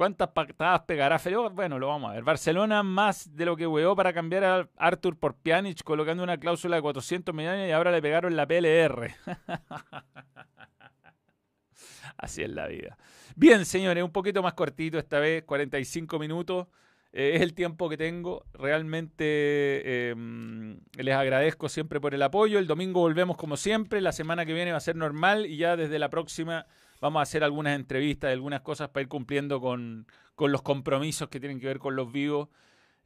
¿Cuántas 0.02 0.30
patadas 0.30 0.82
pegará 0.88 1.20
Felipe? 1.20 1.50
Bueno, 1.54 1.78
lo 1.78 1.90
vamos 1.90 2.10
a 2.10 2.16
ver. 2.16 2.24
Barcelona 2.24 2.82
más 2.82 3.36
de 3.36 3.46
lo 3.46 3.56
que 3.56 3.68
hueó 3.68 3.96
para 3.96 4.12
cambiar 4.12 4.44
a 4.44 4.68
Arthur 4.76 5.16
por 5.16 5.36
Pjanic 5.36 5.84
colocando 5.84 6.24
una 6.24 6.40
cláusula 6.40 6.78
de 6.78 6.82
400 6.82 7.36
millones 7.36 7.70
y 7.70 7.72
ahora 7.72 7.92
le 7.92 8.02
pegaron 8.02 8.36
la 8.36 8.48
PLR. 8.48 9.14
Así 12.18 12.42
es 12.42 12.50
la 12.50 12.66
vida. 12.66 12.98
Bien, 13.36 13.64
señores, 13.64 14.04
un 14.04 14.12
poquito 14.12 14.42
más 14.42 14.56
cortito 14.56 14.98
esta 14.98 15.20
vez, 15.20 15.44
45 15.44 16.18
minutos. 16.18 16.66
Eh, 17.14 17.34
es 17.36 17.44
el 17.44 17.54
tiempo 17.54 17.88
que 17.88 17.96
tengo. 17.96 18.48
Realmente 18.54 20.10
em, 20.10 20.80
les 20.98 21.14
agradezco 21.14 21.70
siempre 21.70 22.02
por 22.02 22.16
el 22.16 22.24
apoyo. 22.24 22.58
El 22.58 22.66
domingo 22.66 23.02
volvemos 23.02 23.38
como 23.38 23.56
siempre. 23.56 24.02
La 24.02 24.14
semana 24.14 24.48
que 24.48 24.56
viene 24.56 24.72
va 24.72 24.78
a 24.78 24.82
ser 24.82 24.96
normal 24.96 25.46
y 25.46 25.58
ya 25.58 25.78
desde 25.78 26.00
la 26.00 26.10
próxima 26.10 26.66
Vamos 27.02 27.20
a 27.20 27.24
hacer 27.24 27.44
algunas 27.44 27.76
entrevistas 27.76 28.30
y 28.30 28.34
algunas 28.34 28.62
cosas 28.62 28.90
para 28.90 29.02
ir 29.02 29.08
cumpliendo 29.08 29.60
con, 29.60 30.06
los 30.38 30.62
compromisos 30.62 31.30
que 31.30 31.40
tienen 31.40 31.60
que 31.60 31.66
ver 31.66 31.80
con 31.80 31.96
los 31.96 32.12
vivos. 32.12 32.50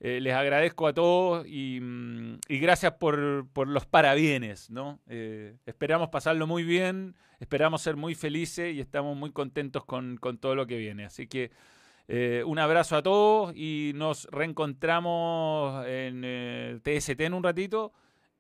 Eh, 0.02 0.20
les 0.20 0.34
agradezco 0.34 0.88
a 0.88 0.94
todos 0.94 1.48
y, 1.48 1.80
mm, 1.82 2.40
gracias 2.50 2.94
por, 2.94 3.18
los 3.18 3.86
parabienes, 3.86 4.70
¿no? 4.70 5.00
Eh, 5.08 5.56
esperamos 5.66 6.10
pasarlo 6.10 6.46
muy 6.46 6.64
bien, 6.64 7.16
esperamos 7.40 7.82
ser 7.82 7.96
muy 7.96 8.16
felices 8.16 8.76
y 8.76 8.82
estamos 8.82 9.16
muy 9.16 9.32
contentos 9.32 9.86
con, 9.86 10.20
todo 10.42 10.56
lo 10.56 10.68
que 10.68 10.78
viene. 10.78 11.06
Así 11.06 11.28
que 11.28 11.52
eh, 12.10 12.44
un 12.46 12.60
abrazo 12.60 12.98
a 12.98 13.02
todos 13.02 13.56
y 13.56 13.94
nos 13.96 14.26
reencontramos 14.26 15.86
en 15.88 16.82
TST 16.84 17.22
en 17.22 17.34
un 17.34 17.44
ratito. 17.44 17.94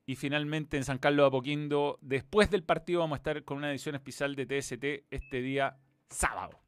Y 0.06 0.16
finalmente 0.16 0.78
en 0.78 0.84
San 0.84 0.99
Carlos 0.99 1.24
de 1.24 1.28
Apoquindo, 1.28 1.97
después 2.01 2.51
del 2.51 2.64
partido, 2.64 2.99
vamos 2.99 3.16
a 3.16 3.18
estar 3.18 3.43
con 3.43 3.58
una 3.58 3.72
edición 3.72 3.95
especial 3.95 4.36
de 4.36 4.45
TST 4.45 4.84
este 5.10 5.41
día 5.41 5.78
sábado. 6.10 6.62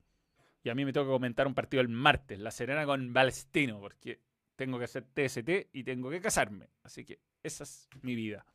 Y 0.63 0.69
a 0.69 0.75
mí 0.75 0.85
me 0.85 0.93
toca 0.93 1.09
comentar 1.09 1.47
un 1.47 1.53
partido 1.53 1.81
el 1.81 1.89
martes, 1.89 2.39
La 2.39 2.51
Serena 2.51 2.85
con 2.85 3.13
Balestino, 3.13 3.79
porque 3.79 4.21
tengo 4.55 4.79
que 4.79 4.85
hacer 4.85 5.05
TST 5.05 5.69
y 5.71 5.83
tengo 5.83 6.09
que 6.09 6.19
casarme. 6.19 6.69
Así 6.83 7.05
que 7.05 7.21
esa 7.43 7.63
es 7.63 7.87
mi 8.01 8.15
vida. 8.15 8.45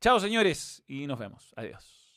Chao, 0.00 0.18
señores, 0.20 0.82
y 0.86 1.06
nos 1.06 1.18
vemos. 1.18 1.52
Adiós. 1.56 2.07